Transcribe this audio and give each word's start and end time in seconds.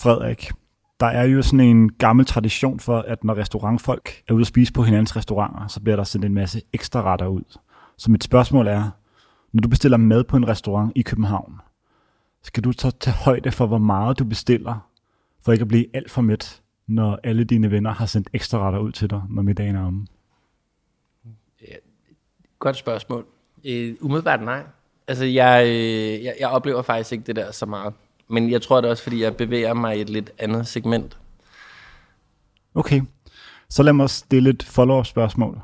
Frederik, 0.00 0.50
der 1.00 1.06
er 1.06 1.24
jo 1.24 1.42
sådan 1.42 1.60
en 1.60 1.92
gammel 1.92 2.26
tradition 2.26 2.80
for, 2.80 2.98
at 2.98 3.24
når 3.24 3.36
restaurantfolk 3.36 4.22
er 4.28 4.32
ude 4.32 4.40
at 4.40 4.46
spise 4.46 4.72
på 4.72 4.82
hinandens 4.82 5.16
restauranter, 5.16 5.66
så 5.66 5.80
bliver 5.80 5.96
der 5.96 6.04
sendt 6.04 6.24
en 6.24 6.34
masse 6.34 6.62
ekstra 6.72 7.02
retter 7.02 7.26
ud. 7.26 7.58
Så 7.96 8.10
mit 8.10 8.24
spørgsmål 8.24 8.66
er, 8.66 8.90
når 9.52 9.60
du 9.60 9.68
bestiller 9.68 9.96
mad 9.96 10.24
på 10.24 10.36
en 10.36 10.48
restaurant 10.48 10.92
i 10.96 11.02
København, 11.02 11.60
skal 12.42 12.64
du 12.64 12.72
så 12.72 12.90
tage 12.90 13.14
højde 13.14 13.50
for, 13.50 13.66
hvor 13.66 13.78
meget 13.78 14.18
du 14.18 14.24
bestiller, 14.24 14.88
for 15.42 15.52
ikke 15.52 15.62
at 15.62 15.68
blive 15.68 15.86
alt 15.94 16.10
for 16.10 16.22
mæt, 16.22 16.62
når 16.86 17.18
alle 17.24 17.44
dine 17.44 17.70
venner 17.70 17.90
har 17.90 18.06
sendt 18.06 18.30
ekstra 18.32 18.58
retter 18.58 18.78
ud 18.78 18.92
til 18.92 19.10
dig, 19.10 19.22
når 19.28 19.42
middagen 19.42 19.76
er 19.76 19.86
omme? 19.86 20.06
Ja, 21.68 21.74
godt 22.58 22.76
spørgsmål. 22.76 23.26
Uh, 23.56 23.94
umiddelbart 24.00 24.42
nej. 24.42 24.64
Altså, 25.08 25.24
jeg, 25.24 25.64
øh, 25.66 26.24
jeg, 26.24 26.34
jeg 26.40 26.48
oplever 26.48 26.82
faktisk 26.82 27.12
ikke 27.12 27.24
det 27.24 27.36
der 27.36 27.52
så 27.52 27.66
meget. 27.66 27.94
Men 28.30 28.50
jeg 28.50 28.62
tror 28.62 28.80
det 28.80 28.86
er 28.86 28.90
også, 28.90 29.02
fordi 29.02 29.22
jeg 29.22 29.36
bevæger 29.36 29.74
mig 29.74 29.98
i 29.98 30.00
et 30.00 30.10
lidt 30.10 30.30
andet 30.38 30.66
segment. 30.66 31.18
Okay, 32.74 33.02
så 33.68 33.82
lad 33.82 33.92
mig 33.92 34.10
stille 34.10 34.50
et 34.50 34.62
follow-up 34.62 35.06
spørgsmål. 35.06 35.60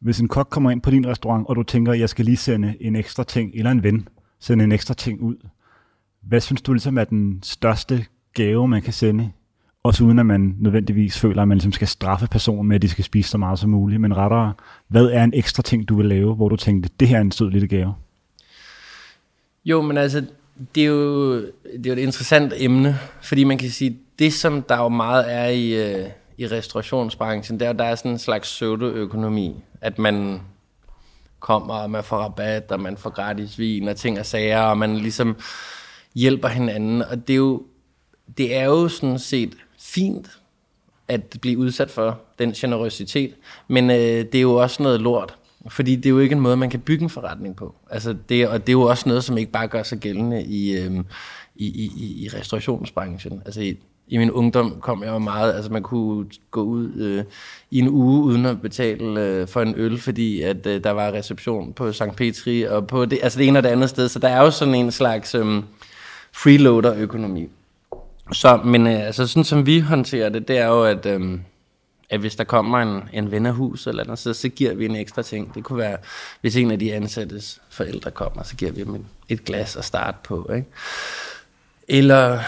Hvis 0.00 0.20
en 0.20 0.28
kok 0.28 0.48
kommer 0.50 0.70
ind 0.70 0.82
på 0.82 0.90
din 0.90 1.06
restaurant, 1.06 1.46
og 1.48 1.56
du 1.56 1.62
tænker, 1.62 1.92
at 1.92 2.00
jeg 2.00 2.08
skal 2.08 2.24
lige 2.24 2.36
sende 2.36 2.76
en 2.80 2.96
ekstra 2.96 3.24
ting, 3.24 3.50
eller 3.54 3.70
en 3.70 3.82
ven, 3.82 4.08
sende 4.40 4.64
en 4.64 4.72
ekstra 4.72 4.94
ting 4.94 5.20
ud. 5.20 5.36
Hvad 6.22 6.40
synes 6.40 6.62
du 6.62 6.72
ligesom 6.72 6.98
er 6.98 7.04
den 7.04 7.42
største 7.42 8.06
gave, 8.34 8.68
man 8.68 8.82
kan 8.82 8.92
sende? 8.92 9.30
Også 9.82 10.04
uden 10.04 10.18
at 10.18 10.26
man 10.26 10.56
nødvendigvis 10.58 11.18
føler, 11.18 11.42
at 11.42 11.48
man 11.48 11.56
ligesom 11.56 11.72
skal 11.72 11.88
straffe 11.88 12.26
personen 12.26 12.68
med, 12.68 12.76
at 12.76 12.82
de 12.82 12.88
skal 12.88 13.04
spise 13.04 13.30
så 13.30 13.38
meget 13.38 13.58
som 13.58 13.70
muligt. 13.70 14.00
Men 14.00 14.16
rettere, 14.16 14.52
hvad 14.88 15.04
er 15.04 15.24
en 15.24 15.34
ekstra 15.34 15.62
ting, 15.62 15.88
du 15.88 15.96
vil 15.96 16.06
lave, 16.06 16.34
hvor 16.34 16.48
du 16.48 16.56
tænkte, 16.56 16.90
det 17.00 17.08
her 17.08 17.16
er 17.16 17.20
en 17.20 17.32
sød 17.32 17.50
lille 17.50 17.68
gave? 17.68 17.94
Jo, 19.64 19.82
men 19.82 19.96
altså, 19.96 20.26
det 20.74 20.82
er 20.82 20.86
jo, 20.86 21.34
det 21.36 21.86
er 21.86 21.90
jo 21.90 21.92
et 21.92 21.98
interessant 21.98 22.52
emne, 22.56 22.98
fordi 23.22 23.44
man 23.44 23.58
kan 23.58 23.70
sige, 23.70 23.98
det 24.18 24.32
som 24.32 24.62
der 24.62 24.76
jo 24.76 24.88
meget 24.88 25.32
er 25.32 25.46
i, 25.46 25.70
øh, 25.70 26.06
i 26.38 26.46
restaurationsbranchen, 26.46 27.60
det 27.60 27.68
er, 27.68 27.72
der 27.72 27.84
er 27.84 27.94
sådan 27.94 28.10
en 28.10 28.18
slags 28.18 28.48
pseudoøkonomi, 28.48 29.56
at 29.80 29.98
man 29.98 30.40
kommer, 31.40 31.74
og 31.74 31.90
man 31.90 32.04
får 32.04 32.16
rabat, 32.16 32.72
og 32.72 32.80
man 32.80 32.96
får 32.96 33.10
gratis 33.10 33.58
vin 33.58 33.88
og 33.88 33.96
ting 33.96 34.18
og 34.18 34.26
sager, 34.26 34.60
og 34.60 34.78
man 34.78 34.96
ligesom 34.96 35.36
hjælper 36.14 36.48
hinanden, 36.48 37.02
og 37.02 37.28
det 37.28 37.32
er 37.32 37.38
jo, 37.38 37.62
det 38.38 38.56
er 38.56 38.64
jo 38.64 38.88
sådan 38.88 39.18
set 39.18 39.56
fint 39.78 40.30
at 41.08 41.38
blive 41.40 41.58
udsat 41.58 41.90
for 41.90 42.20
den 42.38 42.52
generøsitet, 42.52 43.34
men 43.68 43.90
øh, 43.90 43.96
det 43.96 44.34
er 44.34 44.40
jo 44.40 44.54
også 44.54 44.82
noget 44.82 45.00
lort, 45.00 45.34
fordi 45.68 45.96
det 45.96 46.06
er 46.06 46.10
jo 46.10 46.18
ikke 46.18 46.32
en 46.32 46.40
måde, 46.40 46.56
man 46.56 46.70
kan 46.70 46.80
bygge 46.80 47.02
en 47.02 47.10
forretning 47.10 47.56
på. 47.56 47.74
Altså 47.90 48.16
det, 48.28 48.48
og 48.48 48.60
det 48.60 48.68
er 48.68 48.72
jo 48.72 48.82
også 48.82 49.08
noget, 49.08 49.24
som 49.24 49.38
ikke 49.38 49.52
bare 49.52 49.68
gør 49.68 49.82
sig 49.82 49.98
gældende 49.98 50.44
i, 50.44 50.76
øhm, 50.78 51.06
i, 51.56 51.66
i, 51.66 52.24
i 52.24 52.28
restaurationsbranchen. 52.28 53.42
Altså 53.44 53.60
i, 53.60 53.78
i 54.08 54.18
min 54.18 54.30
ungdom 54.30 54.76
kom 54.80 55.02
jeg 55.02 55.10
jo 55.10 55.18
meget, 55.18 55.54
altså 55.54 55.72
man 55.72 55.82
kunne 55.82 56.26
gå 56.50 56.62
ud 56.62 56.92
øh, 56.96 57.24
i 57.70 57.78
en 57.78 57.88
uge 57.88 58.22
uden 58.22 58.46
at 58.46 58.60
betale 58.62 59.20
øh, 59.20 59.48
for 59.48 59.62
en 59.62 59.74
øl, 59.76 59.98
fordi 59.98 60.42
at 60.42 60.66
øh, 60.66 60.84
der 60.84 60.90
var 60.90 61.12
reception 61.12 61.72
på 61.72 61.92
St. 61.92 62.16
Petri 62.16 62.62
og 62.62 62.86
på 62.86 63.04
det, 63.04 63.18
altså 63.22 63.38
det 63.38 63.48
ene 63.48 63.58
og 63.58 63.62
det 63.62 63.68
andet 63.68 63.90
sted. 63.90 64.08
Så 64.08 64.18
der 64.18 64.28
er 64.28 64.42
jo 64.42 64.50
sådan 64.50 64.74
en 64.74 64.90
slags 64.90 65.34
øh, 65.34 65.62
freeloader-økonomi. 66.32 67.48
Så, 68.32 68.60
men 68.64 68.86
øh, 68.86 69.06
altså 69.06 69.26
sådan 69.26 69.44
som 69.44 69.66
vi 69.66 69.80
håndterer 69.80 70.28
det, 70.28 70.48
det 70.48 70.58
er 70.58 70.66
jo, 70.66 70.82
at 70.82 71.06
øh, 71.06 71.38
at 72.10 72.20
hvis 72.20 72.36
der 72.36 72.44
kommer 72.44 72.78
en, 72.78 73.08
en 73.12 73.30
ven 73.30 73.46
af 73.46 73.52
hus 73.52 73.86
eller 73.86 74.02
andet, 74.02 74.18
så, 74.18 74.34
så 74.34 74.48
giver 74.48 74.74
vi 74.74 74.84
en 74.84 74.96
ekstra 74.96 75.22
ting. 75.22 75.54
Det 75.54 75.64
kunne 75.64 75.78
være, 75.78 75.96
hvis 76.40 76.56
en 76.56 76.70
af 76.70 76.78
de 76.78 76.94
ansattes 76.94 77.60
forældre 77.70 78.10
kommer, 78.10 78.42
så 78.42 78.56
giver 78.56 78.72
vi 78.72 78.84
dem 78.84 79.04
et 79.28 79.44
glas 79.44 79.76
at 79.76 79.84
starte 79.84 80.18
på. 80.24 80.50
Ikke? 80.54 80.68
Eller 81.88 82.40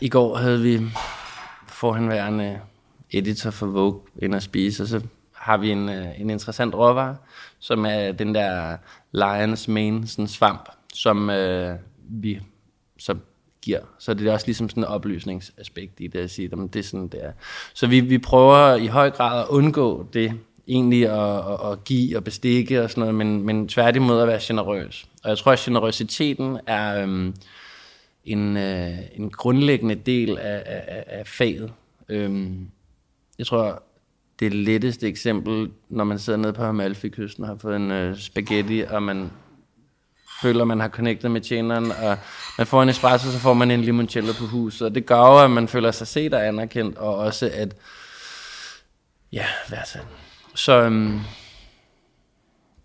i 0.00 0.08
går 0.08 0.36
havde 0.36 0.60
vi 0.60 0.80
forhenværende 1.66 2.60
editor 3.12 3.50
for 3.50 3.66
Vogue 3.66 4.00
ind 4.22 4.34
at 4.34 4.42
spise, 4.42 4.82
og 4.82 4.88
så 4.88 5.00
har 5.32 5.56
vi 5.56 5.70
en, 5.70 5.88
øh, 5.88 6.20
en 6.20 6.30
interessant 6.30 6.74
råvare, 6.74 7.16
som 7.58 7.84
er 7.86 8.12
den 8.12 8.34
der 8.34 8.76
Lions 9.12 9.68
Mane, 9.68 10.08
sådan 10.08 10.28
svamp, 10.28 10.68
som 10.94 11.30
øh, 11.30 11.76
vi 12.08 12.40
så 12.98 13.16
giver. 13.62 13.80
Så 13.98 14.14
det 14.14 14.26
er 14.26 14.32
også 14.32 14.46
ligesom 14.46 14.68
sådan 14.68 14.82
en 14.82 14.88
oplysningsaspekt 14.88 16.00
i 16.00 16.06
det 16.06 16.18
at 16.18 16.30
sige, 16.30 16.50
at 16.52 16.58
det 16.72 16.76
er 16.76 16.82
sådan, 16.82 17.08
det 17.08 17.24
er. 17.24 17.32
Så 17.74 17.86
vi, 17.86 18.00
vi 18.00 18.18
prøver 18.18 18.74
i 18.74 18.86
høj 18.86 19.10
grad 19.10 19.40
at 19.40 19.48
undgå 19.48 20.06
det, 20.12 20.32
egentlig 20.68 21.08
at, 21.08 21.38
at, 21.38 21.72
at 21.72 21.84
give 21.84 22.16
og 22.16 22.24
bestikke 22.24 22.82
og 22.82 22.90
sådan 22.90 23.00
noget, 23.00 23.14
men, 23.14 23.42
men 23.42 23.68
tværtimod 23.68 24.20
at 24.20 24.28
være 24.28 24.38
generøs. 24.42 25.06
Og 25.24 25.30
jeg 25.30 25.38
tror, 25.38 25.52
at 25.52 25.58
generøsiteten 25.58 26.58
er 26.66 27.02
øhm, 27.02 27.34
en, 28.24 28.56
øh, 28.56 28.98
en 29.14 29.30
grundlæggende 29.30 29.94
del 29.94 30.38
af, 30.38 30.62
af, 30.66 31.04
af 31.06 31.26
faget. 31.26 31.72
Øhm, 32.08 32.66
jeg 33.38 33.46
tror, 33.46 33.82
det 34.40 34.54
letteste 34.54 35.08
eksempel, 35.08 35.70
når 35.88 36.04
man 36.04 36.18
sidder 36.18 36.38
nede 36.38 36.52
på 36.52 36.62
Amalfi-kysten 36.62 37.44
og 37.44 37.48
har 37.48 37.56
fået 37.56 37.76
en 37.76 37.90
øh, 37.90 38.16
spaghetti, 38.16 38.80
og 38.80 39.02
man 39.02 39.30
føler, 40.42 40.64
man 40.64 40.80
har 40.80 40.88
connectet 40.88 41.30
med 41.30 41.40
tjeneren, 41.40 41.92
og 41.92 42.18
man 42.58 42.66
får 42.66 42.82
en 42.82 42.88
espresso, 42.88 43.30
så 43.30 43.38
får 43.38 43.54
man 43.54 43.70
en 43.70 43.80
limoncello 43.80 44.32
på 44.38 44.44
huset, 44.44 44.86
og 44.88 44.94
det 44.94 45.06
gør 45.06 45.16
at 45.44 45.50
man 45.50 45.68
føler 45.68 45.90
sig 45.90 46.06
set 46.06 46.34
og 46.34 46.46
anerkendt, 46.46 46.98
og 46.98 47.16
også 47.16 47.50
at, 47.54 47.74
ja, 49.32 49.44
værdsat. 49.70 50.06
Så 50.54 50.82
øhm, 50.82 51.20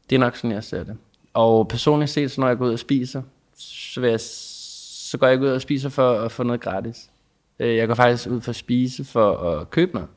det 0.09 0.15
er 0.15 0.19
nok 0.19 0.35
sådan, 0.35 0.51
jeg 0.51 0.63
ser 0.63 0.83
det. 0.83 0.97
Og 1.33 1.67
personligt 1.67 2.11
set, 2.11 2.31
så 2.31 2.41
når 2.41 2.47
jeg 2.47 2.57
går 2.57 2.65
ud 2.65 2.73
og 2.73 2.79
spiser, 2.79 3.21
så, 3.57 4.01
vil 4.01 4.09
jeg, 4.09 4.19
så 4.19 5.17
går 5.17 5.27
jeg 5.27 5.33
ikke 5.33 5.45
ud 5.45 5.51
og 5.51 5.61
spiser 5.61 5.89
for 5.89 6.19
at 6.19 6.31
få 6.31 6.43
noget 6.43 6.61
gratis. 6.61 7.09
Øh, 7.59 7.75
jeg 7.75 7.87
går 7.87 7.95
faktisk 7.95 8.27
ud 8.29 8.41
for 8.41 8.49
at 8.49 8.55
spise 8.55 9.05
for 9.05 9.37
at 9.37 9.69
købe 9.69 9.93
noget. 9.93 10.09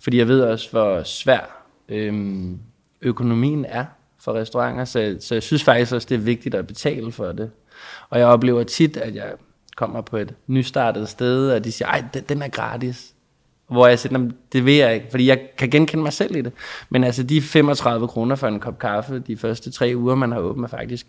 Fordi 0.00 0.18
jeg 0.18 0.28
ved 0.28 0.42
også, 0.42 0.70
hvor 0.70 1.02
svær 1.02 1.64
øhm, 1.88 2.58
økonomien 3.02 3.64
er 3.64 3.84
for 4.20 4.32
restauranter, 4.32 4.84
så, 4.84 5.16
så 5.20 5.34
jeg 5.34 5.42
synes 5.42 5.64
faktisk 5.64 5.92
også, 5.92 6.06
det 6.08 6.14
er 6.14 6.18
vigtigt 6.18 6.54
at 6.54 6.66
betale 6.66 7.12
for 7.12 7.32
det. 7.32 7.50
Og 8.10 8.18
jeg 8.18 8.26
oplever 8.26 8.62
tit, 8.62 8.96
at 8.96 9.14
jeg 9.14 9.32
kommer 9.76 10.00
på 10.00 10.16
et 10.16 10.34
nystartet 10.46 11.08
sted, 11.08 11.52
og 11.52 11.64
de 11.64 11.72
siger, 11.72 11.88
ej, 11.88 12.04
den 12.28 12.42
er 12.42 12.48
gratis. 12.48 13.14
Hvor 13.68 13.86
jeg 13.86 13.98
siger, 13.98 14.30
det 14.52 14.64
vil 14.64 14.74
jeg 14.74 14.94
ikke, 14.94 15.06
fordi 15.10 15.26
jeg 15.26 15.48
kan 15.58 15.70
genkende 15.70 16.02
mig 16.02 16.12
selv 16.12 16.36
i 16.36 16.40
det. 16.40 16.52
Men 16.90 17.04
altså, 17.04 17.22
de 17.22 17.42
35 17.42 18.08
kroner 18.08 18.36
for 18.36 18.48
en 18.48 18.60
kop 18.60 18.78
kaffe 18.78 19.18
de 19.18 19.36
første 19.36 19.70
tre 19.70 19.92
uger, 19.96 20.14
man 20.14 20.32
har 20.32 20.38
åbent, 20.38 20.64
er 20.64 20.68
faktisk 20.68 21.06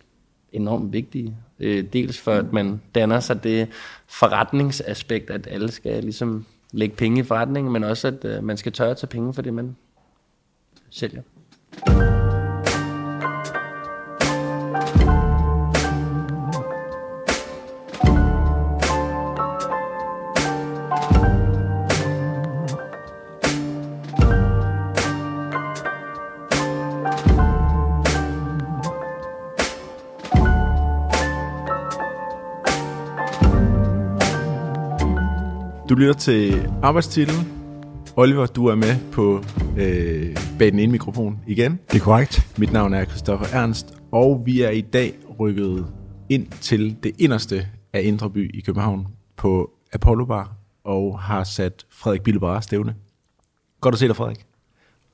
enormt 0.52 0.94
vigtige. 0.94 1.36
Øh, 1.60 1.84
dels 1.94 2.20
for, 2.20 2.32
at 2.32 2.54
man 2.54 2.82
danner 2.96 3.20
sig 3.20 3.44
det 3.44 3.68
forretningsaspekt, 4.08 5.30
at 5.30 5.48
alle 5.52 5.72
skal 5.72 6.04
ligesom 6.04 6.46
lægge 6.72 6.96
penge 6.96 7.20
i 7.20 7.24
forretningen, 7.24 7.74
men 7.74 7.84
også, 7.84 8.08
at 8.08 8.26
øh, 8.26 8.44
man 8.44 8.58
skal 8.58 8.72
tørre 8.72 8.92
at 8.92 8.98
tage 8.98 9.08
penge 9.08 9.34
for 9.34 9.42
det, 9.42 9.54
man 9.54 9.76
sælger. 10.90 11.22
Du 35.92 35.96
lytter 35.96 36.14
til 36.14 36.70
arbejdstitlen. 36.84 37.48
Oliver, 38.16 38.46
du 38.46 38.66
er 38.66 38.76
med 38.76 39.12
på 39.12 39.44
øh, 39.78 40.36
bag 40.60 40.72
den 40.72 40.80
ene 40.80 40.92
mikrofon 40.92 41.40
igen. 41.48 41.80
Det 41.92 42.00
er 42.00 42.04
korrekt. 42.04 42.48
Mit 42.58 42.74
navn 42.74 42.94
er 42.94 43.06
Christoffer 43.06 43.46
Ernst, 43.54 43.94
og 44.12 44.42
vi 44.46 44.62
er 44.62 44.70
i 44.70 44.82
dag 44.82 45.14
rykket 45.40 45.86
ind 46.30 46.48
til 46.48 46.98
det 47.04 47.12
inderste 47.20 47.68
af 47.94 48.02
Indre 48.04 48.30
By 48.30 48.58
i 48.58 48.62
København 48.62 49.08
på 49.38 49.72
Apollo 49.94 50.26
Bar, 50.26 50.56
og 50.84 51.20
har 51.20 51.44
sat 51.44 51.86
Frederik 51.90 52.22
Billebar 52.22 52.60
stævne. 52.60 52.96
Godt 53.82 53.96
at 53.96 54.00
se 54.00 54.08
dig, 54.08 54.16
Frederik. 54.16 54.46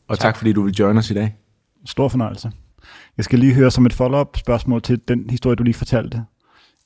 Og 0.08 0.20
tak. 0.20 0.24
tak 0.24 0.38
fordi 0.38 0.54
du 0.54 0.62
vil 0.64 0.74
join 0.74 0.98
os 0.98 1.12
i 1.12 1.14
dag. 1.14 1.36
Stor 1.86 2.08
fornøjelse. 2.08 2.52
Jeg 3.18 3.26
skal 3.26 3.40
lige 3.40 3.54
høre 3.54 3.72
som 3.72 3.86
et 3.86 3.94
follow-up 3.94 4.38
spørgsmål 4.38 4.82
til 4.82 5.00
den 5.08 5.30
historie, 5.30 5.56
du 5.56 5.64
lige 5.64 5.74
fortalte. 5.74 6.24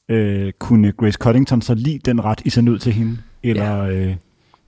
Øh, 0.10 0.54
kunne 0.60 0.92
Grace 0.92 1.18
Coddington 1.22 1.62
så 1.62 1.74
lide 1.74 2.00
den 2.06 2.24
ret, 2.24 2.42
I 2.46 2.50
sendte 2.50 2.72
ud 2.72 2.80
til 2.80 2.94
hende? 2.94 3.18
Eller 3.44 3.84
ja. 3.84 3.92
øh, 3.92 4.16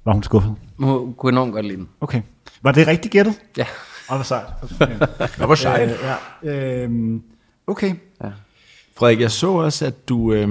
var 0.05 0.13
hun 0.13 0.23
skuffet? 0.23 0.55
Hun 0.77 1.13
kunne 1.13 1.31
enormt 1.31 1.53
godt 1.53 1.65
lide 1.65 1.77
den. 1.77 1.89
Okay. 2.01 2.21
Var 2.61 2.71
det 2.71 2.87
rigtigt 2.87 3.11
gættet? 3.11 3.39
Ja. 3.57 3.65
Og 4.07 4.15
hvor 4.15 4.23
sejt. 4.23 4.45
Det 5.39 5.49
var 5.49 5.55
sejt. 5.55 5.89
Øh, 5.89 5.97
ja. 6.43 6.85
øh, 6.85 7.19
okay. 7.67 7.95
Ja. 8.23 8.29
Frederik, 8.95 9.19
jeg 9.19 9.31
så 9.31 9.51
også, 9.51 9.85
at 9.85 10.09
du 10.09 10.33
øh, 10.33 10.47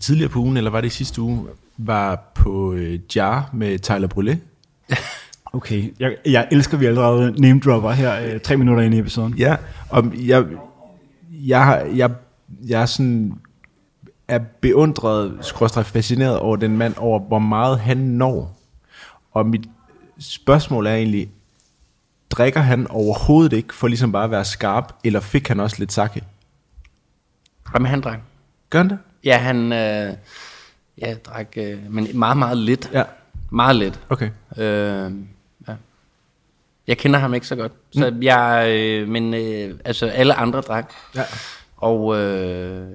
tidligere 0.00 0.30
på 0.30 0.38
ugen, 0.38 0.56
eller 0.56 0.70
var 0.70 0.80
det 0.80 0.88
i 0.88 0.90
sidste 0.90 1.22
uge, 1.22 1.46
var 1.76 2.32
på 2.34 2.72
øh, 2.72 2.98
Jar 3.16 3.50
med 3.52 3.78
Tyler 3.78 4.08
Brûlé. 4.14 4.36
Okay, 5.54 5.94
jeg, 6.00 6.16
jeg 6.26 6.48
elsker, 6.50 6.74
at 6.74 6.80
vi 6.80 6.86
allerede 6.86 7.40
name 7.40 7.60
dropper 7.60 7.90
her 7.90 8.34
øh, 8.34 8.40
tre 8.40 8.56
minutter 8.56 8.82
ind 8.82 8.94
i 8.94 8.98
episoden. 8.98 9.34
Ja, 9.34 9.56
og 9.88 10.12
jeg, 10.26 10.44
jeg, 11.30 11.86
jeg, 11.94 12.10
jeg 12.66 12.82
er 12.82 12.86
sådan 12.86 13.32
er 14.28 14.38
beundret, 14.60 15.38
skråstrej 15.40 15.82
fascineret 15.82 16.38
over 16.38 16.56
den 16.56 16.76
mand, 16.76 16.94
over 16.96 17.18
hvor 17.18 17.38
meget 17.38 17.80
han 17.80 17.96
når. 17.96 18.56
Og 19.32 19.46
mit 19.46 19.68
spørgsmål 20.18 20.86
er 20.86 20.94
egentlig, 20.94 21.30
drikker 22.30 22.60
han 22.60 22.86
overhovedet 22.90 23.52
ikke, 23.52 23.74
for 23.74 23.88
ligesom 23.88 24.12
bare 24.12 24.24
at 24.24 24.30
være 24.30 24.44
skarp, 24.44 24.92
eller 25.04 25.20
fik 25.20 25.48
han 25.48 25.60
også 25.60 25.76
lidt 25.78 25.92
sakke? 25.92 26.24
Jamen, 27.74 27.86
han 27.86 28.00
drak. 28.00 28.18
Gør 28.70 28.78
han 28.78 28.90
det? 28.90 28.98
Ja, 29.24 29.38
han 29.38 29.72
øh, 29.72 30.14
ja, 30.98 31.14
drak, 31.14 31.48
øh, 31.56 31.92
men 31.92 32.08
meget, 32.14 32.36
meget 32.36 32.58
lidt. 32.58 32.90
Ja. 32.92 33.02
Meget 33.50 33.76
lidt. 33.76 34.00
Okay. 34.08 34.30
Øh, 34.56 35.12
ja. 35.68 35.74
Jeg 36.86 36.98
kender 36.98 37.18
ham 37.18 37.34
ikke 37.34 37.46
så 37.46 37.56
godt. 37.56 37.72
Så 37.92 38.10
mm. 38.10 38.22
jeg, 38.22 38.66
øh, 38.68 39.08
men 39.08 39.34
øh, 39.34 39.78
altså 39.84 40.06
alle 40.06 40.34
andre 40.34 40.60
drak. 40.60 40.92
Ja. 41.14 41.22
Og 41.76 42.18
øh, 42.18 42.88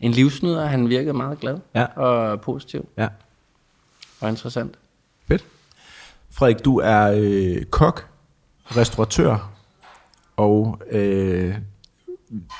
en 0.00 0.10
livsnyder. 0.10 0.66
Han 0.66 0.88
virkede 0.88 1.12
meget 1.12 1.40
glad 1.40 1.58
Ja. 1.74 1.84
og 1.84 2.40
positiv 2.40 2.88
Ja. 2.98 3.08
og 4.20 4.28
interessant. 4.28 4.74
Fedt. 5.28 5.44
Frederik, 6.30 6.64
du 6.64 6.78
er 6.78 7.12
øh, 7.16 7.64
kok, 7.64 8.06
restauratør 8.76 9.52
og 10.36 10.80
øh, 10.90 11.54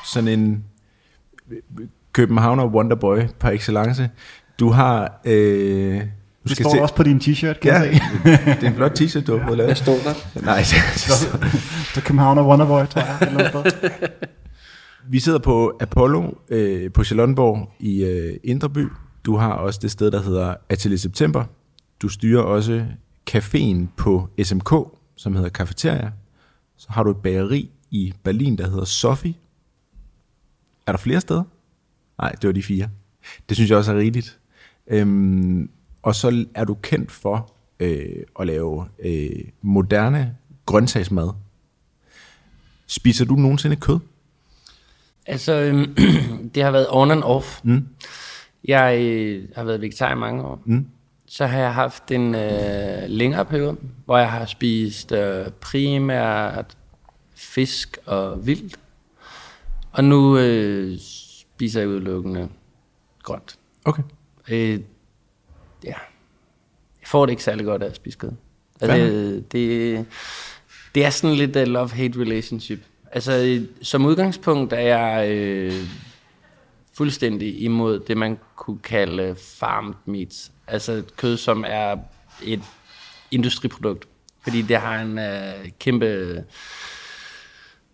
sådan 0.06 0.28
en 0.28 0.64
Københavner 2.12 2.64
Wonderboy 2.66 3.18
par 3.38 3.50
excellence. 3.50 4.10
Du 4.60 4.70
har... 4.70 5.20
Øh, 5.24 6.00
du 6.00 6.48
Det 6.48 6.56
står 6.56 6.82
også 6.82 6.94
på 6.94 7.02
din 7.02 7.18
t-shirt, 7.18 7.52
kan 7.60 7.72
Ja, 7.72 7.78
jeg 7.80 8.00
se. 8.24 8.30
det 8.30 8.62
er 8.62 8.68
en 8.68 8.74
flot 8.74 9.00
t-shirt, 9.00 9.24
du 9.26 9.38
har 9.38 9.46
fået 9.46 9.58
lavet. 9.58 9.76
står 9.78 9.92
der? 9.92 10.40
Nej, 10.42 10.62
Så 11.94 12.00
Københavner 12.04 12.42
Wonderboy, 12.42 12.84
tror 12.86 13.00
jeg. 13.00 13.18
et 13.22 13.28
eller 13.28 13.40
andet 13.58 13.72
sted 13.72 14.08
vi 15.08 15.20
sidder 15.20 15.38
på 15.38 15.76
Apollo 15.80 16.30
øh, 16.48 16.92
på 16.92 17.04
Charlottenborg 17.04 17.72
i 17.78 18.04
øh, 18.04 18.36
Indreby. 18.44 18.88
Du 19.24 19.36
har 19.36 19.52
også 19.52 19.80
det 19.82 19.90
sted, 19.90 20.10
der 20.10 20.22
hedder 20.22 20.54
Atelier 20.68 20.98
September. 20.98 21.44
Du 22.02 22.08
styrer 22.08 22.42
også 22.42 22.86
caféen 23.30 23.86
på 23.96 24.28
SMK, 24.42 24.70
som 25.16 25.34
hedder 25.34 25.50
Cafeteria. 25.50 26.12
Så 26.76 26.86
har 26.90 27.02
du 27.02 27.10
et 27.10 27.16
bageri 27.16 27.70
i 27.90 28.14
Berlin, 28.22 28.58
der 28.58 28.68
hedder 28.68 28.84
Sophie. 28.84 29.34
Er 30.86 30.92
der 30.92 30.98
flere 30.98 31.20
steder? 31.20 31.42
Nej, 32.18 32.32
det 32.32 32.46
var 32.46 32.52
de 32.52 32.62
fire. 32.62 32.88
Det 33.48 33.56
synes 33.56 33.70
jeg 33.70 33.78
også 33.78 33.92
er 33.92 33.98
rigeligt. 33.98 34.38
Øhm, 34.86 35.70
og 36.02 36.14
så 36.14 36.46
er 36.54 36.64
du 36.64 36.74
kendt 36.74 37.12
for 37.12 37.52
øh, 37.80 38.22
at 38.40 38.46
lave 38.46 38.86
øh, 39.04 39.30
moderne 39.62 40.36
grøntsagsmad. 40.66 41.30
Spiser 42.86 43.24
du 43.24 43.34
nogensinde 43.34 43.76
kød? 43.76 43.98
Altså, 45.26 45.52
øhm, 45.52 45.96
det 46.54 46.62
har 46.62 46.70
været 46.70 46.86
on 46.90 47.10
and 47.10 47.22
off. 47.22 47.60
Mm. 47.64 47.86
Jeg 48.64 48.98
øh, 49.00 49.48
har 49.56 49.64
været 49.64 49.80
vegetar 49.80 50.12
i 50.12 50.14
mange 50.18 50.42
år. 50.44 50.62
Mm. 50.64 50.86
Så 51.26 51.46
har 51.46 51.58
jeg 51.58 51.74
haft 51.74 52.10
en 52.10 52.34
øh, 52.34 53.02
længere 53.08 53.44
periode, 53.44 53.76
hvor 54.04 54.18
jeg 54.18 54.30
har 54.30 54.46
spist 54.46 55.12
øh, 55.12 55.46
primært 55.60 56.76
fisk 57.34 57.98
og 58.06 58.46
vildt. 58.46 58.78
Og 59.92 60.04
nu 60.04 60.38
øh, 60.38 60.98
spiser 60.98 61.80
jeg 61.80 61.88
udelukkende 61.88 62.48
grønt. 63.22 63.58
Okay. 63.84 64.02
Øh, 64.48 64.80
ja. 65.84 65.94
Jeg 67.00 67.06
får 67.06 67.26
det 67.26 67.30
ikke 67.30 67.42
særlig 67.42 67.66
godt 67.66 67.82
af 67.82 67.86
at 67.86 67.96
spise 67.96 68.18
kød. 68.18 68.32
Altså, 68.80 68.96
det, 69.52 70.06
det 70.94 71.04
er 71.04 71.10
sådan 71.10 71.36
lidt 71.36 71.56
uh, 71.56 71.62
love-hate 71.62 72.20
relationship. 72.20 72.80
Altså, 73.16 73.62
som 73.82 74.04
udgangspunkt 74.04 74.72
er 74.72 74.80
jeg 74.80 75.30
øh, 75.30 75.72
fuldstændig 76.94 77.62
imod 77.62 78.00
det, 78.00 78.16
man 78.16 78.38
kunne 78.56 78.78
kalde 78.78 79.36
farmed 79.38 79.94
meats. 80.06 80.52
Altså 80.66 80.92
et 80.92 81.16
kød, 81.16 81.36
som 81.36 81.64
er 81.68 81.96
et 82.44 82.60
industriprodukt. 83.30 84.08
Fordi 84.42 84.62
det 84.62 84.76
har 84.76 85.02
en 85.02 85.18
øh, 85.18 85.70
kæmpe 85.78 86.44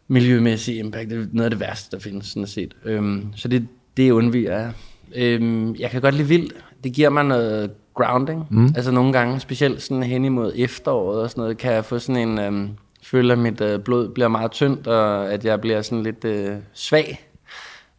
miljømæssig 0.09 0.79
impact. 0.79 1.11
Det 1.11 1.19
er 1.19 1.27
noget 1.33 1.45
af 1.45 1.51
det 1.51 1.61
værste, 1.61 1.97
der 1.97 2.03
findes, 2.03 2.27
sådan 2.27 2.47
set. 2.47 2.75
Øhm, 2.85 3.27
så 3.37 3.49
det, 3.49 3.69
det 3.97 4.11
undviger 4.11 4.59
jeg. 4.59 4.73
Øhm, 5.15 5.75
jeg 5.75 5.91
kan 5.91 6.01
godt 6.01 6.15
lide 6.15 6.29
vildt. 6.29 6.53
Det 6.85 6.93
giver 6.93 7.11
mig 7.11 7.25
noget 7.25 7.71
grounding. 7.95 8.47
Mm. 8.51 8.67
Altså 8.77 8.91
nogle 8.91 9.13
gange, 9.13 9.41
specielt 9.41 9.83
sådan 9.83 10.03
hen 10.03 10.25
imod 10.25 10.53
efteråret 10.57 11.23
og 11.23 11.31
sådan 11.31 11.43
noget, 11.43 11.59
kan 11.59 11.73
jeg 11.73 11.85
få 11.85 11.99
sådan 11.99 12.29
en... 12.29 12.39
Øhm, 12.39 12.71
føler, 13.03 13.33
at 13.33 13.39
mit 13.39 13.61
øh, 13.61 13.81
blod 13.81 14.09
bliver 14.09 14.29
meget 14.29 14.51
tyndt, 14.51 14.87
og 14.87 15.33
at 15.33 15.45
jeg 15.45 15.61
bliver 15.61 15.83
sådan 15.83 16.03
lidt 16.03 16.25
øh, 16.25 16.57
svag. 16.73 17.27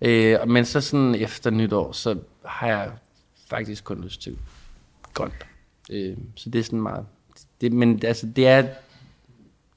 Øh, 0.02 0.38
men 0.48 0.66
så 0.66 0.82
sådan 0.82 1.16
efter 1.16 1.50
nytår, 1.50 1.92
så 1.92 2.18
har 2.46 2.68
jeg 2.68 2.92
faktisk 3.50 3.84
kun 3.84 4.04
lyst 4.04 4.22
til 4.22 4.38
grønt. 5.14 5.46
Øh, 5.92 6.18
så 6.36 6.50
det 6.50 6.60
er 6.60 6.64
sådan 6.64 6.82
meget... 6.82 7.06
Det, 7.62 7.72
men 7.72 8.02
altså, 8.06 8.28
det 8.36 8.48
er, 8.48 8.68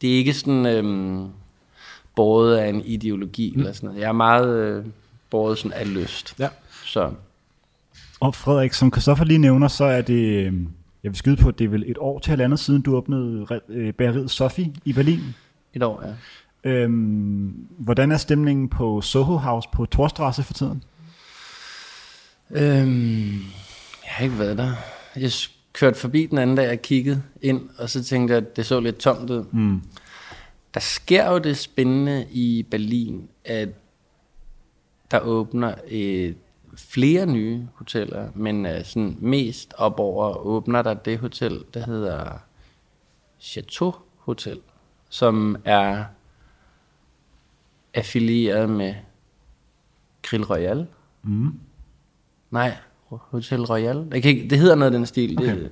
det 0.00 0.12
er 0.12 0.16
ikke 0.16 0.34
sådan 0.34 0.66
øhm, 0.66 1.28
båret 2.14 2.56
af 2.56 2.68
en 2.68 2.80
ideologi 2.84 3.52
mm. 3.54 3.60
eller 3.60 3.72
sådan 3.72 3.86
noget. 3.86 4.00
Jeg 4.00 4.08
er 4.08 4.12
meget 4.12 4.56
øh, 4.56 4.84
båret 5.30 5.58
sådan 5.58 5.72
af 5.72 5.94
lyst. 5.94 6.34
Ja. 6.38 6.48
Så 6.84 7.12
Og 8.20 8.34
Frederik, 8.34 8.72
som 8.72 8.92
Christoffer 8.92 9.24
lige 9.24 9.38
nævner, 9.38 9.68
så 9.68 9.84
er 9.84 10.02
det, 10.02 10.46
øh, 10.46 10.52
jeg 11.06 11.12
vil 11.12 11.18
skyde 11.18 11.36
på, 11.36 11.48
at 11.48 11.58
det 11.58 11.64
er 11.64 11.68
vel 11.68 11.84
et 11.86 11.98
år 11.98 12.18
til 12.18 12.30
halvandet 12.30 12.58
siden, 12.58 12.82
du 12.82 12.96
åbnede 12.96 13.60
øh, 13.68 13.94
bageriet 13.94 14.30
Sophie 14.30 14.74
i 14.84 14.92
Berlin. 14.92 15.20
et 15.74 15.82
år, 15.82 16.04
ja. 16.06 16.14
Øhm, 16.70 17.68
hvordan 17.78 18.12
er 18.12 18.16
stemningen 18.16 18.68
på 18.68 19.00
Soho 19.00 19.36
House 19.36 19.68
på 19.72 19.86
Torstrasse 19.86 20.42
for 20.42 20.52
tiden? 20.52 20.82
Øhm, 22.50 23.32
jeg 24.04 24.10
har 24.10 24.24
ikke 24.24 24.38
været 24.38 24.58
der. 24.58 24.72
Jeg 25.16 25.30
kørte 25.72 25.98
forbi 25.98 26.26
den 26.26 26.38
anden 26.38 26.56
dag 26.56 26.70
og 26.70 26.82
kiggede 26.82 27.22
ind, 27.42 27.68
og 27.78 27.90
så 27.90 28.04
tænkte 28.04 28.34
jeg, 28.34 28.42
at 28.42 28.56
det 28.56 28.66
så 28.66 28.80
lidt 28.80 28.96
tomt 28.96 29.30
ud. 29.30 29.44
Mm. 29.52 29.82
Der 30.74 30.80
sker 30.80 31.30
jo 31.30 31.38
det 31.38 31.56
spændende 31.56 32.26
i 32.30 32.66
Berlin, 32.70 33.28
at 33.44 33.68
der 35.10 35.20
åbner 35.20 35.74
et, 35.88 36.36
flere 36.76 37.26
nye 37.26 37.68
hoteller, 37.74 38.30
men 38.34 38.66
uh, 38.66 38.84
sådan 38.84 39.16
mest 39.20 39.74
op 39.76 40.00
over 40.00 40.36
åbner 40.36 40.82
der 40.82 40.94
det 40.94 41.18
hotel, 41.18 41.64
der 41.74 41.86
hedder 41.86 42.38
Chateau 43.40 43.94
Hotel, 44.16 44.60
som 45.08 45.56
er 45.64 46.04
affilieret 47.94 48.70
med 48.70 48.94
Grill 50.22 50.44
Royal. 50.44 50.86
Mm. 51.22 51.60
Nej, 52.50 52.76
Hotel 53.08 53.64
Royal. 53.64 54.08
Jeg 54.12 54.22
kan 54.22 54.30
ikke, 54.30 54.50
det 54.50 54.58
hedder 54.58 54.74
noget 54.74 54.92
af 54.92 54.98
den 54.98 55.06
stil. 55.06 55.38
Okay. 55.38 55.56
Det, 55.56 55.70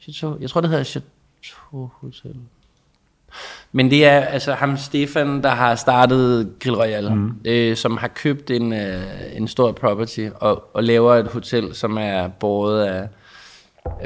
Chateau, 0.00 0.38
jeg 0.40 0.50
tror, 0.50 0.60
det 0.60 0.70
hedder 0.70 0.84
Chateau 0.84 1.90
Hotel. 1.94 2.36
Men 3.72 3.90
det 3.90 4.04
er 4.04 4.20
altså 4.20 4.52
ham 4.52 4.76
Stefan, 4.76 5.42
der 5.42 5.48
har 5.48 5.74
startet 5.74 6.52
Grill 6.60 6.76
Royal, 6.76 7.14
mm. 7.14 7.32
øh, 7.44 7.76
som 7.76 7.96
har 7.96 8.08
købt 8.08 8.50
en, 8.50 8.72
øh, 8.72 9.02
en 9.32 9.48
stor 9.48 9.72
property 9.72 10.28
og, 10.34 10.64
og 10.74 10.84
laver 10.84 11.14
et 11.14 11.26
hotel, 11.26 11.74
som 11.74 11.98
er 11.98 12.28
båret 12.28 12.84
af 12.84 13.08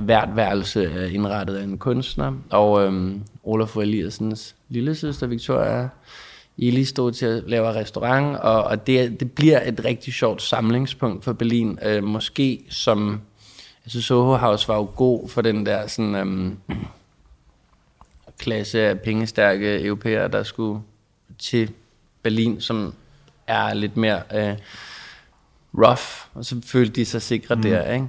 hvert 0.02 0.28
værelse 0.36 0.84
er 0.84 1.06
indrettet 1.06 1.56
af 1.56 1.64
en 1.64 1.78
kunstner. 1.78 2.32
Og 2.50 2.84
øhm, 2.84 3.22
Olaf 3.44 3.76
Eliassens 3.76 4.54
lille 4.68 4.94
søster 4.94 5.26
Victoria 5.26 5.88
Eli 6.58 6.84
stod 6.84 7.12
til 7.12 7.26
at 7.26 7.42
lave 7.46 7.72
restaurant, 7.74 8.36
og, 8.36 8.64
og 8.64 8.86
det, 8.86 9.20
det 9.20 9.32
bliver 9.32 9.60
et 9.68 9.84
rigtig 9.84 10.14
sjovt 10.14 10.42
samlingspunkt 10.42 11.24
for 11.24 11.32
Berlin. 11.32 11.78
Øh, 11.84 12.04
måske 12.04 12.64
som, 12.70 13.20
altså 13.84 14.02
Soho 14.02 14.36
House 14.36 14.68
var 14.68 14.76
jo 14.76 14.88
god 14.96 15.28
for 15.28 15.42
den 15.42 15.66
der 15.66 15.86
sådan, 15.86 16.14
øhm, 16.14 16.56
klasse 18.42 18.80
af 18.80 19.00
pengestærke 19.00 19.84
europæere, 19.84 20.28
der 20.28 20.42
skulle 20.42 20.80
til 21.38 21.70
Berlin, 22.22 22.60
som 22.60 22.94
er 23.46 23.74
lidt 23.74 23.96
mere 23.96 24.22
øh, 24.34 24.56
rough, 25.74 26.02
og 26.34 26.44
så 26.44 26.56
følte 26.64 26.92
de 26.92 27.04
sig 27.04 27.22
sikre 27.22 27.54
mm. 27.54 27.62
der, 27.62 27.92
ikke? 27.92 28.06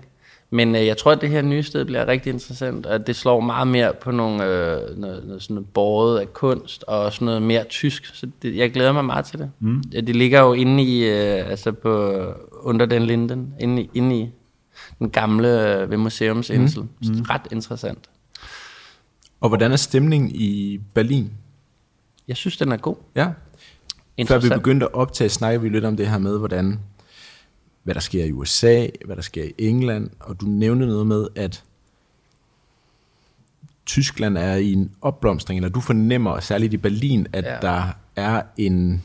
Men 0.50 0.76
øh, 0.76 0.86
jeg 0.86 0.98
tror, 0.98 1.12
at 1.12 1.22
det 1.22 1.30
her 1.30 1.42
nye 1.42 1.64
sted 1.64 1.86
bliver 1.86 2.08
rigtig 2.08 2.34
interessant, 2.34 2.86
og 2.86 3.08
det 3.08 3.16
slår 3.16 3.40
meget 3.40 3.68
mere 3.68 3.94
på 4.02 4.12
nogle, 4.12 4.44
øh, 4.44 4.98
noget, 4.98 5.26
noget 5.26 5.44
sådan 5.44 5.54
noget 5.54 5.70
båret 5.74 6.20
af 6.20 6.34
kunst, 6.34 6.84
og 6.88 7.14
sådan 7.14 7.26
noget 7.26 7.42
mere 7.42 7.64
tysk, 7.64 8.16
så 8.16 8.28
det, 8.42 8.56
jeg 8.56 8.72
glæder 8.72 8.92
mig 8.92 9.06
meget 9.06 9.26
til 9.26 9.40
det. 9.40 9.52
Mm. 9.60 9.84
Det 9.84 10.16
ligger 10.16 10.40
jo 10.42 10.54
inde 10.54 10.84
i, 10.84 11.04
øh, 11.04 11.50
altså 11.50 11.72
på, 11.72 12.24
under 12.62 12.86
den 12.86 13.04
linden, 13.04 13.54
inde 13.60 13.82
i, 13.82 13.90
inde 13.94 14.20
i 14.20 14.30
den 15.00 15.10
gamle 15.10 15.78
øh, 15.78 15.90
ved 15.90 15.98
museumsindsel. 15.98 16.82
Mm. 16.82 16.90
Mm. 17.02 17.22
Ret 17.22 17.48
interessant. 17.52 18.10
Og 19.44 19.50
hvordan 19.50 19.72
er 19.72 19.76
stemningen 19.76 20.32
i 20.34 20.80
Berlin? 20.94 21.32
Jeg 22.28 22.38
synes, 22.38 22.58
den 22.58 22.72
er 22.72 22.78
god. 22.78 22.96
Ja. 23.16 23.28
Før 24.28 24.40
vi 24.40 24.50
begyndte 24.50 24.86
at 24.86 24.94
optage, 24.94 25.30
snakker 25.30 25.60
vi 25.60 25.70
lidt 25.70 25.86
om 25.86 25.98
det 25.98 26.10
her 26.10 26.18
med, 26.18 26.38
hvordan, 26.38 26.80
hvad 27.84 27.94
der 27.94 28.00
sker 28.02 28.26
i 28.26 28.32
USA, 28.32 28.88
hvad 29.06 29.16
der 29.16 29.22
sker 29.22 29.44
i 29.44 29.54
England, 29.58 30.10
og 30.20 30.42
du 30.42 30.46
nævnte 30.46 30.86
noget 30.86 31.08
med, 31.08 31.28
at 31.36 31.64
Tyskland 33.86 34.38
er 34.38 34.56
i 34.56 34.74
en 34.74 34.92
opblomstring, 35.02 35.58
eller 35.58 35.70
du 35.70 35.82
fornemmer, 35.82 36.40
særligt 36.40 36.74
i 36.74 36.78
Berlin, 36.78 37.28
at 37.34 37.46
ja. 37.46 37.58
der 37.62 37.88
er 38.16 38.42
en, 38.58 39.04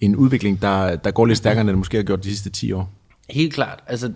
en 0.00 0.16
udvikling, 0.16 0.62
der, 0.62 0.96
der 0.96 1.10
går 1.10 1.26
lidt 1.26 1.38
stærkere, 1.38 1.60
end 1.60 1.68
den 1.68 1.76
måske 1.76 1.96
har 1.96 2.04
gjort 2.04 2.24
de 2.24 2.28
sidste 2.28 2.50
10 2.50 2.72
år. 2.72 2.90
Helt 3.30 3.54
klart. 3.54 3.84
Altså, 3.86 4.12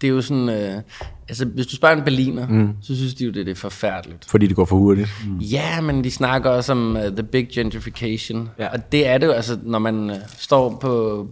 det 0.00 0.06
er 0.06 0.10
jo 0.10 0.22
sådan... 0.22 0.48
Øh, 0.48 0.82
altså, 1.28 1.44
hvis 1.44 1.66
du 1.66 1.76
spørger 1.76 1.96
en 1.96 2.02
berliner, 2.02 2.48
mm. 2.48 2.76
så 2.82 2.96
synes 2.96 3.14
de 3.14 3.24
jo, 3.24 3.30
det, 3.30 3.46
det 3.46 3.52
er 3.52 3.56
forfærdeligt. 3.56 4.24
Fordi 4.24 4.46
det 4.46 4.56
går 4.56 4.64
for 4.64 4.76
hurtigt. 4.76 5.08
Mm. 5.26 5.38
Ja, 5.38 5.80
men 5.80 6.04
de 6.04 6.10
snakker 6.10 6.50
også 6.50 6.72
om 6.72 6.96
uh, 6.96 7.02
the 7.02 7.22
big 7.22 7.48
gentrification. 7.48 8.48
Ja. 8.58 8.68
Og 8.68 8.92
det 8.92 9.06
er 9.06 9.18
det 9.18 9.26
jo, 9.26 9.32
altså, 9.32 9.58
når 9.62 9.78
man 9.78 10.10
uh, 10.10 10.16
står 10.38 10.78
på 10.80 11.26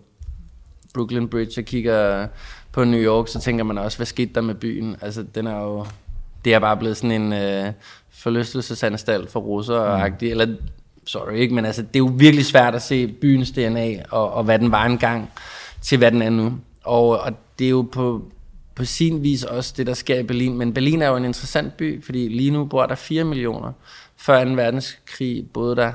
Brooklyn 0.95 1.28
Bridge 1.28 1.61
og 1.61 1.64
kigger 1.64 2.28
på 2.73 2.85
New 2.85 3.00
York, 3.00 3.28
så 3.28 3.40
tænker 3.40 3.64
man 3.64 3.78
også, 3.78 3.99
hvad 3.99 4.07
skete 4.07 4.30
der 4.35 4.40
med 4.40 4.54
byen? 4.54 4.97
Altså, 5.00 5.25
den 5.35 5.47
er 5.47 5.61
jo... 5.61 5.87
Det 6.45 6.54
er 6.54 6.59
bare 6.59 6.76
blevet 6.76 6.97
sådan 6.97 7.23
en 7.23 7.33
uh, 7.66 7.73
forlystelsesanstalt 8.11 9.30
for 9.30 9.40
russer 9.40 10.07
mm. 10.09 10.14
eller 10.21 10.57
sorry 11.07 11.35
ikke, 11.35 11.54
men 11.54 11.64
altså, 11.64 11.83
det 11.83 11.95
er 11.95 11.99
jo 11.99 12.12
virkelig 12.16 12.47
svært 12.47 12.75
at 12.75 12.83
se 12.83 13.07
byens 13.07 13.50
DNA, 13.50 13.95
og, 14.11 14.33
og 14.33 14.45
hvad 14.45 14.59
den 14.59 14.71
var 14.71 14.87
engang, 14.87 15.30
til 15.83 15.99
hvad 15.99 16.11
den 16.12 16.23
er 16.23 16.30
nu. 16.30 16.52
Og, 16.85 17.21
og 17.21 17.33
det 17.59 17.64
er 17.64 17.71
jo 17.71 17.88
på, 17.92 18.23
på 18.81 18.85
sin 18.85 19.23
vis 19.23 19.45
også 19.45 19.75
det, 19.77 19.87
der 19.87 19.95
sker 19.95 20.19
i 20.19 20.23
Berlin. 20.23 20.59
Men 20.59 20.75
Berlin 20.75 21.03
er 21.03 21.09
jo 21.09 21.17
en 21.17 21.25
interessant 21.25 21.77
by, 21.77 22.05
fordi 22.05 22.29
lige 22.29 22.51
nu 22.51 22.65
bor 22.65 22.87
der 22.87 22.95
4 22.95 23.25
millioner. 23.25 23.73
Før 24.17 24.45
2. 24.45 24.51
verdenskrig 24.51 25.47
boede 25.53 25.77
der, 25.77 25.93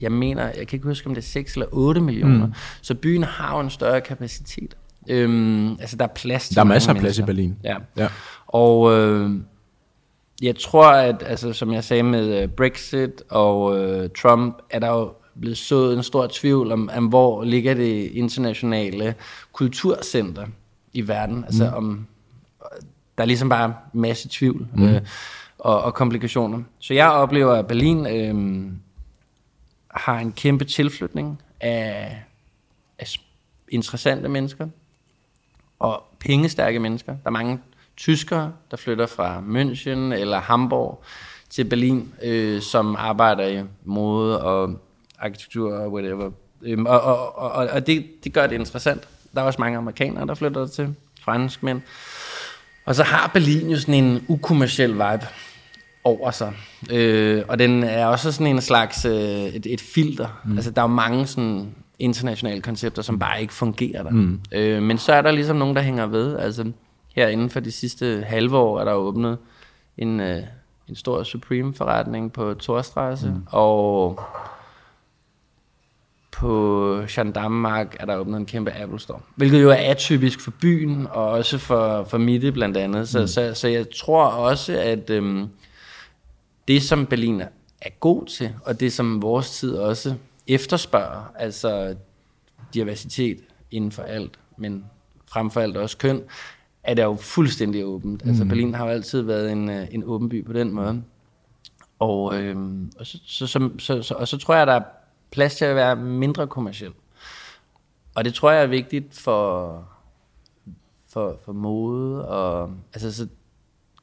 jeg 0.00 0.12
mener, 0.12 0.44
jeg 0.44 0.66
kan 0.66 0.76
ikke 0.76 0.88
huske, 0.88 1.06
om 1.06 1.14
det 1.14 1.22
er 1.22 1.26
6 1.26 1.54
eller 1.54 1.66
8 1.72 2.00
millioner. 2.00 2.46
Mm. 2.46 2.52
Så 2.82 2.94
byen 2.94 3.22
har 3.22 3.54
jo 3.54 3.60
en 3.60 3.70
større 3.70 4.00
kapacitet. 4.00 4.76
Øhm, 5.08 5.70
altså, 5.70 5.96
der 5.96 6.04
er 6.04 6.08
plads 6.14 6.46
til 6.48 6.54
Der 6.54 6.60
er 6.60 6.64
masser 6.64 6.94
af 6.94 7.00
plads 7.00 7.18
i 7.18 7.22
Berlin. 7.22 7.56
Ja. 7.64 7.76
ja. 7.96 8.08
Og 8.46 8.98
øh, 8.98 9.30
jeg 10.42 10.56
tror, 10.56 10.90
at 10.90 11.22
altså, 11.26 11.52
som 11.52 11.72
jeg 11.72 11.84
sagde 11.84 12.02
med 12.02 12.44
uh, 12.44 12.50
Brexit 12.50 13.22
og 13.30 13.64
uh, 13.64 14.06
Trump, 14.22 14.58
er 14.70 14.78
der 14.78 14.88
jo 14.88 15.12
blevet 15.40 15.58
sået 15.58 15.96
en 15.96 16.02
stor 16.02 16.28
tvivl 16.32 16.72
om, 16.72 16.90
om 16.96 17.06
hvor 17.06 17.44
ligger 17.44 17.74
det 17.74 18.10
internationale 18.12 19.14
kulturcenter 19.52 20.46
i 20.98 21.08
verden. 21.08 21.44
Altså 21.44 21.64
mm. 21.64 21.76
om, 21.76 22.06
der 23.18 23.22
er 23.22 23.26
ligesom 23.26 23.48
bare 23.48 23.74
masse 23.92 24.28
tvivl 24.30 24.68
mm. 24.74 24.88
øh, 24.88 25.02
og, 25.58 25.82
og 25.82 25.94
komplikationer. 25.94 26.62
Så 26.80 26.94
jeg 26.94 27.10
oplever, 27.10 27.52
at 27.52 27.66
Berlin 27.66 28.06
øh, 28.06 28.72
har 29.90 30.18
en 30.18 30.32
kæmpe 30.32 30.64
tilflytning 30.64 31.42
af, 31.60 32.22
af 32.98 33.06
interessante 33.68 34.28
mennesker 34.28 34.68
og 35.78 36.04
pengestærke 36.20 36.78
mennesker. 36.78 37.12
Der 37.12 37.26
er 37.26 37.30
mange 37.30 37.60
tyskere, 37.96 38.52
der 38.70 38.76
flytter 38.76 39.06
fra 39.06 39.38
München 39.40 40.14
eller 40.14 40.40
Hamburg 40.40 41.02
til 41.50 41.64
Berlin, 41.64 42.14
øh, 42.22 42.62
som 42.62 42.96
arbejder 42.96 43.46
i 43.46 43.62
mode 43.84 44.42
og 44.42 44.80
arkitektur 45.18 45.74
og 45.74 45.92
whatever. 45.92 46.30
Øhm, 46.62 46.86
og 46.86 47.00
og, 47.00 47.36
og, 47.36 47.68
og 47.72 47.86
det, 47.86 48.24
det 48.24 48.32
gør 48.32 48.46
det 48.46 48.54
interessant. 48.54 49.08
Der 49.34 49.40
er 49.40 49.44
også 49.44 49.60
mange 49.60 49.78
amerikanere, 49.78 50.26
der 50.26 50.34
flytter 50.34 50.66
til, 50.66 50.94
franskmænd. 51.20 51.80
Og 52.84 52.94
så 52.94 53.02
har 53.02 53.30
Berlin 53.32 53.70
jo 53.70 53.78
sådan 53.78 53.94
en 53.94 54.24
ukommersiel 54.28 54.92
vibe 54.92 55.26
over 56.04 56.30
sig. 56.30 56.52
Øh, 56.90 57.44
og 57.48 57.58
den 57.58 57.82
er 57.82 58.06
også 58.06 58.32
sådan 58.32 58.46
en 58.46 58.60
slags 58.60 59.04
øh, 59.04 59.12
et, 59.12 59.66
et 59.66 59.80
filter. 59.80 60.40
Mm. 60.44 60.56
Altså 60.56 60.70
der 60.70 60.82
er 60.82 60.88
jo 60.88 60.94
mange 60.94 61.26
sådan 61.26 61.74
internationale 61.98 62.60
koncepter, 62.60 63.02
som 63.02 63.18
bare 63.18 63.40
ikke 63.40 63.54
fungerer 63.54 64.02
der. 64.02 64.10
Mm. 64.10 64.40
Øh, 64.52 64.82
men 64.82 64.98
så 64.98 65.12
er 65.12 65.22
der 65.22 65.30
ligesom 65.30 65.56
nogen, 65.56 65.76
der 65.76 65.82
hænger 65.82 66.06
ved. 66.06 66.36
Altså 66.36 66.72
her 67.14 67.28
inden 67.28 67.50
for 67.50 67.60
de 67.60 67.72
sidste 67.72 68.24
halve 68.26 68.56
år 68.56 68.80
er 68.80 68.84
der 68.84 68.92
åbnet 68.92 69.38
en, 69.98 70.20
øh, 70.20 70.42
en 70.88 70.96
stor 70.96 71.22
Supreme-forretning 71.22 72.32
på 72.32 72.54
Torstrasse, 72.54 73.28
mm. 73.28 73.42
og 73.46 74.20
på 76.30 77.02
Gendarmemark 77.08 77.96
er 78.00 78.06
der 78.06 78.16
åbnet 78.16 78.36
en 78.36 78.46
kæmpe 78.46 78.72
Apple 78.72 79.00
Store. 79.00 79.20
Hvilket 79.36 79.62
jo 79.62 79.70
er 79.70 79.74
atypisk 79.74 80.40
for 80.40 80.52
byen, 80.60 81.06
og 81.10 81.28
også 81.28 81.58
for, 81.58 82.04
for 82.04 82.18
Mitte 82.18 82.52
blandt 82.52 82.76
andet. 82.76 83.08
Så, 83.08 83.20
mm. 83.20 83.26
så, 83.26 83.54
så 83.54 83.68
jeg 83.68 83.86
tror 83.90 84.24
også, 84.24 84.72
at 84.80 85.10
øhm, 85.10 85.48
det 86.68 86.82
som 86.82 87.06
Berlin 87.06 87.40
er 87.80 87.90
god 88.00 88.26
til, 88.26 88.54
og 88.64 88.80
det 88.80 88.92
som 88.92 89.22
vores 89.22 89.50
tid 89.50 89.74
også 89.74 90.14
efterspørger, 90.46 91.32
altså 91.38 91.94
diversitet 92.74 93.38
inden 93.70 93.92
for 93.92 94.02
alt, 94.02 94.38
men 94.56 94.84
frem 95.26 95.50
for 95.50 95.60
alt 95.60 95.76
også 95.76 95.98
køn, 95.98 96.22
er 96.82 96.94
det 96.94 97.02
jo 97.02 97.16
fuldstændig 97.20 97.84
åbent. 97.84 98.22
Altså, 98.22 98.24
mm. 98.24 98.30
Altså 98.30 98.44
Berlin 98.44 98.74
har 98.74 98.84
jo 98.84 98.90
altid 98.90 99.22
været 99.22 99.52
en, 99.52 99.70
øh, 99.70 99.86
en 99.90 100.04
åben 100.04 100.28
by 100.28 100.46
på 100.46 100.52
den 100.52 100.72
måde. 100.72 101.02
Og, 101.98 102.34
øhm, 102.34 102.92
og, 102.98 103.06
så, 103.06 103.18
så, 103.26 103.46
så, 103.46 103.70
så, 103.78 104.02
så, 104.02 104.14
og 104.14 104.28
så 104.28 104.36
tror 104.36 104.54
jeg, 104.54 104.66
der 104.66 104.72
er 104.72 104.82
plads 105.30 105.54
til 105.54 105.64
at 105.64 105.76
være 105.76 105.96
mindre 105.96 106.46
kommersiel. 106.46 106.92
Og 108.14 108.24
det 108.24 108.34
tror 108.34 108.50
jeg 108.50 108.62
er 108.62 108.66
vigtigt 108.66 109.18
for, 109.18 109.84
for, 111.08 111.36
for 111.44 111.52
mode 111.52 112.28
og 112.28 112.70
altså 112.94 113.14
så 113.14 113.26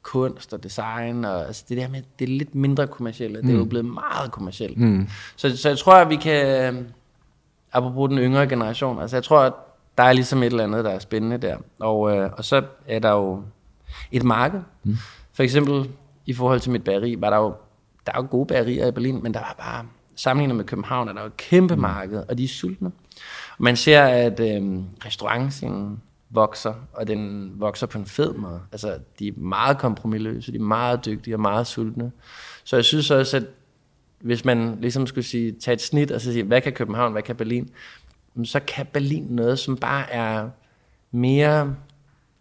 kunst 0.02 0.52
og 0.52 0.62
design 0.62 1.24
og 1.24 1.46
altså 1.46 1.64
det 1.68 1.76
der 1.76 1.88
med 1.88 2.02
det 2.18 2.24
er 2.24 2.38
lidt 2.38 2.54
mindre 2.54 2.86
kommercielt. 2.86 3.36
Mm. 3.36 3.42
Det 3.42 3.52
er 3.52 3.56
jo 3.56 3.62
mm. 3.62 3.68
blevet 3.68 3.84
meget 3.86 4.32
kommercielt. 4.32 4.78
Mm. 4.78 5.08
Så, 5.36 5.56
så 5.56 5.68
jeg 5.68 5.78
tror 5.78 5.94
at 5.94 6.08
vi 6.08 6.16
kan 6.16 6.86
apropos 7.72 8.08
den 8.08 8.18
yngre 8.18 8.48
generation, 8.48 9.00
altså 9.00 9.16
jeg 9.16 9.24
tror 9.24 9.40
at 9.40 9.52
der 9.98 10.04
er 10.04 10.12
ligesom 10.12 10.42
et 10.42 10.46
eller 10.46 10.64
andet 10.64 10.84
der 10.84 10.90
er 10.90 10.98
spændende 10.98 11.38
der. 11.38 11.56
Og 11.80 12.16
øh, 12.16 12.30
og 12.36 12.44
så 12.44 12.62
er 12.86 12.98
der 12.98 13.10
jo 13.10 13.42
et 14.12 14.24
marked. 14.24 14.60
Mm. 14.84 14.96
For 15.32 15.42
eksempel 15.42 15.90
i 16.26 16.32
forhold 16.32 16.60
til 16.60 16.70
mit 16.70 16.84
bageri 16.84 17.16
var 17.18 17.30
der 17.30 17.36
jo 17.36 17.54
der 18.06 18.12
er 18.12 18.22
jo 18.22 18.26
gode 18.30 18.46
bagerier 18.46 18.86
i 18.86 18.90
Berlin, 18.90 19.22
men 19.22 19.34
der 19.34 19.40
var 19.40 19.54
bare 19.58 19.84
sammenlignet 20.16 20.56
med 20.56 20.64
København 20.64 21.08
er 21.08 21.12
der 21.12 21.20
jo 21.20 21.26
et 21.26 21.36
kæmpe 21.36 21.74
mm. 21.74 21.80
marked, 21.80 22.22
og 22.28 22.38
de 22.38 22.44
er 22.44 22.48
sultne. 22.48 22.92
Man 23.58 23.76
ser, 23.76 24.02
at 24.02 24.40
øh, 24.40 24.78
restaurantscenen 25.06 26.00
vokser, 26.30 26.74
og 26.92 27.06
den 27.06 27.52
vokser 27.56 27.86
på 27.86 27.98
en 27.98 28.06
fed 28.06 28.34
måde. 28.34 28.60
Altså, 28.72 28.98
de 29.18 29.28
er 29.28 29.32
meget 29.36 29.78
kompromilløse, 29.78 30.52
de 30.52 30.56
er 30.56 30.62
meget 30.62 31.04
dygtige 31.04 31.36
og 31.36 31.40
meget 31.40 31.66
sultne. 31.66 32.12
Så 32.64 32.76
jeg 32.76 32.84
synes 32.84 33.10
også, 33.10 33.36
at 33.36 33.44
hvis 34.20 34.44
man 34.44 34.78
ligesom 34.80 35.06
skulle 35.06 35.24
sige, 35.24 35.52
tage 35.52 35.72
et 35.72 35.82
snit 35.82 36.10
og 36.10 36.20
så 36.20 36.32
sige, 36.32 36.44
hvad 36.44 36.60
kan 36.60 36.72
København, 36.72 37.12
hvad 37.12 37.22
kan 37.22 37.36
Berlin? 37.36 37.70
Så 38.44 38.60
kan 38.60 38.86
Berlin 38.92 39.26
noget, 39.30 39.58
som 39.58 39.76
bare 39.76 40.10
er 40.10 40.48
mere 41.10 41.74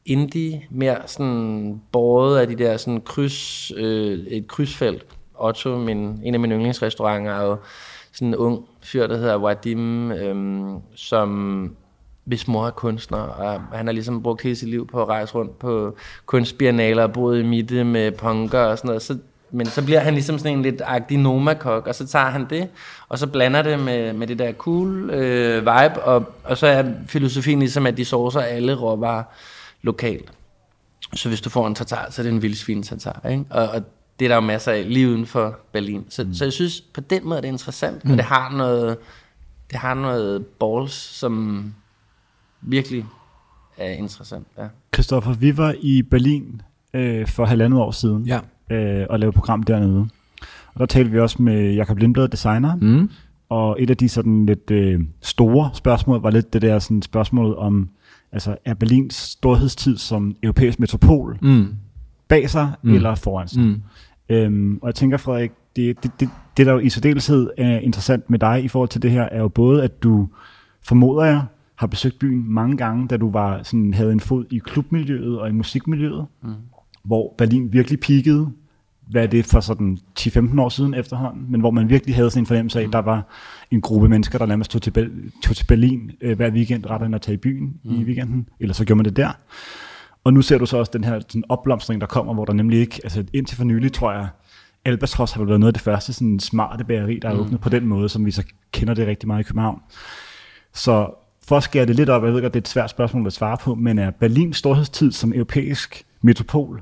indie, 0.06 0.68
mere 0.70 0.98
sådan 1.06 1.82
båret 1.92 2.40
af 2.40 2.48
de 2.48 2.56
der 2.56 2.78
sådan 2.78 3.02
kryds, 3.02 3.72
øh, 3.76 4.20
et 4.28 4.48
krydsfelt. 4.48 5.06
Otto, 5.38 5.78
min, 5.78 6.20
en 6.24 6.34
af 6.34 6.40
mine 6.40 6.56
yndlingsrestauranter, 6.56 7.32
er 7.32 7.44
jo 7.44 7.58
sådan 8.14 8.28
en 8.28 8.36
ung 8.36 8.66
fyr, 8.84 9.08
der 9.08 9.18
hedder 9.18 9.38
Wadim, 9.38 10.12
øhm, 10.12 10.78
som 10.96 11.76
hvis 12.26 12.48
mor 12.48 12.68
er 12.68 12.72
kunstner, 12.72 13.18
og 13.18 13.62
han 13.78 13.88
har 13.88 13.94
ligesom 13.94 14.24
brugt 14.24 14.42
hele 14.42 14.56
sit 14.56 14.70
liv 14.70 14.88
på 14.88 15.02
at 15.02 15.08
rejse 15.08 15.36
rundt 15.36 15.60
på 15.60 15.96
kunstbiennaler 16.26 17.04
og 17.04 17.14
boet 17.14 17.40
i 17.40 17.44
midte 17.44 17.84
med 17.84 18.12
punker 18.12 18.60
og 18.60 18.78
sådan 18.78 18.88
noget. 18.88 19.02
Så, 19.02 19.18
men 19.52 19.66
så 19.66 19.84
bliver 19.86 20.00
han 20.00 20.14
ligesom 20.14 20.38
sådan 20.38 20.58
en 20.58 20.62
lidt 20.62 20.82
agtig 20.86 21.18
nomakok, 21.18 21.88
og 21.88 21.96
så 21.96 22.08
tager 22.08 22.26
han 22.26 22.46
det, 22.50 22.70
og 23.10 23.20
så 23.20 23.28
blander 23.28 23.62
det 23.62 23.80
med, 23.80 24.14
med 24.14 24.28
det 24.28 24.40
der 24.40 24.54
cool 24.54 25.10
øh, 25.10 25.60
vibe, 25.60 26.04
og, 26.04 26.26
og 26.44 26.58
så 26.58 26.68
er 26.68 26.84
filosofien 27.08 27.60
ligesom, 27.60 27.86
at 27.86 27.98
de 27.98 28.06
sourcer 28.06 28.42
alle 28.42 28.74
råvarer 28.74 29.24
lokalt. 29.82 30.32
Så 31.14 31.30
hvis 31.30 31.42
du 31.42 31.50
får 31.50 31.68
en 31.68 31.76
tartar, 31.76 32.08
så 32.10 32.22
er 32.22 32.24
det 32.24 32.34
en 32.34 32.42
vildsvin 32.42 32.84
tartar, 32.84 33.30
ikke? 33.30 33.46
Og, 33.50 33.68
og 33.68 33.82
det 34.20 34.26
er 34.26 34.30
der 34.30 34.36
jo 34.36 34.42
masser 34.42 34.72
af 34.72 34.94
lige 34.94 35.10
uden 35.10 35.26
for 35.26 35.60
Berlin. 35.72 36.06
Så, 36.10 36.24
mm. 36.24 36.34
så 36.34 36.46
jeg 36.46 36.54
synes, 36.54 36.82
på 36.82 37.02
den 37.02 37.22
måde 37.24 37.38
er 37.38 37.42
det 37.42 37.48
interessant, 37.48 38.06
mm. 38.06 38.12
og 38.12 38.18
det 38.18 38.26
har 38.26 38.52
noget, 38.58 38.98
det 39.72 39.80
har 39.80 39.94
noget 39.94 40.46
balls, 40.46 40.94
som 40.94 41.64
virkelig 42.62 43.06
er 43.78 43.90
interessant. 43.90 44.48
Ja. 44.58 44.68
Christoffer, 44.94 45.34
vi 45.34 45.58
var 45.58 45.76
i 45.82 46.02
Berlin 46.02 46.62
øh, 46.94 47.28
for 47.28 47.46
halvandet 47.46 47.80
år 47.80 47.92
siden 47.92 48.26
ja. 48.26 48.40
øh, 48.76 49.08
og 49.10 49.20
lavede 49.20 49.36
program 49.36 49.64
dernede. 49.64 50.10
Og 50.74 50.80
der 50.80 50.86
talte 50.86 51.12
vi 51.12 51.20
også 51.20 51.42
med 51.42 51.74
Jakob 51.74 51.98
Lindblad, 51.98 52.28
designer, 52.28 52.76
mm. 52.76 53.10
og 53.50 53.82
et 53.82 53.90
af 53.90 53.98
de 53.98 54.10
sådan 54.10 54.46
lidt 54.46 54.72
øh, 54.72 55.02
store 55.22 55.70
spørgsmål 55.74 56.22
var 56.22 56.30
lidt 56.30 56.54
det 56.54 56.62
der 56.62 56.80
sådan 56.80 57.02
spørgsmål 57.02 57.56
om, 57.58 57.90
altså 58.32 58.58
er 58.66 58.74
Berlins 58.74 59.16
storhedstid 59.16 59.98
som 59.98 60.36
europæisk 60.44 60.80
metropol 60.80 61.38
mm 61.42 61.76
bag 62.28 62.50
sig 62.50 62.72
mm. 62.82 62.94
eller 62.94 63.16
foran 63.16 63.48
sig. 63.48 63.62
Mm. 63.62 63.82
Øhm, 64.30 64.80
og 64.82 64.88
jeg 64.88 64.96
tænker, 64.96 65.18
Frederik, 65.18 65.52
det, 65.76 66.04
det, 66.04 66.12
det, 66.20 66.30
det 66.58 66.66
der 66.66 66.74
jo 66.74 66.80
i 66.80 66.90
særdeleshed 66.90 67.50
er 67.58 67.80
interessant 67.80 68.30
med 68.30 68.40
dig 68.40 68.64
i 68.64 68.68
forhold 68.68 68.90
til 68.90 69.02
det 69.02 69.12
her, 69.12 69.24
er 69.24 69.40
jo 69.40 69.48
både, 69.48 69.84
at 69.84 70.04
du 70.04 70.28
formoder 70.82 71.26
jeg, 71.26 71.42
har 71.76 71.88
besøgt 71.88 72.20
byen 72.20 72.54
mange 72.54 72.78
gange, 72.78 73.08
da 73.08 73.18
du 73.18 73.32
var 73.32 73.64
sådan, 73.64 73.94
havde 73.94 74.12
en 74.12 74.20
fod 74.20 74.46
i 74.50 74.58
klubmiljøet 74.58 75.40
og 75.40 75.50
i 75.50 75.52
musikmiljøet, 75.52 76.26
mm. 76.44 76.54
hvor 77.04 77.36
Berlin 77.38 77.74
virkelig 77.74 78.00
peakede, 78.00 78.52
hvad 79.10 79.24
er 79.24 79.28
det 79.28 79.46
for 79.46 79.60
sådan 79.60 79.98
10-15 80.20 80.62
år 80.62 80.70
siden 80.70 80.94
efterhånden, 80.94 81.52
men 81.52 81.60
hvor 81.62 81.72
man 81.72 81.90
virkelig 81.90 82.16
havde 82.16 82.30
sådan 82.30 82.42
en 82.42 82.46
fornemmelse 82.46 82.80
af, 82.80 82.84
at 82.84 82.88
mm. 82.88 82.92
der 82.92 83.02
var 83.02 83.28
en 83.72 83.82
gruppe 83.82 84.10
mennesker, 84.10 84.38
der 84.38 84.46
nærmest 84.46 84.72
tog 84.72 84.82
til, 84.82 84.94
tog 85.44 85.56
til 85.56 85.66
Berlin 85.66 86.12
øh, 86.22 86.36
hver 86.36 86.52
weekend, 86.52 86.86
rettere 86.86 87.06
end 87.06 87.16
at 87.16 87.22
tage 87.22 87.34
i 87.34 87.38
byen 87.38 87.74
mm. 87.84 88.02
i 88.02 88.04
weekenden, 88.04 88.50
eller 88.60 88.74
så 88.74 88.86
gjorde 88.86 88.98
man 88.98 89.06
det 89.06 89.18
der. 89.18 89.32
Og 90.26 90.34
nu 90.34 90.42
ser 90.42 90.58
du 90.58 90.66
så 90.66 90.78
også 90.78 90.92
den 90.94 91.04
her 91.04 91.20
sådan 91.20 91.44
opblomstring, 91.50 92.02
der 92.02 92.08
kommer, 92.08 92.34
hvor 92.34 92.46
der 92.46 92.54
nemlig 92.54 92.80
ikke, 92.80 93.00
altså 93.04 93.26
indtil 93.34 93.58
for 93.58 93.64
nylig, 93.64 93.94
tror 93.94 94.12
jeg, 94.12 94.28
Albatros 94.86 95.32
har 95.32 95.44
været 95.44 95.60
noget 95.60 95.70
af 95.70 95.74
det 95.74 95.82
første 95.82 96.14
sådan 96.14 96.40
smarte 96.40 96.84
bageri, 96.84 97.20
der 97.20 97.30
er 97.30 97.34
mm. 97.34 97.40
åbnet 97.40 97.62
på 97.62 97.70
den 97.70 97.88
måde, 97.88 98.10
som 98.10 98.26
vi 98.26 98.32
så 98.32 98.44
kender 98.72 98.94
det 98.94 99.08
rigtig 99.08 99.28
meget 99.28 99.40
i 99.40 99.44
København. 99.44 99.82
Så 100.74 101.10
for 101.48 101.58
at 101.58 101.64
skære 101.64 101.86
det 101.86 101.96
lidt 101.96 102.10
op, 102.10 102.24
jeg 102.24 102.34
ved 102.34 102.42
godt, 102.42 102.54
det 102.54 102.60
er 102.60 102.62
et 102.62 102.68
svært 102.68 102.90
spørgsmål 102.90 103.28
at 103.28 103.34
svare 103.34 103.58
på, 103.58 103.76
men 103.76 104.00
er 104.00 104.12
Berlins 104.12 104.58
storhedstid 104.58 105.12
som 105.12 105.34
europæisk 105.34 106.06
metropol, 106.22 106.82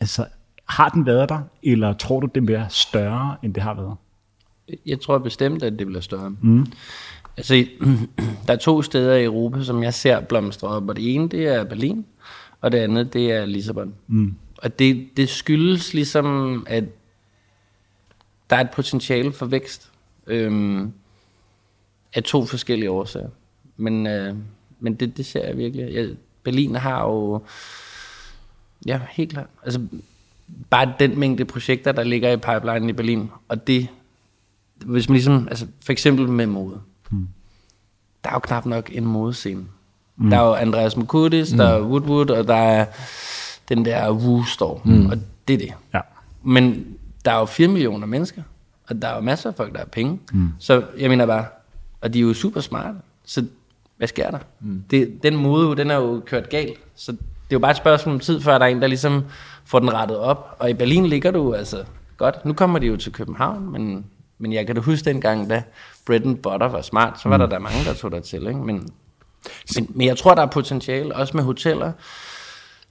altså 0.00 0.26
har 0.68 0.88
den 0.88 1.06
været 1.06 1.28
der, 1.28 1.40
eller 1.62 1.92
tror 1.92 2.20
du, 2.20 2.28
den 2.34 2.46
bliver 2.46 2.68
større, 2.68 3.36
end 3.42 3.54
det 3.54 3.62
har 3.62 3.74
været? 3.74 3.96
Jeg 4.86 5.00
tror 5.00 5.18
bestemt, 5.18 5.62
at 5.62 5.78
det 5.78 5.86
bliver 5.86 6.00
større. 6.00 6.34
Mm. 6.42 6.66
Altså, 7.36 7.66
der 8.46 8.52
er 8.52 8.56
to 8.56 8.82
steder 8.82 9.14
i 9.14 9.24
Europa, 9.24 9.62
som 9.62 9.82
jeg 9.82 9.94
ser 9.94 10.20
blomstre 10.20 10.68
op, 10.68 10.88
og 10.88 10.96
det 10.96 11.14
ene, 11.14 11.28
det 11.28 11.46
er 11.46 11.64
Berlin, 11.64 12.06
og 12.60 12.72
det 12.72 12.78
andet, 12.78 13.12
det 13.12 13.32
er 13.32 13.44
Lissabon. 13.44 13.94
Mm. 14.06 14.34
Og 14.58 14.78
det, 14.78 15.08
det 15.16 15.28
skyldes 15.28 15.94
ligesom, 15.94 16.66
at 16.68 16.84
der 18.50 18.56
er 18.56 18.60
et 18.60 18.70
potentiale 18.70 19.32
for 19.32 19.46
vækst 19.46 19.92
øhm, 20.26 20.92
af 22.14 22.22
to 22.22 22.46
forskellige 22.46 22.90
årsager. 22.90 23.28
Men, 23.76 24.06
øh, 24.06 24.34
men 24.80 24.94
det, 24.94 25.16
det 25.16 25.26
ser 25.26 25.46
jeg 25.46 25.58
virkelig. 25.58 25.94
Jeg, 25.94 26.08
Berlin 26.42 26.74
har 26.74 27.02
jo, 27.04 27.42
ja, 28.86 29.00
helt 29.10 29.30
klart, 29.30 29.46
altså 29.62 29.86
bare 30.70 30.94
den 30.98 31.18
mængde 31.18 31.44
projekter, 31.44 31.92
der 31.92 32.04
ligger 32.04 32.30
i 32.30 32.36
pipeline 32.36 32.88
i 32.88 32.92
Berlin, 32.92 33.30
og 33.48 33.66
det, 33.66 33.88
hvis 34.84 35.08
man 35.08 35.14
ligesom, 35.14 35.48
altså 35.48 35.66
for 35.84 35.92
eksempel 35.92 36.28
med 36.28 36.46
mode, 36.46 36.80
mm. 37.10 37.28
der 38.24 38.30
er 38.30 38.34
jo 38.34 38.38
knap 38.38 38.66
nok 38.66 38.90
en 38.92 39.04
modescene. 39.04 39.66
Mm. 40.16 40.30
Der 40.30 40.36
er 40.36 40.46
jo 40.46 40.54
Andreas 40.54 40.96
Mukudis, 40.96 41.52
mm. 41.52 41.58
der 41.58 41.68
er 41.68 41.82
Woodwood, 41.82 42.30
og 42.30 42.48
der 42.48 42.54
er 42.54 42.86
den 43.68 43.84
der 43.84 44.12
Woo 44.12 44.44
Store, 44.44 44.80
mm. 44.84 45.06
og 45.06 45.18
det 45.48 45.54
er 45.54 45.58
det. 45.58 45.72
Ja. 45.94 46.00
Men 46.42 46.86
der 47.24 47.32
er 47.32 47.38
jo 47.38 47.44
4 47.44 47.68
millioner 47.68 48.06
mennesker, 48.06 48.42
og 48.88 49.02
der 49.02 49.08
er 49.08 49.14
jo 49.14 49.20
masser 49.20 49.50
af 49.50 49.56
folk, 49.56 49.72
der 49.72 49.78
har 49.78 49.86
penge. 49.86 50.20
Mm. 50.32 50.52
Så 50.58 50.82
jeg 50.98 51.10
mener 51.10 51.26
bare, 51.26 51.44
og 52.00 52.14
de 52.14 52.18
er 52.18 52.22
jo 52.22 52.34
super 52.34 52.60
smarte, 52.60 52.98
så 53.24 53.46
hvad 53.96 54.08
sker 54.08 54.30
der? 54.30 54.38
Mm. 54.60 54.84
Det, 54.90 55.22
den 55.22 55.36
mode, 55.36 55.76
den 55.76 55.90
er 55.90 55.96
jo 55.96 56.22
kørt 56.26 56.48
galt, 56.48 56.78
så 56.96 57.12
det 57.12 57.52
er 57.52 57.56
jo 57.56 57.58
bare 57.58 57.70
et 57.70 57.76
spørgsmål 57.76 58.14
om 58.14 58.20
tid, 58.20 58.40
før 58.40 58.58
der 58.58 58.64
er 58.64 58.70
en, 58.70 58.82
der 58.82 58.86
ligesom 58.86 59.24
får 59.64 59.78
den 59.78 59.92
rettet 59.92 60.18
op. 60.18 60.56
Og 60.58 60.70
i 60.70 60.74
Berlin 60.74 61.06
ligger 61.06 61.30
du 61.30 61.54
altså 61.54 61.84
godt. 62.16 62.44
Nu 62.44 62.52
kommer 62.52 62.78
de 62.78 62.86
jo 62.86 62.96
til 62.96 63.12
København, 63.12 63.72
men, 63.72 64.04
men 64.38 64.52
jeg 64.52 64.66
kan 64.66 64.74
da 64.74 64.80
huske 64.80 65.04
dengang, 65.04 65.50
da 65.50 65.62
bread 66.06 66.26
and 66.26 66.36
butter 66.36 66.68
var 66.68 66.82
smart, 66.82 67.20
så 67.20 67.28
var 67.28 67.36
mm. 67.36 67.40
der 67.40 67.46
der 67.48 67.58
mange, 67.58 67.84
der 67.84 67.94
tog 67.94 68.12
der 68.12 68.20
til. 68.20 68.46
Ikke? 68.46 68.60
Men, 68.60 68.88
men, 69.74 69.90
men 69.94 70.06
jeg 70.06 70.16
tror, 70.18 70.34
der 70.34 70.42
er 70.42 70.46
potentiale, 70.46 71.14
også 71.14 71.36
med 71.36 71.44
hoteller. 71.44 71.92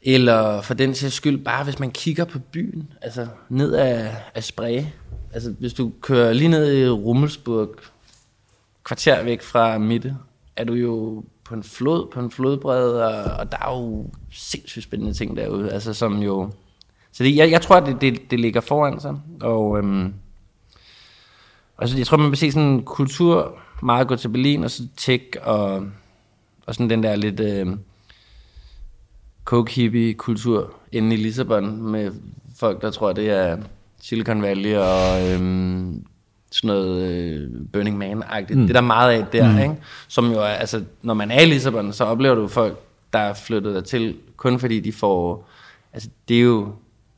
Eller 0.02 0.62
for 0.62 0.74
den 0.74 0.96
sags 0.96 1.14
skyld, 1.14 1.44
bare 1.44 1.64
hvis 1.64 1.80
man 1.80 1.92
kigger 1.92 2.26
på 2.26 2.40
byen, 2.40 2.94
altså 3.02 3.28
ned 3.50 3.74
af, 3.74 4.16
af 4.36 4.44
Spree. 4.44 4.94
Altså 5.34 5.56
hvis 5.60 5.74
du 5.74 5.92
kører 6.02 6.34
lige 6.34 6.48
ned 6.48 6.78
i 6.78 6.90
Rummelsburg, 6.90 7.76
kvarter 8.84 9.24
væk 9.24 9.42
fra 9.42 9.78
midte, 9.78 10.16
er 10.56 10.64
du 10.64 10.74
jo 10.74 11.24
på 11.44 11.56
en 11.56 11.64
flod, 11.64 12.12
på 12.14 12.20
en 12.20 12.32
flodbred, 12.32 12.92
og, 12.92 13.24
og 13.24 13.52
der 13.52 13.58
er 13.58 13.80
jo 13.80 14.06
sindssygt 14.32 14.84
spændende 14.84 15.14
ting 15.14 15.38
derude, 15.38 15.72
altså 15.72 15.94
som 15.94 16.18
jo... 16.18 16.52
Så 17.12 17.24
det, 17.24 17.36
jeg, 17.36 17.52
jeg 17.52 17.62
tror, 17.62 17.80
det, 17.80 18.02
det, 18.02 18.32
det 18.32 18.40
ligger 18.40 18.62
foran 18.62 19.00
sig, 19.00 19.16
og... 19.42 19.78
Øhm, 19.78 20.14
altså, 21.78 21.98
jeg 21.98 22.08
tror, 22.08 22.18
man 22.18 22.30
vil 22.30 22.38
se 22.38 22.52
sådan 22.52 22.68
en 22.68 22.84
kultur 22.84 23.58
meget 23.84 24.08
gå 24.08 24.16
til 24.16 24.30
Berlin, 24.30 24.64
og 24.64 24.72
så 24.72 24.84
tech, 24.98 25.24
og, 25.42 25.88
og 26.66 26.76
sådan 26.76 26.90
den 26.90 27.04
der 27.04 27.16
lidt... 27.16 27.40
Øh, 27.40 27.68
coke 29.46 29.72
hippie 29.72 30.14
kultur 30.14 30.74
inde 30.92 31.16
i 31.16 31.18
Lissabon 31.18 31.92
med 31.92 32.12
folk, 32.58 32.82
der 32.82 32.92
tror, 32.92 33.14
det 33.14 33.30
er 33.30 33.58
Silicon 34.02 34.42
Valley 34.42 34.76
og 34.76 35.32
øhm, 35.32 36.06
sådan 36.52 36.68
noget 36.68 37.12
øh, 37.12 37.50
Burning 37.74 37.98
Man-agtigt. 37.98 38.60
Mm. 38.60 38.62
Det 38.62 38.70
er 38.70 38.82
der 38.82 38.88
meget 38.88 39.12
af 39.12 39.26
der, 39.32 39.52
mm. 39.52 39.58
ikke? 39.58 39.76
Som 40.08 40.32
jo 40.32 40.40
er, 40.40 40.46
altså, 40.46 40.84
når 41.02 41.14
man 41.14 41.32
er 41.32 41.42
i 41.42 41.46
Lissabon, 41.46 41.94
så 41.94 42.04
oplever 42.04 42.36
du 42.36 42.48
folk, 42.48 42.80
der 43.14 43.20
er 43.20 43.34
flyttet 43.34 43.76
der 43.76 43.82
til, 43.82 44.16
kun 44.38 44.60
fordi 44.60 44.80
de 44.80 44.92
får, 44.92 45.50
altså 45.94 46.10
det 46.28 46.38
er 46.38 46.42
jo 46.42 46.74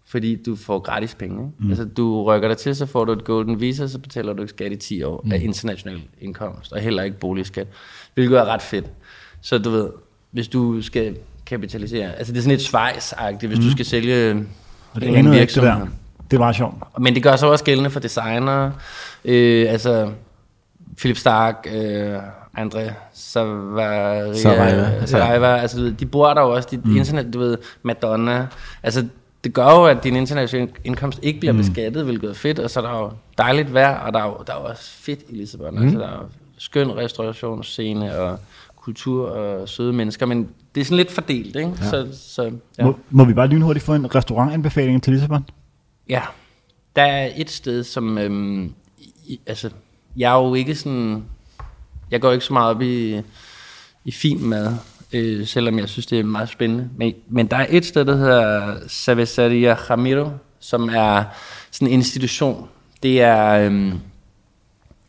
fordi 0.06 0.36
du 0.36 0.56
får 0.56 0.80
gratis 0.80 1.16
penge. 1.16 1.46
Ikke? 1.46 1.54
Mm. 1.60 1.70
Altså 1.70 1.86
du 1.86 2.24
rykker 2.24 2.48
dig 2.48 2.58
til, 2.58 2.76
så 2.76 2.86
får 2.86 3.06
du 3.06 3.12
et 3.12 3.24
golden 3.24 3.60
visa, 3.60 3.88
så 3.88 4.00
betaler 4.00 4.34
du 4.34 4.42
ikke 4.42 4.50
skat 4.50 4.72
i 4.72 4.76
10 4.76 5.04
år 5.04 5.22
mm. 5.26 5.32
af 5.32 5.40
international 5.42 6.02
indkomst, 6.22 6.74
og 6.74 6.80
heller 6.80 7.04
ikke 7.04 7.20
boligskat, 7.20 7.68
hvilket 8.14 8.40
er 8.40 8.46
ret 8.46 8.62
fedt. 8.62 8.86
Så 9.42 9.58
du 9.58 9.70
ved, 9.70 9.90
hvis 10.32 10.48
du 10.48 10.82
skal 10.82 11.16
kapitalisere. 11.46 12.16
Altså 12.16 12.34
det 12.34 12.40
er 12.40 12.44
sådan 12.44 12.58
lidt 12.58 12.68
svejsagtigt, 12.68 13.50
hvis 13.50 13.60
mm. 13.60 13.66
du 13.66 13.72
skal 13.72 13.86
sælge 13.86 14.46
og 14.94 15.02
det 15.02 15.20
en 15.20 15.32
virksomhed. 15.32 15.72
Det, 15.72 15.80
der. 15.80 15.88
det 16.32 16.40
var 16.40 16.52
sjovt. 16.52 16.76
Men 17.00 17.16
det 17.16 17.24
gør 17.24 17.36
så 17.36 17.48
også 17.48 17.64
gældende 17.64 17.90
for 17.90 18.00
designere. 18.00 18.74
Øh, 19.26 19.72
altså 19.72 20.10
Philip 20.98 21.18
Stark, 21.18 21.68
øh, 21.72 22.18
Andre 22.58 22.82
Savaria, 23.14 24.34
Saraiva, 25.06 25.48
ja. 25.48 25.58
altså 25.58 25.94
de 26.00 26.06
bor 26.06 26.34
der 26.34 26.42
jo 26.42 26.50
også, 26.54 26.70
de, 26.72 26.78
mm. 26.78 26.96
internet, 26.96 27.34
du 27.34 27.40
ved, 27.40 27.58
Madonna. 27.84 28.48
Altså 28.84 29.06
det 29.44 29.54
gør 29.54 29.66
jo, 29.66 29.86
at 29.86 30.04
din 30.04 30.16
internationale 30.16 30.70
indkomst 30.84 31.20
ikke 31.22 31.40
bliver 31.40 31.54
mm. 31.54 31.58
beskattet, 31.58 32.04
hvilket 32.04 32.30
er 32.30 32.34
fedt, 32.34 32.60
og 32.60 32.70
så 32.70 32.80
er 32.80 32.84
der 32.84 33.00
jo 33.00 33.12
dejligt 33.38 33.74
vejr, 33.74 33.98
og 33.98 34.14
der 34.14 34.20
er 34.20 34.26
jo, 34.26 34.38
der 34.48 34.54
er 34.54 34.60
jo 34.60 34.66
også 34.66 34.92
fedt 34.92 35.20
i 35.30 35.36
Lissabon. 35.36 35.76
Mm. 35.76 35.84
Altså 35.84 36.00
der 36.00 36.08
er 36.08 36.12
jo 36.12 36.24
skøn 36.58 36.98
restaurationsscene, 36.98 38.18
og 38.18 38.40
kultur 38.88 39.30
og 39.30 39.70
søde 39.70 39.94
mennesker, 39.94 40.26
men 40.26 40.50
det 40.76 40.82
er 40.82 40.86
sådan 40.86 40.98
lidt 40.98 41.12
fordelt, 41.12 41.56
ikke? 41.56 41.72
Ja. 41.82 41.90
Så, 41.90 42.08
så, 42.14 42.52
ja. 42.78 42.86
må, 42.86 43.00
må 43.10 43.26
vi 43.26 43.34
bare 43.34 43.48
lynhurtigt 43.48 43.86
få 43.86 43.94
en 43.94 44.16
restaurantanbefaling 44.16 45.04
til 45.04 45.14
Lissabon? 45.14 45.46
Ja, 46.10 46.22
der 46.96 47.02
er 47.02 47.30
et 47.36 47.50
sted, 47.50 47.84
som, 47.84 48.18
øhm, 48.18 48.74
i, 49.26 49.40
altså, 49.48 49.70
jeg 50.18 50.34
er 50.34 50.48
jo 50.48 50.54
ikke 50.54 50.76
sådan, 50.76 51.24
jeg 52.12 52.22
går 52.22 52.32
ikke 52.32 52.46
så 52.46 52.54
meget 52.54 52.76
op 52.76 52.82
i, 52.82 53.22
i 54.06 54.12
fin 54.12 54.44
mad, 54.50 54.74
øh, 55.14 55.48
selvom 55.48 55.80
jeg 55.80 55.90
synes, 55.90 56.06
det 56.06 56.20
er 56.20 56.24
meget 56.24 56.50
spændende. 56.50 56.90
Men, 56.98 57.14
men 57.30 57.48
der 57.48 57.58
er 57.58 57.66
et 57.70 57.86
sted, 57.86 58.06
der 58.06 58.16
hedder 58.16 58.76
Cerveceria 58.90 59.74
Ramiro, 59.74 60.30
som 60.60 60.90
er 60.90 61.24
sådan 61.72 61.88
en 61.88 61.94
institution. 61.94 62.70
Det 63.04 63.22
er 63.22 63.66
øhm, 63.66 64.00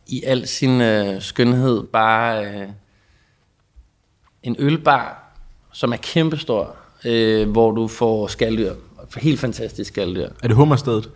i 0.07 0.23
al 0.25 0.47
sin 0.47 0.81
øh, 0.81 1.21
skønhed 1.21 1.83
bare... 1.83 2.45
Øh, 2.45 2.67
en 4.43 4.55
ølbar, 4.59 5.33
som 5.73 5.93
er 5.93 5.97
kæmpestor, 5.97 6.75
øh, 7.05 7.49
hvor 7.49 7.71
du 7.71 7.87
får 7.87 8.27
skalddyr. 8.27 8.73
Helt 9.17 9.39
fantastisk 9.39 9.87
skalddyr. 9.87 10.29
Er 10.43 10.47
det 10.47 10.55
hummerstedet? 10.55 11.09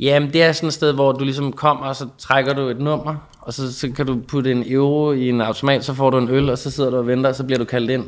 Jamen, 0.00 0.32
det 0.32 0.42
er 0.42 0.52
sådan 0.52 0.66
et 0.66 0.74
sted, 0.74 0.92
hvor 0.92 1.12
du 1.12 1.24
ligesom 1.24 1.52
kommer, 1.52 1.86
og 1.86 1.96
så 1.96 2.06
trækker 2.18 2.52
du 2.52 2.62
et 2.62 2.80
nummer, 2.80 3.14
og 3.40 3.54
så, 3.54 3.72
så 3.72 3.90
kan 3.96 4.06
du 4.06 4.20
putte 4.28 4.52
en 4.52 4.64
euro 4.66 5.12
i 5.12 5.28
en 5.28 5.40
automat, 5.40 5.84
så 5.84 5.94
får 5.94 6.10
du 6.10 6.18
en 6.18 6.28
øl, 6.28 6.50
og 6.50 6.58
så 6.58 6.70
sidder 6.70 6.90
du 6.90 6.96
og 6.96 7.06
venter, 7.06 7.30
og 7.30 7.36
så 7.36 7.44
bliver 7.44 7.58
du 7.58 7.64
kaldt 7.64 7.90
ind 7.90 8.04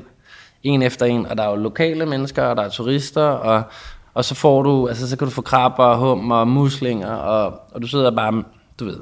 en 0.62 0.83
efter 0.83 1.07
en, 1.07 1.27
og 1.27 1.37
der 1.37 1.43
er 1.43 1.51
jo 1.51 1.57
lokale 1.57 2.07
mennesker, 2.07 2.43
og 2.43 2.57
der 2.57 2.62
er 2.62 2.69
turister, 2.69 3.23
og, 3.23 3.62
og 4.14 4.25
så 4.25 4.35
får 4.35 4.62
du, 4.62 4.88
altså 4.88 5.09
så 5.09 5.17
kan 5.17 5.27
du 5.27 5.31
få 5.31 5.43
krabber, 5.43 5.97
hum 5.97 6.31
og 6.31 6.49
muslinger, 6.49 7.12
og, 7.12 7.61
og 7.73 7.83
du 7.83 7.87
sidder 7.87 8.11
bare, 8.11 8.43
du 8.81 8.85
ved, 8.85 8.99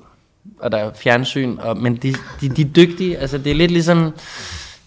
og 0.61 0.73
der 0.73 0.79
er 0.79 0.91
fjernsyn, 0.95 1.59
og, 1.59 1.77
men 1.77 1.97
de, 1.97 2.15
de, 2.41 2.49
de 2.49 2.63
er 2.63 2.69
dygtige, 2.77 3.19
altså 3.19 3.39
det 3.39 3.51
er 3.51 3.55
lidt 3.55 3.71
ligesom, 3.71 4.13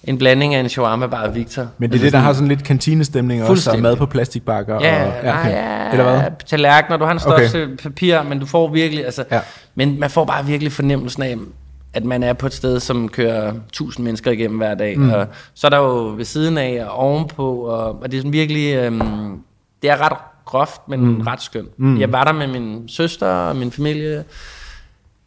en 0.08 0.18
blanding 0.18 0.56
af 0.56 0.60
en 0.60 0.70
shawarma 0.70 1.08
bare 1.08 1.34
Victor. 1.34 1.68
Men 1.78 1.90
det 1.90 1.98
er 1.98 2.02
det, 2.02 2.14
der 2.14 2.20
har 2.20 2.34
sådan 2.34 2.48
lidt 2.48 2.64
kantinestemning 2.64 3.44
også, 3.44 3.72
og 3.72 3.80
mad 3.80 3.96
på 3.96 4.06
plastikbakker. 4.06 4.80
Ja, 4.82 5.06
og, 5.06 5.24
ja, 5.24 5.40
okay. 5.40 5.52
ja, 5.52 5.92
Eller 5.92 6.04
hvad? 6.04 6.32
tallerkener, 6.46 6.98
du 6.98 7.06
har 7.06 7.12
en 7.12 7.20
største 7.20 7.64
okay. 7.64 7.76
papir, 7.76 8.24
men 8.24 8.40
du 8.40 8.46
får 8.46 8.68
virkelig, 8.68 9.06
altså, 9.06 9.26
ja. 9.32 9.40
men 9.76 10.00
man 10.00 10.10
får 10.10 10.26
bare 10.26 10.46
virkelig 10.46 10.72
fornemmelsen 10.72 11.24
af, 11.24 11.38
at 11.94 12.06
man 12.06 12.24
er 12.24 12.34
på 12.34 12.46
et 12.46 12.54
sted, 12.54 12.80
som 12.80 13.10
kører 13.10 13.54
tusind 13.74 14.04
mennesker 14.04 14.32
igennem 14.32 14.58
hver 14.58 14.76
dag, 14.76 15.00
mm. 15.00 15.10
og 15.10 15.28
så 15.54 15.68
er 15.68 15.70
der 15.70 15.78
jo 15.78 16.14
ved 16.18 16.26
siden 16.26 16.58
af 16.58 16.86
og 16.86 16.92
ovenpå, 16.92 17.56
og, 17.56 18.02
og 18.02 18.12
det 18.12 18.18
er 18.18 18.22
sådan 18.22 18.34
virkelig, 18.34 18.76
øhm, 18.76 19.40
det 19.82 19.90
er 19.90 20.02
ret 20.02 20.18
groft, 20.46 20.82
men 20.88 21.00
mm. 21.00 21.22
ret 21.22 21.42
skønt. 21.42 21.80
Mm. 21.80 22.00
Jeg 22.00 22.12
var 22.12 22.24
der 22.24 22.32
med 22.32 22.48
min 22.48 22.84
søster 22.88 23.28
og 23.28 23.56
min 23.56 23.72
familie, 23.72 24.24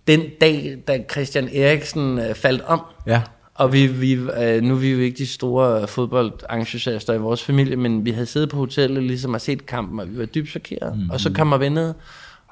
den 0.06 0.22
dag, 0.40 0.76
da 0.88 0.98
Christian 1.10 1.48
Eriksen 1.54 2.18
øh, 2.18 2.34
faldt 2.34 2.62
om, 2.66 2.80
ja 3.06 3.20
og 3.59 3.73
vi, 3.73 3.87
vi, 3.87 4.12
øh, 4.12 4.62
nu 4.62 4.75
er 4.75 4.79
vi 4.79 4.90
jo 4.90 4.99
ikke 4.99 5.18
de 5.18 5.27
store 5.27 5.88
fodboldentusiaster 5.88 7.14
i 7.14 7.18
vores 7.18 7.42
familie, 7.42 7.77
men 7.77 8.05
vi 8.05 8.11
havde 8.11 8.27
siddet 8.27 8.49
på 8.49 8.57
hotellet 8.57 9.03
ligesom 9.03 9.35
og 9.35 9.40
set 9.40 9.66
kampen, 9.66 10.01
og 10.01 10.12
vi 10.12 10.18
var 10.18 10.25
dybt 10.25 10.49
chokeret. 10.49 10.99
Mm. 10.99 11.11
Og 11.11 11.21
så 11.21 11.33
kommer 11.33 11.57
vi 11.57 11.68
ned, 11.68 11.94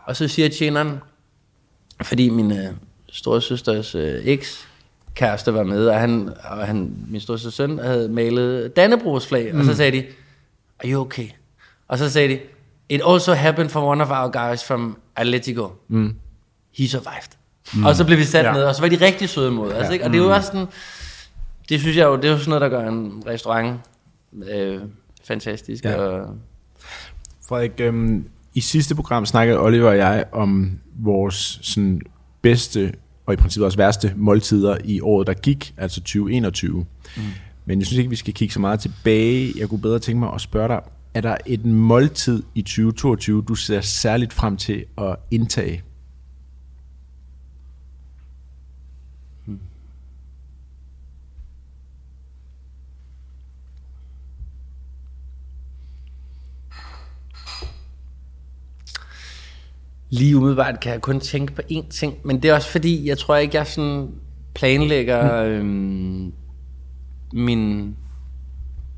og 0.04 0.16
så 0.16 0.28
siger 0.28 0.48
tjeneren, 0.48 0.98
fordi 2.02 2.28
min 2.28 2.52
øh, 2.52 2.68
store 3.08 3.42
søsters 3.42 3.94
øh, 3.94 4.20
eks 4.24 4.68
kæreste 5.14 5.54
var 5.54 5.62
med, 5.62 5.86
og, 5.86 6.00
han, 6.00 6.30
og 6.44 6.66
han, 6.66 6.96
min 7.08 7.20
store 7.20 7.38
søn 7.38 7.78
havde 7.78 8.08
malet 8.08 8.76
Dannebrogs 8.76 9.26
flag, 9.26 9.50
mm. 9.52 9.58
og 9.58 9.64
så 9.64 9.70
mm. 9.70 9.76
sagde 9.76 9.92
de, 9.92 10.04
are 10.84 10.90
you 10.90 11.00
okay? 11.00 11.28
Og 11.88 11.98
så 11.98 12.10
sagde 12.10 12.28
de, 12.28 12.38
it 12.88 13.00
also 13.08 13.34
happened 13.34 13.68
for 13.68 13.80
one 13.80 14.02
of 14.02 14.10
our 14.10 14.48
guys 14.48 14.64
from 14.64 14.96
Atletico. 15.16 15.72
Mm. 15.88 16.14
He 16.78 16.88
survived. 16.88 17.36
Mm. 17.74 17.84
Og 17.84 17.96
så 17.96 18.04
blev 18.04 18.18
vi 18.18 18.24
sat 18.24 18.44
ja. 18.44 18.52
ned, 18.52 18.62
og 18.62 18.74
så 18.74 18.80
var 18.80 18.88
de 18.88 18.96
rigtig 18.96 19.28
søde 19.28 19.50
mod 19.50 19.72
os. 19.72 19.86
Ja. 19.86 19.90
Ikke? 19.90 20.04
Og 20.04 20.10
det 20.10 20.18
er 20.18 20.22
jo 20.22 20.28
mm. 20.28 20.34
også 20.34 20.46
sådan, 20.46 20.66
det 21.68 21.80
synes 21.80 21.96
jeg 21.96 22.04
jo, 22.04 22.16
det 22.16 22.24
er 22.24 22.30
jo 22.30 22.38
sådan 22.38 22.48
noget, 22.48 22.60
der 22.60 22.68
gør 22.68 22.88
en 22.88 23.22
restaurant 23.26 23.80
øh, 24.50 24.80
fantastisk. 25.24 25.84
Ja. 25.84 25.94
Og... 25.94 26.36
Frederik, 27.48 27.72
øhm, 27.78 28.28
i 28.54 28.60
sidste 28.60 28.94
program 28.94 29.26
snakkede 29.26 29.60
Oliver 29.60 29.88
og 29.88 29.96
jeg 29.96 30.24
om 30.32 30.78
vores 30.98 31.58
sådan, 31.62 32.00
bedste 32.42 32.92
og 33.26 33.34
i 33.34 33.36
princippet 33.36 33.66
også 33.66 33.78
værste 33.78 34.12
måltider 34.16 34.76
i 34.84 35.00
året, 35.00 35.26
der 35.26 35.34
gik, 35.34 35.74
altså 35.76 36.00
2021. 36.00 36.86
Mm. 37.16 37.22
Men 37.64 37.78
jeg 37.78 37.86
synes 37.86 37.98
ikke, 37.98 38.10
vi 38.10 38.16
skal 38.16 38.34
kigge 38.34 38.54
så 38.54 38.60
meget 38.60 38.80
tilbage. 38.80 39.52
Jeg 39.56 39.68
kunne 39.68 39.80
bedre 39.80 39.98
tænke 39.98 40.18
mig 40.18 40.34
at 40.34 40.40
spørge 40.40 40.68
dig, 40.68 40.80
er 41.14 41.20
der 41.20 41.36
et 41.46 41.64
måltid 41.64 42.42
i 42.54 42.62
2022, 42.62 43.44
du 43.48 43.54
ser 43.54 43.80
særligt 43.80 44.32
frem 44.32 44.56
til 44.56 44.84
at 44.98 45.16
indtage? 45.30 45.82
Lige 60.10 60.36
umiddelbart 60.36 60.80
kan 60.80 60.92
jeg 60.92 61.00
kun 61.00 61.20
tænke 61.20 61.52
på 61.52 61.62
én 61.72 61.88
ting, 61.90 62.14
men 62.24 62.42
det 62.42 62.50
er 62.50 62.54
også 62.54 62.70
fordi, 62.70 63.08
jeg 63.08 63.18
tror 63.18 63.36
ikke, 63.36 63.56
jeg 63.56 63.66
sådan 63.66 64.08
planlægger 64.54 65.42
øhm, 65.42 66.32
min 67.32 67.94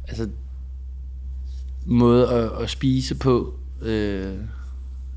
altså, 0.09 0.29
måde 1.87 2.29
at, 2.29 2.63
at 2.63 2.71
spise 2.71 3.15
på 3.15 3.55
øh, 3.83 4.35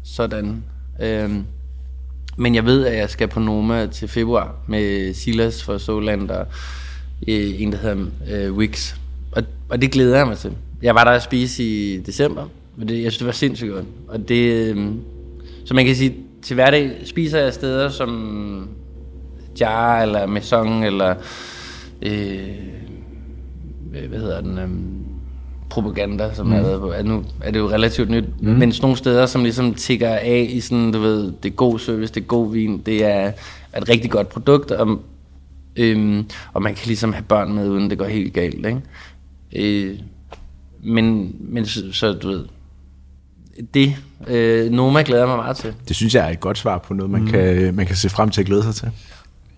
sådan. 0.03 0.63
Øhm, 1.01 1.45
men 2.37 2.55
jeg 2.55 2.65
ved, 2.65 2.85
at 2.85 2.97
jeg 2.97 3.09
skal 3.09 3.27
på 3.27 3.39
Noma 3.39 3.87
til 3.87 4.07
februar 4.07 4.55
med 4.67 5.13
Silas 5.13 5.63
fra 5.63 5.79
Soland 5.79 6.29
og 6.31 6.47
øh, 7.27 7.61
en, 7.61 7.71
der 7.71 7.77
hedder 7.77 8.05
øh, 8.31 8.53
Wix. 8.53 8.95
Og, 9.31 9.43
og 9.69 9.81
det 9.81 9.91
glæder 9.91 10.17
jeg 10.17 10.27
mig 10.27 10.37
til. 10.37 10.53
Jeg 10.81 10.95
var 10.95 11.03
der 11.03 11.11
at 11.11 11.23
spise 11.23 11.63
i 11.63 11.97
december, 11.97 12.41
og 12.81 12.89
det, 12.89 13.03
jeg 13.03 13.11
synes, 13.11 13.17
det 13.17 13.27
var 13.27 13.33
sindssygt 13.33 13.71
godt. 13.71 13.85
Og 14.07 14.29
det, 14.29 14.75
øh, 14.75 14.91
så 15.71 15.75
man 15.75 15.85
kan 15.85 15.95
sige, 15.95 16.15
til 16.41 16.53
hverdag 16.53 16.91
spiser 17.05 17.39
jeg 17.39 17.53
steder 17.53 17.89
som 17.89 18.69
Jar 19.59 20.01
eller 20.01 20.25
Maison 20.25 20.83
eller 20.83 21.15
øh, 22.01 22.49
hvad 24.09 24.19
hedder 24.19 24.41
den, 24.41 24.57
øhm, 24.57 25.05
propaganda, 25.69 26.33
som 26.33 26.45
mm. 26.45 26.51
har 26.51 26.61
været 26.61 26.79
på. 26.79 26.89
At 26.89 27.05
nu 27.05 27.25
er 27.41 27.51
det 27.51 27.59
jo 27.59 27.69
relativt 27.69 28.09
nyt, 28.09 28.23
mm. 28.41 28.49
men 28.49 28.71
sådan 28.71 28.83
nogle 28.83 28.97
steder, 28.97 29.25
som 29.25 29.43
ligesom 29.43 29.73
tigger 29.73 30.15
af 30.15 30.47
i 30.49 30.59
sådan, 30.59 30.91
du 30.91 30.99
ved, 30.99 31.33
det 31.43 31.51
er 31.51 31.55
god 31.55 31.79
service, 31.79 32.13
det 32.13 32.21
er 32.21 32.25
god 32.25 32.51
vin, 32.51 32.81
det 32.85 33.05
er 33.05 33.31
et 33.77 33.89
rigtig 33.89 34.11
godt 34.11 34.29
produkt, 34.29 34.71
og, 34.71 35.01
øhm, 35.75 36.25
og 36.53 36.61
man 36.61 36.75
kan 36.75 36.87
ligesom 36.87 37.13
have 37.13 37.25
børn 37.27 37.53
med, 37.53 37.69
uden 37.69 37.89
det 37.89 37.97
går 37.97 38.05
helt 38.05 38.33
galt, 38.33 38.65
ikke? 38.65 38.81
Øh, 39.55 39.99
men, 40.83 41.35
men 41.39 41.65
så, 41.65 41.91
så, 41.91 42.13
du 42.13 42.27
ved, 42.27 42.45
det, 43.73 43.95
øh, 44.27 44.71
Noma 44.71 45.01
glæder 45.01 45.27
mig 45.27 45.37
meget 45.37 45.57
til. 45.57 45.73
Det 45.87 45.95
synes 45.95 46.15
jeg 46.15 46.27
er 46.27 46.29
et 46.29 46.39
godt 46.39 46.57
svar 46.57 46.77
på 46.77 46.93
noget, 46.93 47.11
man, 47.11 47.21
mm. 47.21 47.27
kan, 47.27 47.75
man 47.75 47.85
kan 47.85 47.95
se 47.95 48.09
frem 48.09 48.29
til 48.29 48.41
at 48.41 48.47
glæde 48.47 48.63
sig 48.63 48.75
til. 48.75 48.91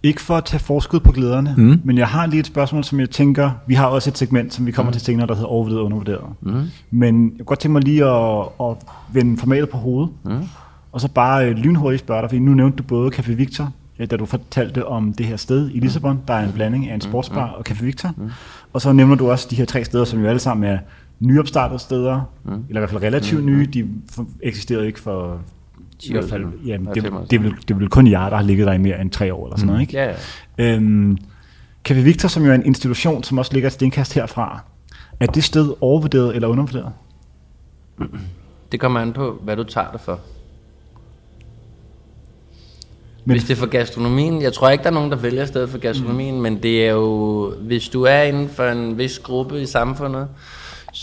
Ikke 0.03 0.21
for 0.21 0.37
at 0.37 0.45
tage 0.45 0.59
forskud 0.59 0.99
på 0.99 1.11
glæderne, 1.11 1.53
mm. 1.57 1.81
men 1.83 1.97
jeg 1.97 2.07
har 2.07 2.25
lige 2.25 2.39
et 2.39 2.45
spørgsmål, 2.45 2.83
som 2.83 2.99
jeg 2.99 3.09
tænker, 3.09 3.51
vi 3.67 3.73
har 3.73 3.87
også 3.87 4.09
et 4.09 4.17
segment, 4.17 4.53
som 4.53 4.65
vi 4.65 4.71
kommer 4.71 4.89
mm. 4.89 4.93
til 4.93 5.01
senere, 5.01 5.27
der 5.27 5.33
hedder 5.33 5.47
overvurderet 5.47 5.79
og 5.79 5.85
undervurderet. 5.85 6.23
Mm. 6.41 6.63
Men 6.91 7.23
jeg 7.23 7.37
kunne 7.37 7.45
godt 7.45 7.59
tænke 7.59 7.73
mig 7.73 7.83
lige 7.83 8.05
at, 8.05 8.45
at 8.61 8.75
vende 9.13 9.37
formatet 9.37 9.69
på 9.69 9.77
hovedet, 9.77 10.11
mm. 10.25 10.43
og 10.91 11.01
så 11.01 11.07
bare 11.07 11.49
øh, 11.49 11.55
lynhurtigt 11.55 12.03
spørge 12.03 12.21
dig, 12.21 12.29
fordi 12.29 12.39
nu 12.39 12.53
nævnte 12.53 12.77
du 12.77 12.83
både 12.83 13.11
Café 13.15 13.33
Victor, 13.33 13.71
da 14.11 14.17
du 14.17 14.25
fortalte 14.25 14.87
om 14.87 15.13
det 15.13 15.25
her 15.25 15.37
sted 15.37 15.69
i 15.73 15.79
Lissabon, 15.79 16.19
der 16.27 16.33
er 16.33 16.45
en 16.45 16.51
blanding 16.51 16.89
af 16.89 16.95
en 16.95 17.01
sportsbar 17.01 17.47
og 17.47 17.63
Café 17.69 17.83
Victor, 17.83 18.13
mm. 18.17 18.31
og 18.73 18.81
så 18.81 18.91
nævner 18.91 19.15
du 19.15 19.31
også 19.31 19.47
de 19.49 19.55
her 19.55 19.65
tre 19.65 19.83
steder, 19.83 20.05
som 20.05 20.21
jo 20.21 20.27
alle 20.27 20.39
sammen 20.39 20.71
er 20.71 20.77
nyopstartede 21.25 21.79
steder, 21.79 22.21
mm. 22.43 22.51
eller 22.51 22.63
i 22.69 22.79
hvert 22.79 22.89
fald 22.89 23.03
relativt 23.03 23.39
mm. 23.39 23.45
nye, 23.45 23.65
de 23.65 23.89
eksisterede 24.41 24.87
ikke 24.87 24.99
for 24.99 25.41
i 26.03 26.11
hvert 26.11 26.29
fald, 26.29 26.45
ja, 26.65 26.77
det, 26.77 27.03
det, 27.03 27.13
det, 27.31 27.43
vel, 27.43 27.55
det 27.67 27.79
vel 27.79 27.89
kun 27.89 28.07
jer, 28.07 28.29
der 28.29 28.35
har 28.35 28.43
ligget 28.43 28.67
der 28.67 28.73
i 28.73 28.77
mere 28.77 29.01
end 29.01 29.11
tre 29.11 29.33
år 29.33 29.45
eller 29.45 29.57
sådan 29.57 29.67
noget, 29.67 29.81
ikke? 29.81 29.93
Ja, 29.93 30.13
ja. 30.57 30.75
Øhm, 30.75 31.17
Café 31.89 31.99
Victor, 31.99 32.27
som 32.29 32.45
jo 32.45 32.51
er 32.51 32.55
en 32.55 32.65
institution, 32.65 33.23
som 33.23 33.37
også 33.37 33.53
ligger 33.53 33.67
et 33.67 33.73
stenkast 33.73 34.13
herfra, 34.13 34.59
er 35.19 35.25
det 35.25 35.43
sted 35.43 35.73
overvurderet 35.81 36.35
eller 36.35 36.47
undervurderet? 36.47 36.91
Det 38.71 38.79
kommer 38.79 38.99
an 38.99 39.13
på, 39.13 39.39
hvad 39.43 39.55
du 39.55 39.63
tager 39.63 39.91
det 39.91 40.01
for. 40.01 40.19
Men 43.25 43.33
hvis 43.33 43.43
det 43.43 43.51
er 43.51 43.59
for 43.59 43.65
gastronomien, 43.65 44.41
jeg 44.41 44.53
tror 44.53 44.69
ikke, 44.69 44.83
der 44.83 44.89
er 44.89 44.93
nogen, 44.93 45.11
der 45.11 45.17
vælger 45.17 45.45
stedet 45.45 45.69
for 45.69 45.77
gastronomien, 45.77 46.35
mm. 46.35 46.41
men 46.41 46.63
det 46.63 46.87
er 46.87 46.91
jo, 46.91 47.53
hvis 47.61 47.89
du 47.89 48.03
er 48.03 48.21
inden 48.21 48.49
for 48.49 48.63
en 48.63 48.97
vis 48.97 49.19
gruppe 49.19 49.61
i 49.61 49.65
samfundet, 49.65 50.27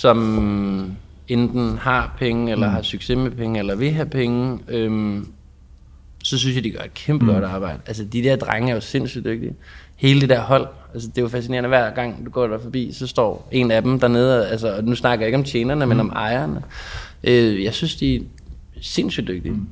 som 0.00 0.96
enten 1.28 1.78
har 1.78 2.14
penge, 2.18 2.52
eller 2.52 2.66
mm. 2.66 2.74
har 2.74 2.82
succes 2.82 3.16
med 3.16 3.30
penge, 3.30 3.58
eller 3.58 3.74
vil 3.74 3.90
have 3.90 4.06
penge, 4.06 4.58
øhm, 4.68 5.26
så 6.22 6.38
synes 6.38 6.56
jeg, 6.56 6.64
de 6.64 6.70
gør 6.70 6.80
et 6.84 6.94
kæmpe 6.94 7.24
mm. 7.24 7.32
godt 7.32 7.44
arbejde. 7.44 7.78
Altså, 7.86 8.04
de 8.04 8.22
der 8.22 8.36
drenge 8.36 8.70
er 8.70 8.74
jo 8.74 8.80
sindssygt 8.80 9.24
dygtige. 9.24 9.54
Hele 9.96 10.20
det 10.20 10.28
der 10.28 10.40
hold, 10.40 10.66
altså, 10.94 11.08
det 11.08 11.18
er 11.18 11.22
jo 11.22 11.28
fascinerende, 11.28 11.68
hver 11.68 11.90
gang 11.90 12.26
du 12.26 12.30
går 12.30 12.46
der 12.46 12.58
forbi, 12.58 12.92
så 12.92 13.06
står 13.06 13.48
en 13.52 13.70
af 13.70 13.82
dem 13.82 14.00
dernede, 14.00 14.48
altså, 14.48 14.76
og 14.76 14.84
nu 14.84 14.94
snakker 14.94 15.24
jeg 15.24 15.28
ikke 15.28 15.38
om 15.38 15.44
tjenerne, 15.44 15.84
mm. 15.84 15.88
men 15.88 16.00
om 16.00 16.08
ejerne. 16.08 16.62
Øh, 17.24 17.64
jeg 17.64 17.74
synes, 17.74 17.96
de 17.96 18.16
er 18.16 18.20
sindssygt 18.80 19.28
dygtige. 19.28 19.54
Mm. 19.54 19.66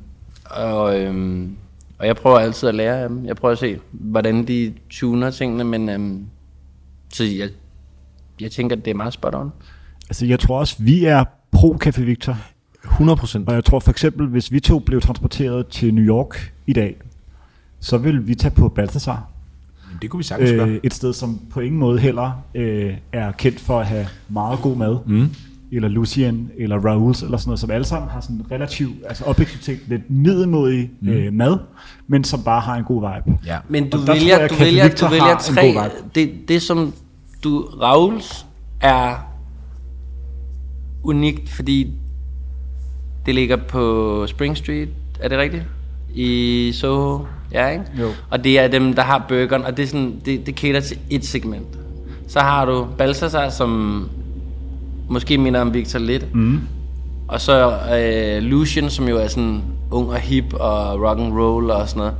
Og, 0.45 1.01
øhm, 1.01 1.57
og 1.99 2.07
jeg 2.07 2.17
prøver 2.17 2.39
altid 2.39 2.69
at 2.69 2.75
lære 2.75 3.03
af 3.03 3.09
dem. 3.09 3.27
Jeg 3.27 3.37
prøver 3.37 3.53
at 3.53 3.59
se, 3.59 3.79
hvordan 3.91 4.49
de 4.49 4.75
tuner 4.91 5.31
tingene, 5.31 5.65
men 5.65 5.89
øhm, 5.89 6.27
så 7.13 7.25
jeg, 7.25 7.49
jeg 8.41 8.51
tænker, 8.51 8.77
at 8.77 8.85
det 8.85 8.91
er 8.91 8.95
meget 8.95 9.13
spot 9.13 9.35
on. 9.35 9.53
Altså, 10.09 10.27
jeg 10.27 10.41
tror 10.41 10.59
også, 10.59 10.77
vi 10.79 11.05
er 11.05 11.25
pro 11.51 11.79
Café 11.85 12.03
Victor. 12.03 12.37
100%. 12.85 13.45
Og 13.47 13.55
jeg 13.55 13.65
tror 13.65 13.81
for 13.81 13.91
eksempel, 13.91 14.27
hvis 14.27 14.53
vi 14.53 14.61
to 14.61 14.79
blev 14.79 15.01
transporteret 15.01 15.67
til 15.67 15.95
New 15.95 16.05
York 16.05 16.53
i 16.67 16.73
dag, 16.73 16.97
så 17.81 17.99
vil 17.99 18.29
vi 18.29 18.35
tage 18.35 18.55
på 18.55 18.69
Balthasar. 18.69 19.27
Det 20.03 20.11
kunne 20.11 20.19
vi 20.19 20.25
sagtens 20.25 20.51
gøre. 20.51 20.69
Øh, 20.69 20.81
et 20.83 20.95
sted, 20.95 21.13
som 21.13 21.41
på 21.51 21.61
ingen 21.61 21.81
måde 21.81 21.99
heller 21.99 22.43
øh, 22.55 22.97
er 23.13 23.33
kendt 23.33 23.61
for 23.61 23.81
at 23.81 23.87
have 23.87 24.07
meget 24.29 24.59
god 24.61 24.77
mad. 24.77 24.99
Mm. 25.07 25.31
Eller 25.73 25.89
Lucien, 25.89 26.51
eller 26.59 26.77
Raoul's, 26.77 27.25
eller 27.25 27.39
sådan 27.39 27.49
noget, 27.49 27.61
som 27.61 27.71
alle 27.71 27.85
sammen 27.85 28.11
har 28.11 28.21
sådan 28.21 28.43
relativt, 28.51 28.95
altså 29.09 29.25
objektivt 29.25 29.65
set, 29.65 29.79
lidt 29.87 30.11
middelmodig 30.11 30.91
mm. 31.01 31.09
øh, 31.09 31.33
mad, 31.33 31.59
men 32.07 32.25
som 32.25 32.43
bare 32.43 32.61
har 32.61 32.77
en 32.77 32.85
god 32.85 33.01
vibe. 33.01 33.39
Ja. 33.47 33.59
Men 33.69 33.91
du 33.91 33.99
vælger, 33.99 34.39
jeg, 34.39 34.51
du 34.51 34.55
vælger, 34.55 34.89
du 34.89 35.07
vælger 35.07 35.39
tre, 35.39 35.91
det, 36.15 36.49
det 36.49 36.63
som 36.63 36.93
du, 37.45 37.61
Raoul's 37.63 38.45
er 38.81 39.28
unikt, 41.03 41.49
fordi 41.49 41.93
det 43.27 43.35
ligger 43.35 43.57
på 43.57 44.25
Spring 44.27 44.57
Street, 44.57 44.89
er 45.21 45.29
det 45.29 45.39
rigtigt? 45.39 45.63
I 46.15 46.73
Soho, 46.75 47.25
ja 47.53 47.69
ikke? 47.69 47.85
Jo. 48.01 48.09
Og 48.31 48.45
det 48.45 48.59
er 48.59 48.69
dem, 48.69 48.95
der 48.95 49.03
har 49.03 49.25
burgeren, 49.29 49.65
og 49.65 49.77
det, 49.77 49.83
er 49.83 49.87
sådan, 49.87 50.21
det, 50.25 50.47
det 50.47 50.55
cater 50.55 50.81
til 50.81 50.99
et 51.11 51.25
segment. 51.25 51.79
Så 52.29 52.41
har 52.41 52.65
du 52.65 52.87
Balthasar, 52.99 53.49
som 53.49 54.11
måske 55.09 55.39
minder 55.39 55.61
om 55.61 55.75
Victor 55.75 55.99
lidt. 55.99 56.35
Mm. 56.35 56.61
Og 57.29 57.41
så 57.41 57.79
øh, 57.95 58.43
Lucian, 58.43 58.91
som 58.91 59.09
jo 59.09 59.19
er 59.19 59.27
sådan 59.27 59.63
ung 59.91 60.11
og 60.11 60.19
hip 60.19 60.55
og 60.55 61.01
rock 61.01 61.21
and 61.21 61.33
roll 61.33 61.71
og 61.71 61.89
sådan 61.89 61.99
noget. 61.99 62.15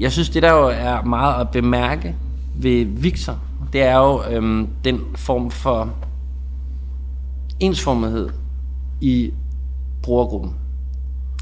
Jeg 0.00 0.12
synes, 0.12 0.28
det 0.28 0.42
der 0.42 0.52
jo 0.52 0.66
er 0.66 1.04
meget 1.04 1.40
at 1.40 1.48
bemærke 1.48 2.14
ved 2.56 2.84
Victor, 2.84 3.38
det 3.72 3.82
er 3.82 3.96
jo 3.96 4.22
øhm, 4.30 4.68
den 4.84 5.00
form 5.14 5.50
for 5.50 5.88
ensformighed 7.60 8.28
i 9.00 9.30
brugergruppen. 10.02 10.54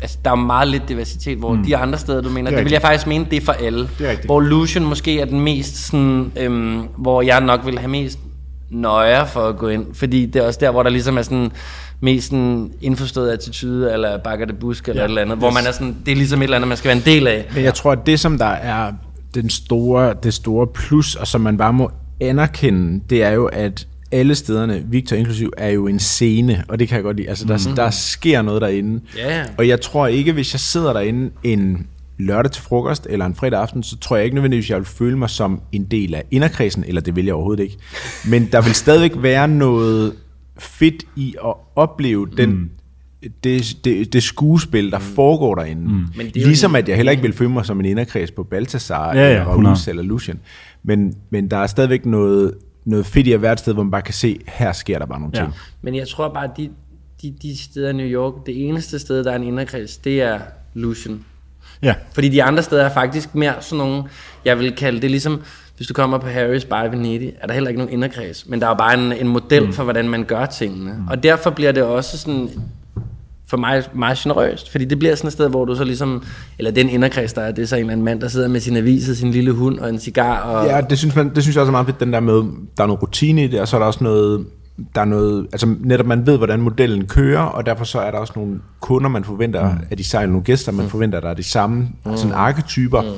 Altså, 0.02 0.18
der 0.24 0.31
er 0.31 0.35
meget 0.35 0.68
lidt 0.68 0.88
diversitet, 0.88 1.38
hvor 1.38 1.54
mm. 1.54 1.64
de 1.64 1.76
andre 1.76 1.98
steder, 1.98 2.20
du 2.20 2.28
mener, 2.28 2.50
det, 2.50 2.57
det 2.57 2.64
vil 2.64 2.72
jeg 2.72 2.83
faktisk 2.83 3.07
mene, 3.07 3.26
det 3.31 3.37
er 3.37 3.40
for 3.44 3.52
alle. 3.52 3.88
Det 3.98 4.11
er 4.11 4.16
hvor 4.24 4.40
Lucian 4.40 4.85
måske 4.85 5.20
er 5.20 5.24
den 5.24 5.40
mest 5.40 5.76
sådan, 5.76 6.33
øhm, 6.37 6.83
hvor 6.96 7.22
jeg 7.22 7.40
nok 7.40 7.66
vil 7.66 7.78
have 7.78 7.90
mest 7.90 8.18
nøje 8.70 9.26
for 9.26 9.40
at 9.40 9.59
gå 9.59 9.68
ind, 9.68 9.94
fordi 9.94 10.26
det 10.26 10.42
er 10.42 10.46
også 10.46 10.61
der, 10.62 10.70
hvor 10.70 10.83
der 10.83 10.90
ligesom 10.90 11.18
er 11.18 11.22
sådan 11.22 11.52
mest 12.00 12.28
sådan 12.28 12.72
indforstået 12.81 13.31
attitude, 13.31 13.92
eller 13.92 14.18
bakker 14.18 14.46
det 14.46 14.59
busk, 14.59 14.88
eller 14.88 15.02
ja, 15.02 15.04
et 15.04 15.09
eller 15.09 15.22
andet, 15.22 15.37
yes. 15.37 15.40
hvor 15.40 15.50
man 15.50 15.66
er 15.66 15.72
sådan, 15.72 15.96
det 16.07 16.12
er 16.12 16.16
ligesom 16.16 16.40
et 16.40 16.44
eller 16.44 16.57
andet, 16.57 16.68
man 16.68 16.76
skal 16.76 16.88
være 16.88 16.96
en 16.96 17.04
del 17.04 17.26
af. 17.26 17.50
Men 17.54 17.64
jeg 17.64 17.74
tror, 17.74 17.92
at 17.92 18.07
det, 18.07 18.20
som 18.20 18.38
der 18.38 18.46
er 18.46 18.92
den 19.35 19.50
store, 19.50 20.14
det 20.22 20.35
store 20.35 20.66
plus, 20.66 21.14
og 21.14 21.26
som 21.26 21.40
man 21.40 21.57
bare 21.57 21.72
må 21.72 21.90
anerkende, 22.20 23.00
det 23.11 23.22
er 23.22 23.31
jo, 23.31 23.46
at 23.46 23.88
alle 24.12 24.35
stederne, 24.35 24.85
Victor 24.87 25.16
inklusiv, 25.16 25.53
er 25.57 25.68
jo 25.68 25.87
en 25.87 25.99
scene, 25.99 26.64
og 26.68 26.79
det 26.79 26.88
kan 26.88 26.97
jeg 26.97 27.05
godt 27.05 27.16
lide. 27.16 27.29
Altså, 27.29 27.44
der, 27.44 27.57
mm-hmm. 27.57 27.77
der 27.77 27.90
sker 27.90 28.42
noget 28.42 28.62
derinde. 28.62 29.01
Yeah. 29.18 29.47
Og 29.59 29.68
jeg 29.68 29.81
tror 29.81 30.07
ikke, 30.07 30.33
hvis 30.33 30.55
jeg 30.55 30.61
sidder 30.61 30.92
derinde 30.92 31.31
en 31.44 31.87
lørdag 32.18 32.53
til 32.53 32.62
frokost 32.62 33.07
eller 33.11 33.27
en 33.27 33.35
fredag 33.35 33.61
aften, 33.61 33.83
så 33.83 33.97
tror 33.97 34.16
jeg 34.16 34.25
ikke 34.25 34.35
nødvendigvis, 34.35 34.66
at 34.66 34.71
jeg 34.71 34.79
vil 34.79 34.87
føle 34.87 35.18
mig 35.18 35.31
som 35.31 35.61
en 35.73 35.85
del 35.85 36.14
af 36.14 36.25
inderkredsen, 36.31 36.85
eller 36.87 37.01
det 37.01 37.16
vil 37.16 37.25
jeg 37.25 37.35
overhovedet 37.35 37.62
ikke. 37.62 37.77
Men 38.29 38.49
der 38.53 38.61
vil 38.61 38.75
stadigvæk 38.75 39.12
være 39.16 39.49
noget 39.49 40.12
fedt 40.59 41.05
i 41.16 41.35
at 41.44 41.55
opleve 41.77 42.25
mm. 42.25 42.37
den 42.37 42.71
det, 43.44 43.77
det, 43.85 44.12
det 44.12 44.23
skuespil, 44.23 44.90
der 44.90 44.99
mm. 44.99 45.05
foregår 45.05 45.55
derinde. 45.55 45.83
Mm. 45.83 46.07
Men 46.16 46.27
det 46.27 46.37
ligesom 46.37 46.75
at 46.75 46.88
jeg 46.88 46.97
heller 46.97 47.12
ikke 47.12 47.23
vil 47.23 47.33
føle 47.33 47.51
mig 47.51 47.66
som 47.66 47.81
en 47.81 47.87
inderkreds 47.87 48.31
på 48.31 48.42
Balthasar, 48.42 49.14
ja, 49.14 49.21
ja, 49.21 49.57
eller 49.57 49.88
eller 49.88 50.03
Lucian. 50.03 50.40
Men, 50.83 51.14
men 51.31 51.51
der 51.51 51.57
er 51.57 51.66
stadigvæk 51.66 52.07
noget, 52.07 52.55
noget 52.85 53.07
fedt 53.07 53.27
i 53.27 53.33
at 53.33 53.43
være 53.43 53.53
et 53.53 53.59
sted, 53.59 53.75
hvor 53.75 53.83
man 53.83 53.91
bare 53.91 54.03
kan 54.03 54.14
se, 54.14 54.41
her 54.47 54.73
sker 54.73 54.99
der 54.99 55.07
bare 55.07 55.21
nogle 55.21 55.33
ja. 55.38 55.43
ting. 55.43 55.55
Men 55.83 55.95
jeg 55.95 56.09
tror 56.09 56.29
bare, 56.29 56.45
at 56.45 56.51
de, 56.57 56.71
de, 57.23 57.35
de 57.43 57.59
steder 57.59 57.91
i 57.91 57.93
New 57.93 58.07
York, 58.07 58.47
det 58.47 58.69
eneste 58.69 58.99
sted, 58.99 59.25
der 59.25 59.33
er 59.33 59.37
en 59.37 59.43
inderkreds, 59.43 59.97
det 59.97 60.23
er 60.23 60.38
Lucian. 60.75 61.25
Ja. 61.83 61.95
Fordi 62.12 62.29
de 62.29 62.43
andre 62.43 62.62
steder 62.62 62.85
er 62.85 62.93
faktisk 62.95 63.35
mere 63.35 63.55
sådan 63.61 63.79
nogle, 63.79 64.05
jeg 64.45 64.59
vil 64.59 64.77
kalde 64.77 65.01
det 65.01 65.11
ligesom, 65.11 65.43
hvis 65.77 65.88
du 65.88 65.95
kommer 65.95 66.19
på 66.19 66.27
Harry's 66.27 66.69
Bar 66.69 66.85
i 66.85 66.93
Venedig, 66.93 67.33
er 67.41 67.47
der 67.47 67.55
heller 67.55 67.69
ikke 67.69 67.79
nogen 67.79 67.93
inderkreds, 67.93 68.49
men 68.49 68.61
der 68.61 68.67
er 68.67 68.71
jo 68.71 68.75
bare 68.75 68.95
en, 68.95 69.12
en 69.12 69.29
model 69.29 69.67
mm. 69.67 69.73
for, 69.73 69.85
hvordan 69.85 70.09
man 70.09 70.25
gør 70.25 70.47
tingene. 70.47 70.93
Mm. 70.93 71.09
Og 71.09 71.23
derfor 71.23 71.51
bliver 71.51 71.73
det 71.73 71.83
også 71.83 72.19
sådan, 72.19 72.51
for 73.51 73.57
mig 73.57 73.83
meget 73.95 74.19
generøst, 74.19 74.71
fordi 74.71 74.85
det 74.85 74.99
bliver 74.99 75.15
sådan 75.15 75.29
et 75.29 75.33
sted, 75.33 75.49
hvor 75.51 75.65
du 75.65 75.75
så 75.75 75.85
ligesom, 75.85 76.23
eller 76.59 76.71
den 76.71 76.89
inderkreds, 76.89 77.33
der 77.33 77.43
er, 77.43 77.53
det 77.53 77.63
er 77.63 77.67
så 77.67 77.77
en 77.77 77.81
eller 77.81 77.93
anden 77.93 78.05
mand, 78.05 78.21
der 78.21 78.29
sidder 78.29 78.49
med 78.49 78.61
sin 78.61 78.77
avis 78.77 79.09
og 79.09 79.17
sin 79.17 79.31
lille 79.31 79.53
hund 79.53 79.79
og 79.79 79.89
en 79.89 79.99
cigar. 79.99 80.41
Og, 80.41 80.67
Ja, 80.67 80.81
det 80.81 80.99
synes, 80.99 81.17
man, 81.17 81.35
det 81.35 81.43
synes 81.43 81.57
jeg 81.57 81.61
også 81.63 81.71
er 81.71 81.73
meget 81.73 81.87
fedt, 81.87 82.01
den 82.01 82.13
der 82.13 82.21
med, 82.21 82.35
der 82.77 82.83
er 82.83 82.87
noget 82.87 83.03
rutine 83.03 83.45
i 83.45 83.47
det, 83.47 83.61
og 83.61 83.69
så 83.69 83.77
er 83.77 83.81
der 83.81 83.87
også 83.87 84.05
noget, 84.05 84.47
der 84.95 85.01
er 85.01 85.05
noget, 85.05 85.47
altså 85.53 85.75
netop 85.81 86.07
man 86.07 86.27
ved, 86.27 86.37
hvordan 86.37 86.61
modellen 86.61 87.07
kører, 87.07 87.41
og 87.43 87.67
derfor 87.67 87.85
så 87.85 87.99
er 88.01 88.11
der 88.11 88.19
også 88.19 88.33
nogle 88.37 88.61
kunder, 88.81 89.09
man 89.09 89.25
forventer, 89.25 89.73
mm. 89.73 89.79
at 89.91 89.99
de 89.99 90.05
sejler 90.05 90.31
nogle 90.31 90.45
gæster, 90.45 90.73
man 90.73 90.85
mm. 90.85 90.91
forventer, 90.91 91.21
der 91.21 91.29
er 91.31 91.35
de 91.35 91.43
samme 91.43 91.89
mm. 92.07 92.17
sådan 92.17 92.33
arketyper, 92.33 93.03
mm. 93.03 93.09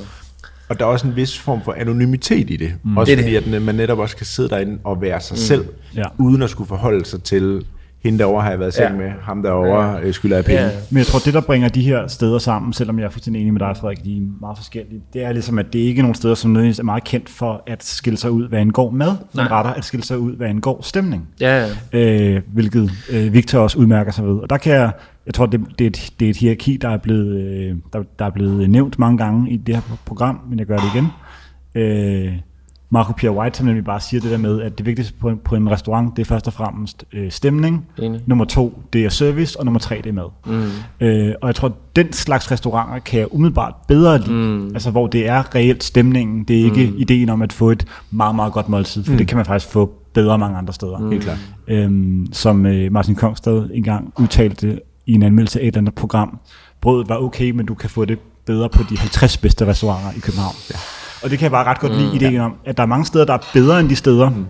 og 0.69 0.79
der 0.79 0.85
er 0.85 0.88
også 0.88 1.07
en 1.07 1.16
vis 1.16 1.38
form 1.38 1.61
for 1.64 1.73
anonymitet 1.79 2.51
i 2.51 2.57
det. 2.57 2.73
Mm. 2.85 2.97
Også 2.97 3.11
Det 3.11 3.19
er 3.19 3.23
fordi, 3.40 3.55
at 3.57 3.62
man 3.62 3.75
netop 3.75 3.99
også 3.99 4.16
kan 4.16 4.27
sidde 4.27 4.49
derinde 4.49 4.79
og 4.85 5.01
være 5.01 5.21
sig 5.21 5.35
mm. 5.35 5.38
selv, 5.38 5.64
Ja. 5.97 6.03
uden 6.19 6.43
at 6.43 6.51
skulle 6.51 6.69
forholde 6.69 7.05
sig 7.05 7.23
til, 7.23 7.64
hende 8.02 8.18
derovre 8.18 8.42
har 8.42 8.50
jeg 8.50 8.58
været 8.60 8.74
seng 8.74 8.90
Ja. 8.90 8.96
med, 8.96 9.10
ham 9.22 9.42
derovre 9.42 9.96
ja. 9.96 10.12
skylder 10.12 10.36
jeg 10.36 10.44
penge. 10.44 10.60
Ja. 10.62 10.70
Men 10.90 10.98
jeg 10.98 11.06
tror, 11.06 11.18
det 11.18 11.34
der 11.34 11.40
bringer 11.40 11.68
de 11.68 11.82
her 11.82 12.06
steder 12.06 12.38
sammen, 12.38 12.72
selvom 12.72 12.98
jeg 12.98 13.04
er 13.04 13.10
fuldstændig 13.10 13.40
enig 13.42 13.52
med 13.52 13.60
dig, 13.60 13.76
Frederik, 13.76 14.04
de 14.04 14.16
er 14.16 14.20
meget 14.40 14.58
forskellige, 14.58 15.00
det 15.12 15.24
er 15.24 15.32
ligesom, 15.32 15.58
at 15.58 15.72
det 15.72 15.78
ikke 15.78 15.98
er 15.98 16.02
nogle 16.02 16.14
steder, 16.14 16.34
som 16.34 16.50
nødvendigvis 16.50 16.78
er 16.78 16.82
meget 16.84 17.04
kendt 17.04 17.28
for 17.28 17.62
at 17.66 17.84
skille 17.84 18.16
sig 18.16 18.30
ud, 18.30 18.48
hvad 18.48 18.58
angår 18.58 18.90
mad, 18.90 19.08
men 19.08 19.16
Nej. 19.34 19.46
retter 19.46 19.72
at 19.72 19.84
skille 19.84 20.04
sig 20.04 20.18
ud, 20.18 20.36
hvad 20.36 20.48
angår 20.48 20.82
stemning. 20.82 21.28
ja, 21.40 21.66
ja. 21.92 21.98
øh, 22.36 22.42
hvilket 22.52 22.90
øh, 23.12 23.32
Victor 23.32 23.58
også 23.58 23.78
udmærker 23.78 24.12
sig 24.12 24.24
ved. 24.26 24.34
Og 24.38 24.50
der 24.50 24.56
kan 24.56 24.72
jeg, 24.72 24.92
jeg 25.26 25.34
tror, 25.34 25.46
det, 25.46 25.60
det, 25.78 25.84
er, 25.84 25.88
et, 25.90 26.10
det 26.20 26.26
er 26.26 26.30
et 26.30 26.36
hierarki, 26.36 26.76
der 26.76 26.88
er, 26.88 26.96
blevet, 26.96 27.40
øh, 27.40 27.76
der, 27.92 28.02
der 28.18 28.24
er 28.24 28.30
blevet 28.30 28.70
nævnt 28.70 28.98
mange 28.98 29.18
gange 29.18 29.50
i 29.50 29.56
det 29.56 29.74
her 29.74 29.82
program, 30.06 30.40
men 30.50 30.58
jeg 30.58 30.66
gør 30.66 30.76
det 30.76 30.84
igen. 30.94 31.06
Øh, 31.74 32.32
Marco 32.92 33.12
Pierre 33.12 33.35
White, 33.37 33.57
som 33.57 33.66
nemlig 33.66 33.85
bare 33.85 34.00
siger 34.00 34.20
det 34.20 34.31
der 34.31 34.37
med, 34.38 34.61
at 34.62 34.79
det 34.79 34.87
vigtigste 34.87 35.14
på, 35.20 35.29
en- 35.29 35.38
på 35.44 35.55
en 35.55 35.70
restaurant, 35.70 36.16
det 36.16 36.22
er 36.22 36.26
først 36.26 36.46
og 36.46 36.53
fremmest 36.53 37.05
øh, 37.12 37.31
stemning. 37.31 37.87
Enig. 37.98 38.20
Nummer 38.26 38.44
to, 38.44 38.83
det 38.92 39.05
er 39.05 39.09
service, 39.09 39.59
og 39.59 39.64
nummer 39.64 39.79
tre, 39.81 39.96
det 39.96 40.07
er 40.07 40.12
mad. 40.12 40.29
Mm. 40.46 41.07
Øh, 41.07 41.35
og 41.42 41.46
jeg 41.46 41.55
tror, 41.55 41.72
den 41.96 42.12
slags 42.12 42.50
restauranter 42.50 42.98
kan 42.98 43.20
jeg 43.20 43.35
umiddelbart 43.35 43.74
bedre 43.88 44.18
lide. 44.18 44.33
Mm. 44.33 44.66
Altså, 44.66 44.90
hvor 44.90 45.07
det 45.07 45.29
er 45.29 45.55
reelt 45.55 45.85
stemningen. 45.85 46.44
Det 46.44 46.61
er 46.61 46.64
ikke 46.64 46.87
mm. 46.90 46.96
ideen 46.98 47.29
om 47.29 47.42
at 47.42 47.53
få 47.53 47.70
et 47.70 47.85
meget, 48.11 48.35
meget 48.35 48.53
godt 48.53 48.68
måltid, 48.68 49.05
for 49.05 49.12
mm. 49.12 49.18
det 49.18 49.29
kan 49.29 49.37
man 49.37 49.46
faktisk 49.46 49.72
få 49.72 49.92
bedre 50.14 50.38
mange 50.38 50.59
andre 50.59 50.72
steder. 50.72 50.98
Mm. 50.98 51.11
Helt 51.11 51.22
klart. 51.24 51.38
Øhm, 51.68 52.26
som 52.33 52.66
øh, 52.66 52.92
Martin 52.92 53.14
Kongstad 53.14 53.68
engang 53.74 54.12
udtalte 54.18 54.81
i 55.07 55.12
en 55.12 55.22
anmeldelse 55.22 55.61
af 55.61 55.68
et 55.68 55.76
andet 55.76 55.94
program. 55.94 56.38
Brødet 56.81 57.09
var 57.09 57.16
okay, 57.16 57.50
men 57.50 57.66
du 57.66 57.74
kan 57.74 57.90
få 57.90 58.05
det 58.05 58.18
bedre 58.46 58.68
på 58.68 58.83
de 58.90 58.98
50 58.98 59.37
bedste 59.37 59.66
restauranter 59.66 60.11
i 60.16 60.20
København. 60.20 60.55
Ja. 60.70 60.76
Og 61.22 61.30
det 61.30 61.38
kan 61.38 61.42
jeg 61.42 61.50
bare 61.50 61.64
ret 61.64 61.80
godt 61.80 61.96
lide 61.96 62.14
ideen 62.14 62.40
om, 62.40 62.54
at 62.64 62.76
der 62.76 62.83
er 62.83 62.87
mange 62.87 63.04
steder, 63.04 63.24
der 63.24 63.35
er 63.35 63.38
bedre 63.52 63.80
end 63.80 63.88
de 63.88 63.96
steder. 63.96 64.30
Mm. 64.30 64.46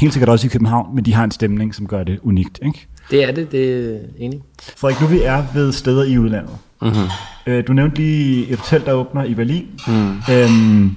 Helt 0.00 0.12
sikkert 0.12 0.28
også 0.28 0.46
i 0.46 0.48
København, 0.48 0.94
men 0.94 1.04
de 1.04 1.14
har 1.14 1.24
en 1.24 1.30
stemning, 1.30 1.74
som 1.74 1.86
gør 1.86 2.04
det 2.04 2.18
unikt. 2.22 2.58
Ikke? 2.62 2.86
Det 3.10 3.24
er 3.24 3.32
det, 3.32 3.52
det 3.52 3.94
er 3.94 3.98
enig. 4.18 4.42
Frederik, 4.76 5.00
nu 5.00 5.06
vi 5.06 5.22
er 5.22 5.44
ved 5.54 5.72
steder 5.72 6.04
i 6.04 6.18
udlandet. 6.18 6.56
Mm-hmm. 6.82 7.08
Øh, 7.46 7.66
du 7.66 7.72
nævnte 7.72 7.96
lige 7.96 8.48
et 8.48 8.58
hotel, 8.58 8.84
der 8.84 8.92
åbner 8.92 9.24
i 9.24 9.34
Berlin. 9.34 9.66
Mm. 9.86 10.16
Øhm, 10.34 10.96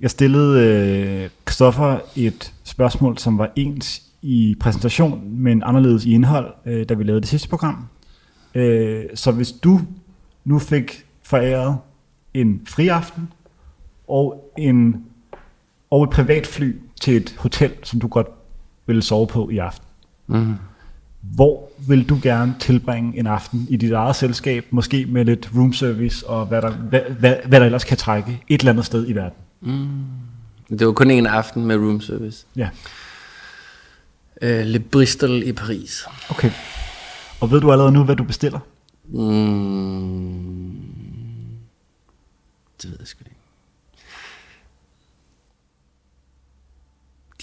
jeg 0.00 0.10
stillede 0.10 0.60
øh, 0.60 1.30
Christoffer 1.48 1.98
et 2.16 2.52
spørgsmål, 2.64 3.18
som 3.18 3.38
var 3.38 3.50
ens 3.56 4.02
i 4.22 4.56
præsentation, 4.60 5.22
men 5.24 5.62
anderledes 5.66 6.04
i 6.04 6.12
indhold, 6.12 6.54
øh, 6.66 6.88
da 6.88 6.94
vi 6.94 7.04
lavede 7.04 7.20
det 7.20 7.28
sidste 7.28 7.48
program. 7.48 7.86
Øh, 8.54 9.04
så 9.14 9.30
hvis 9.32 9.52
du 9.52 9.80
nu 10.44 10.58
fik 10.58 11.04
foræret 11.22 11.76
en 12.34 12.60
friaften 12.68 13.28
og, 14.08 14.52
en, 14.58 15.04
og 15.90 16.04
et 16.04 16.10
privatfly 16.10 16.72
til 17.00 17.16
et 17.16 17.34
hotel, 17.38 17.72
som 17.82 18.00
du 18.00 18.06
godt 18.08 18.26
ville 18.86 19.02
sove 19.02 19.26
på 19.26 19.50
i 19.50 19.58
aften, 19.58 19.86
Mm. 20.28 20.54
hvor 21.22 21.68
vil 21.88 22.08
du 22.08 22.18
gerne 22.22 22.54
tilbringe 22.60 23.18
en 23.18 23.26
aften 23.26 23.66
i 23.70 23.76
dit 23.76 23.92
eget 23.92 24.16
selskab, 24.16 24.64
måske 24.70 25.06
med 25.06 25.24
lidt 25.24 25.50
room 25.56 25.72
service 25.72 26.26
og 26.26 26.46
hvad 26.46 26.62
der, 26.62 26.70
hvad, 26.70 27.00
hvad, 27.00 27.34
hvad 27.48 27.60
der 27.60 27.66
ellers 27.66 27.84
kan 27.84 27.96
trække 27.96 28.42
et 28.48 28.60
eller 28.60 28.72
andet 28.72 28.84
sted 28.86 29.08
i 29.08 29.12
verden? 29.12 29.38
Det 30.78 30.86
var 30.86 30.92
kun 30.92 31.10
en 31.10 31.26
aften 31.26 31.66
med 31.66 31.76
room 31.76 32.00
service. 32.00 32.46
Ja, 32.56 32.68
Øh, 34.42 34.66
Le 34.66 34.80
Bristol 34.80 35.42
i 35.42 35.52
Paris. 35.52 36.04
okay. 36.30 36.50
Og 37.40 37.50
ved 37.50 37.60
du 37.60 37.72
allerede 37.72 37.92
nu, 37.92 38.04
hvad 38.04 38.16
du 38.16 38.24
bestiller? 38.24 38.58
Mm. 39.08 40.72
Det 42.82 42.90
ved 42.90 42.96
jeg 43.00 43.06
sgu 43.08 43.18
ikke. 43.26 43.35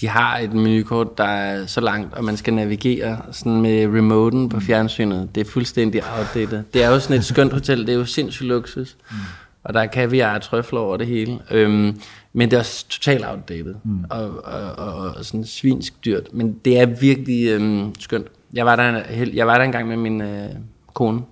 De 0.00 0.08
har 0.08 0.38
et 0.38 0.52
menukort, 0.52 1.18
der 1.18 1.24
er 1.24 1.66
så 1.66 1.80
langt, 1.80 2.14
og 2.14 2.24
man 2.24 2.36
skal 2.36 2.54
navigere 2.54 3.18
sådan 3.32 3.60
med 3.60 3.86
remoten 3.86 4.48
på 4.48 4.60
fjernsynet. 4.60 5.28
Det 5.34 5.40
er 5.46 5.50
fuldstændig 5.50 6.02
outdated. 6.18 6.62
Det 6.74 6.84
er 6.84 6.88
jo 6.88 7.00
sådan 7.00 7.16
et 7.16 7.24
skønt 7.24 7.52
hotel, 7.52 7.80
det 7.86 7.88
er 7.88 7.98
jo 7.98 8.04
sindssygt 8.04 8.48
luksus. 8.48 8.96
Mm. 9.10 9.16
Og 9.64 9.74
der 9.74 9.80
er 9.80 9.86
kaviar 9.86 10.34
og 10.34 10.42
trøfler 10.42 10.80
over 10.80 10.96
det 10.96 11.06
hele. 11.06 11.38
Øhm, 11.50 12.00
men 12.32 12.50
det 12.50 12.56
er 12.56 12.60
også 12.60 12.88
totalt 12.88 13.24
outdated. 13.26 13.74
Mm. 13.84 14.04
Og, 14.10 14.44
og, 14.44 14.72
og, 14.76 15.14
og 15.16 15.24
sådan 15.24 15.44
svinsk 15.44 16.04
dyrt. 16.04 16.28
Men 16.32 16.52
det 16.64 16.78
er 16.78 16.86
virkelig 16.86 17.48
øhm, 17.48 17.94
skønt. 17.98 18.26
Jeg 18.52 18.66
var, 18.66 18.76
der, 18.76 19.02
jeg 19.34 19.46
var 19.46 19.58
der 19.58 19.64
engang 19.64 19.88
med 19.88 19.96
min 19.96 20.20
øh, 20.20 20.48
kone, 20.94 21.22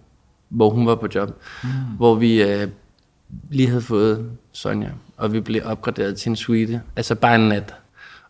hvor 0.48 0.70
hun 0.70 0.86
var 0.86 0.94
på 0.94 1.08
job. 1.14 1.40
Mm. 1.62 1.68
Hvor 1.96 2.14
vi 2.14 2.42
øh, 2.42 2.68
lige 3.50 3.68
havde 3.68 3.82
fået 3.82 4.30
Sonja, 4.52 4.88
og 5.16 5.32
vi 5.32 5.40
blev 5.40 5.62
opgraderet 5.64 6.16
til 6.16 6.30
en 6.30 6.36
suite. 6.36 6.82
Altså 6.96 7.14
bare 7.14 7.34
en 7.34 7.48
nat. 7.48 7.74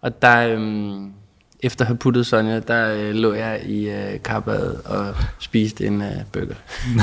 Og 0.02 0.22
der, 0.22 0.48
øhm, 0.48 1.12
efter 1.60 1.84
at 1.84 1.86
have 1.86 1.98
puttet 1.98 2.26
Sonja, 2.26 2.60
der 2.60 2.94
øh, 2.94 3.14
lå 3.14 3.32
jeg 3.32 3.62
i 3.66 3.88
øh, 3.90 4.22
karbad 4.24 4.74
og 4.84 5.14
spiste 5.38 5.86
en 5.86 6.02
øh, 6.02 6.08
burger. 6.32 6.54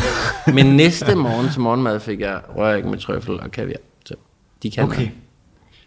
Men 0.56 0.66
næste 0.66 1.16
morgen 1.16 1.50
til 1.50 1.62
morgenmad 1.62 2.00
fik 2.00 2.20
jeg 2.20 2.42
røræg 2.56 2.86
med 2.86 2.98
trøffel 2.98 3.40
og 3.40 3.52
kaviar. 3.52 3.78
Så 4.06 4.16
de 4.64 4.72
kan 4.72 4.84
Okay. 4.84 5.10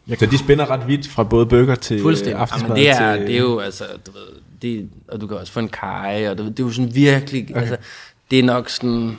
noget. 0.07 0.21
Så 0.21 0.27
de 0.27 0.39
spænder 0.39 0.71
ret 0.71 0.89
vidt 0.89 1.09
fra 1.09 1.25
både 1.25 1.47
burger 1.47 1.75
til 1.75 2.03
Fuldstændig. 2.03 2.41
aftensmad 2.41 2.77
Jamen, 2.77 2.83
det, 2.83 2.91
er, 2.91 3.17
til... 3.17 3.27
det 3.27 3.35
er 3.35 3.41
jo, 3.41 3.59
altså, 3.59 3.85
du 4.07 4.13
ved, 4.13 4.41
det, 4.63 4.91
og 5.09 5.21
du 5.21 5.27
kan 5.27 5.37
også 5.37 5.53
få 5.53 5.61
en 5.61 5.69
kaj, 5.69 6.29
og 6.31 6.39
du, 6.39 6.45
det 6.45 6.61
er 6.61 6.65
jo 6.65 6.71
sådan 6.71 6.95
virkelig, 6.95 7.47
okay. 7.51 7.61
altså, 7.61 7.77
det 8.31 8.39
er 8.39 8.43
nok 8.43 8.69
sådan 8.69 9.17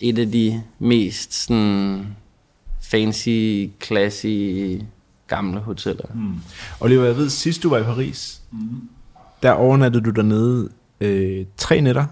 et 0.00 0.18
af 0.18 0.32
de 0.32 0.62
mest 0.78 1.34
sådan 1.34 2.06
fancy, 2.82 3.66
classy, 3.84 4.26
gamle 5.28 5.60
hoteller. 5.60 6.04
Mm. 6.14 6.34
Oliver, 6.80 7.04
jeg 7.04 7.16
ved, 7.16 7.28
sidst 7.30 7.62
du 7.62 7.68
var 7.70 7.78
i 7.78 7.82
Paris, 7.82 8.40
mm. 8.52 8.58
der 9.42 9.50
overnattede 9.52 10.04
du 10.04 10.10
dernede 10.10 10.68
øh, 11.00 11.44
tre 11.56 11.80
nætter, 11.80 12.04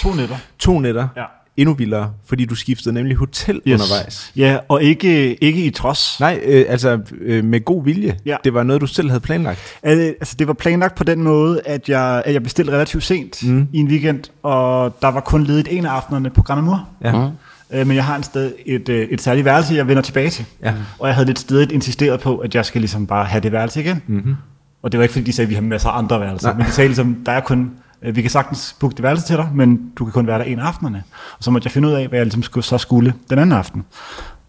To 0.00 0.14
nætter. 0.14 0.36
to 0.58 0.78
nætter, 0.78 1.08
Ja. 1.16 1.24
endnu 1.56 1.74
vildere, 1.74 2.12
fordi 2.26 2.44
du 2.44 2.54
skiftede 2.54 2.94
nemlig 2.94 3.16
hotel 3.16 3.60
yes. 3.68 3.80
undervejs. 3.80 4.32
Ja, 4.36 4.58
og 4.68 4.82
ikke, 4.82 5.34
ikke 5.44 5.64
i 5.64 5.70
trods. 5.70 6.20
Nej, 6.20 6.40
øh, 6.44 6.64
altså 6.68 7.00
øh, 7.20 7.44
med 7.44 7.64
god 7.64 7.84
vilje. 7.84 8.18
Ja. 8.26 8.36
Det 8.44 8.54
var 8.54 8.62
noget, 8.62 8.80
du 8.82 8.86
selv 8.86 9.08
havde 9.08 9.20
planlagt. 9.20 9.60
Altså, 9.82 10.36
det 10.38 10.46
var 10.46 10.52
planlagt 10.52 10.94
på 10.94 11.04
den 11.04 11.22
måde, 11.22 11.60
at 11.64 11.88
jeg, 11.88 12.22
at 12.26 12.34
jeg 12.34 12.42
bestilte 12.42 12.72
relativt 12.72 13.04
sent 13.04 13.42
mm. 13.48 13.68
i 13.72 13.78
en 13.78 13.88
weekend, 13.88 14.22
og 14.42 14.96
der 15.02 15.08
var 15.08 15.20
kun 15.20 15.44
ledigt 15.44 15.68
en 15.70 15.86
af 15.86 15.90
aftenerne 15.90 16.30
på 16.30 16.42
Grand 16.42 16.58
Amour. 16.58 16.88
Ja. 17.04 17.12
Mm. 17.28 17.32
Øh, 17.70 17.86
men 17.86 17.96
jeg 17.96 18.04
har 18.04 18.16
en 18.16 18.22
sted, 18.22 18.52
et, 18.66 18.88
øh, 18.88 19.08
et 19.08 19.20
særligt 19.22 19.44
værelse, 19.44 19.74
jeg 19.74 19.88
vender 19.88 20.02
tilbage 20.02 20.30
til. 20.30 20.44
Ja. 20.62 20.74
Og 20.98 21.08
jeg 21.08 21.14
havde 21.14 21.26
lidt 21.26 21.38
stedigt 21.38 21.72
insisteret 21.72 22.20
på, 22.20 22.36
at 22.36 22.54
jeg 22.54 22.64
skal 22.64 22.80
ligesom 22.80 23.06
bare 23.06 23.24
have 23.24 23.40
det 23.40 23.52
værelse 23.52 23.80
igen. 23.80 24.02
Mm-hmm. 24.06 24.34
Og 24.82 24.92
det 24.92 24.98
var 24.98 25.02
ikke 25.02 25.12
fordi, 25.12 25.24
de 25.26 25.32
sagde, 25.32 25.46
at 25.46 25.50
vi 25.50 25.54
har 25.54 25.62
masser 25.62 25.88
af 25.88 25.98
andre 25.98 26.20
værelser. 26.20 26.48
Nej. 26.48 26.56
Men 26.56 26.66
de 26.66 26.70
sagde 26.70 26.88
ligesom, 26.88 27.16
der 27.26 27.32
er 27.32 27.40
kun, 27.40 27.70
øh, 28.02 28.16
vi 28.16 28.22
kan 28.22 28.30
sagtens 28.30 28.76
booke 28.80 28.94
det 28.96 29.02
værelse 29.02 29.26
til 29.26 29.36
dig, 29.36 29.48
men 29.54 29.80
du 29.96 30.04
kan 30.04 30.12
kun 30.12 30.26
være 30.26 30.38
der 30.38 30.44
en 30.44 30.58
af 30.58 30.64
aftenerne. 30.64 31.02
Og 31.38 31.44
så 31.44 31.50
måtte 31.50 31.66
jeg 31.66 31.72
finde 31.72 31.88
ud 31.88 31.92
af, 31.92 32.08
hvad 32.08 32.18
jeg 32.18 32.26
ligesom 32.26 32.42
skulle, 32.42 32.64
så 32.64 32.78
skulle 32.78 33.14
den 33.30 33.38
anden 33.38 33.58
aften. 33.58 33.84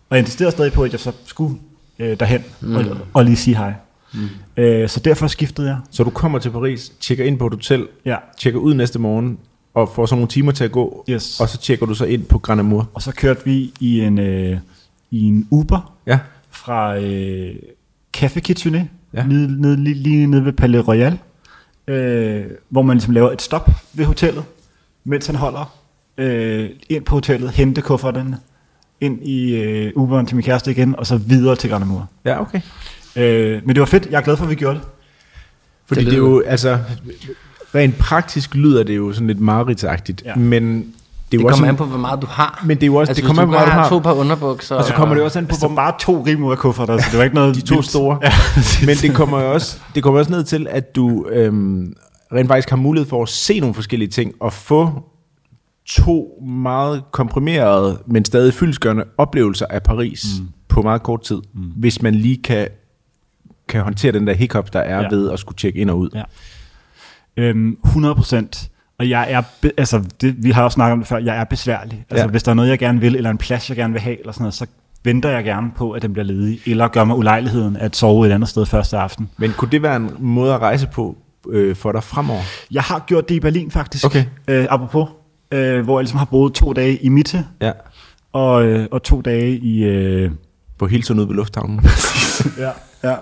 Og 0.09 0.15
jeg 0.17 0.19
insisterede 0.19 0.51
stadig 0.51 0.73
på, 0.73 0.83
at 0.83 0.91
jeg 0.91 0.99
så 0.99 1.11
skulle 1.25 1.55
øh, 1.99 2.19
derhen 2.19 2.43
mm. 2.61 2.75
og, 2.75 2.83
og 3.13 3.25
lige 3.25 3.35
sige 3.37 3.57
hej. 3.57 3.73
Mm. 4.13 4.19
Øh, 4.57 4.89
så 4.89 4.99
derfor 4.99 5.27
skiftede 5.27 5.67
jeg. 5.67 5.77
Så 5.91 6.03
du 6.03 6.09
kommer 6.09 6.39
til 6.39 6.49
Paris, 6.49 6.91
tjekker 6.99 7.25
ind 7.25 7.39
på 7.39 7.47
et 7.47 7.53
hotel, 7.53 7.87
Ja. 8.05 8.15
tjekker 8.39 8.59
ud 8.59 8.73
næste 8.73 8.99
morgen, 8.99 9.37
og 9.77 9.89
får 9.95 10.05
så 10.05 10.15
nogle 10.15 10.27
timer 10.27 10.51
til 10.51 10.63
at 10.63 10.71
gå, 10.71 11.05
Yes. 11.09 11.39
og 11.39 11.49
så 11.49 11.57
tjekker 11.57 11.85
du 11.85 11.93
så 11.93 12.05
ind 12.05 12.25
på 12.25 12.39
Grand 12.39 12.59
Amour. 12.59 12.89
Og 12.93 13.01
så 13.01 13.11
kørte 13.11 13.45
vi 13.45 13.73
i 13.79 14.01
en, 14.01 14.19
øh, 14.19 14.57
i 15.11 15.23
en 15.23 15.47
Uber 15.51 15.93
Ja. 16.07 16.19
fra 16.51 16.97
øh, 16.97 17.55
Café 18.17 18.39
Kitchenet, 18.39 18.87
Ja. 19.13 19.23
nede, 19.25 19.61
nede, 19.61 19.83
lige, 19.83 19.93
lige 19.95 20.27
nede 20.27 20.45
ved 20.45 20.53
Palais 20.53 20.87
Royal, 20.87 21.17
øh, 21.87 22.45
hvor 22.69 22.81
man 22.81 22.97
ligesom 22.97 23.13
laver 23.13 23.31
et 23.31 23.41
stop 23.41 23.69
ved 23.93 24.05
hotellet, 24.05 24.43
mens 25.03 25.25
han 25.27 25.35
holder 25.35 25.77
øh, 26.17 26.69
ind 26.89 27.03
på 27.05 27.15
hotellet, 27.15 27.51
hente 27.51 27.81
kufferterne, 27.81 28.37
ind 29.01 29.27
i 29.27 29.55
øh, 29.55 29.91
Uberen 29.95 30.25
til 30.25 30.35
min 30.35 30.43
kæreste 30.45 30.71
igen, 30.71 30.95
og 30.95 31.07
så 31.07 31.17
videre 31.17 31.55
til 31.55 31.69
Grand 31.69 31.83
Amour. 31.83 32.09
Ja, 32.25 32.41
okay. 32.41 32.61
Øh, 33.15 33.61
men 33.65 33.75
det 33.75 33.79
var 33.79 33.85
fedt, 33.85 34.05
jeg 34.11 34.17
er 34.17 34.21
glad 34.21 34.37
for, 34.37 34.43
at 34.43 34.49
vi 34.49 34.55
gjorde 34.55 34.75
det. 34.79 34.87
Fordi 35.85 35.99
Det 35.99 36.07
det, 36.07 36.13
er 36.13 36.17
jo, 36.17 36.43
altså, 36.45 36.79
rent 37.75 37.97
praktisk 37.97 38.55
lyder 38.55 38.83
det 38.83 38.97
jo 38.97 39.13
sådan 39.13 39.27
lidt 39.27 39.39
mareridtsagtigt, 39.39 40.21
Ja. 40.25 40.35
men 40.35 40.93
det, 41.31 41.37
jo 41.37 41.41
kommer 41.41 41.51
også 41.53 41.65
an 41.65 41.75
på, 41.75 41.85
hvor 41.85 41.97
meget 41.97 42.21
du 42.21 42.27
har. 42.27 42.61
Men 42.65 42.77
det 42.77 42.83
er 42.83 42.87
jo 42.87 42.95
også- 42.95 43.09
altså, 43.11 43.21
det 43.21 43.27
kommer 43.27 43.41
an 43.43 43.47
på, 43.47 43.51
hvad 43.51 43.59
du 43.59 43.65
bare 43.71 43.81
har. 43.81 43.89
to 43.89 43.99
par 43.99 44.13
underbukser. 44.13 44.75
Og 44.75 44.83
så 44.85 44.93
kommer 44.93 45.15
det 45.15 45.19
jo 45.21 45.25
også 45.25 45.39
an 45.39 45.45
på, 45.45 45.49
Altså, 45.51 45.67
hvor 45.67 45.75
bare 45.75 45.93
to 45.99 46.23
rim 46.27 46.43
ud 46.43 46.51
af 46.51 46.57
kufferter, 46.57 46.97
så 46.97 47.05
det 47.11 47.17
var 47.17 47.23
ikke 47.23 47.35
noget 47.35 47.55
de 47.55 47.61
to 47.61 47.75
vildt. 47.75 47.89
store. 47.89 48.19
Ja, 48.23 48.31
Men 48.85 48.95
det 48.95 49.15
kommer 49.15 49.41
jo 49.41 49.53
også, 49.53 49.79
det 49.95 50.03
kommer 50.03 50.19
også 50.19 50.31
ned 50.31 50.43
til, 50.43 50.67
at 50.69 50.95
du 50.95 51.25
øhm, 51.31 51.93
rent 52.33 52.47
faktisk 52.47 52.69
har 52.69 52.77
mulighed 52.77 53.09
for 53.09 53.23
at 53.23 53.29
se 53.29 53.59
nogle 53.59 53.73
forskellige 53.75 54.09
ting, 54.09 54.33
og 54.39 54.53
få 54.53 55.03
to 55.85 56.43
meget 56.47 57.03
komprimerede, 57.11 57.97
men 58.05 58.25
stadig 58.25 58.53
fyldskørende 58.53 59.03
oplevelser 59.17 59.65
af 59.69 59.83
Paris 59.83 60.25
mm. 60.39 60.47
på 60.67 60.81
meget 60.81 61.03
kort 61.03 61.21
tid, 61.21 61.37
mm. 61.53 61.61
hvis 61.75 62.01
man 62.01 62.15
lige 62.15 62.37
kan, 62.43 62.67
kan 63.69 63.81
håndtere 63.81 64.11
den 64.11 64.27
der 64.27 64.33
hiccup, 64.33 64.73
der 64.73 64.79
er 64.79 64.95
Ja. 64.97 65.01
ja. 65.01 65.07
ved 65.15 65.31
at 65.31 65.39
skulle 65.39 65.57
tjekke 65.57 65.79
ind 65.79 65.89
og 65.89 65.99
ud. 65.99 66.09
Ja. 66.15 66.23
Øhm, 67.37 67.77
100 67.85 68.15
procent. 68.15 68.69
Og 68.99 69.09
jeg 69.09 69.31
er, 69.31 69.41
be- 69.61 69.71
altså 69.77 70.03
det, 70.21 70.35
vi 70.43 70.51
har 70.51 70.63
også 70.63 70.75
snakket 70.75 70.93
om 70.93 70.99
det 70.99 71.07
før, 71.07 71.17
jeg 71.17 71.37
er 71.37 71.43
besværlig. 71.43 72.05
Altså 72.09 72.25
Ja. 72.25 72.29
hvis 72.31 72.43
der 72.43 72.51
er 72.51 72.55
noget, 72.55 72.69
jeg 72.69 72.79
gerne 72.79 72.99
vil, 72.99 73.15
eller 73.15 73.29
en 73.29 73.37
plads, 73.37 73.69
jeg 73.69 73.77
gerne 73.77 73.93
vil 73.93 74.01
have, 74.01 74.19
eller 74.19 74.31
sådan 74.31 74.43
noget, 74.43 74.53
så 74.53 74.65
venter 75.03 75.29
jeg 75.29 75.43
gerne 75.43 75.71
på, 75.77 75.91
at 75.91 76.01
den 76.01 76.13
bliver 76.13 76.25
ledig, 76.25 76.59
eller 76.65 76.87
gør 76.87 77.03
mig 77.03 77.15
ulejligheden 77.17 77.77
at 77.77 77.95
sove 77.95 78.27
et 78.27 78.31
andet 78.31 78.49
sted 78.49 78.65
første 78.65 78.97
aften. 78.97 79.29
Men 79.37 79.51
kunne 79.57 79.71
det 79.71 79.81
være 79.81 79.95
en 79.95 80.09
måde 80.19 80.53
at 80.53 80.59
rejse 80.61 80.87
på 80.87 81.17
øh, 81.49 81.75
for 81.75 81.91
dig 81.91 82.03
fremover? 82.03 82.41
Jeg 82.71 82.83
har 82.83 83.03
gjort 83.07 83.29
det 83.29 83.35
i 83.35 83.39
Berlin 83.39 83.71
faktisk, 83.71 84.05
Okay. 84.05 84.25
øh, 84.47 84.67
apropos, 84.69 85.09
øh, 85.51 85.83
hvor 85.83 85.99
jeg 85.99 86.03
ligesom 86.03 86.17
har 86.17 86.25
boet 86.25 86.53
to 86.53 86.73
dage 86.73 86.97
i 86.97 87.09
Mitte, 87.09 87.45
Ja. 87.61 87.71
og, 88.33 88.65
øh, 88.65 88.87
og 88.91 89.03
to 89.03 89.21
dage 89.21 89.57
i... 89.57 89.83
Øh, 89.83 90.31
På 90.79 90.87
Hilton 90.87 91.19
ude 91.19 91.27
ved 91.27 91.35
lufthavnen. 91.35 91.79
ja, 92.57 92.69
ja. 93.09 93.15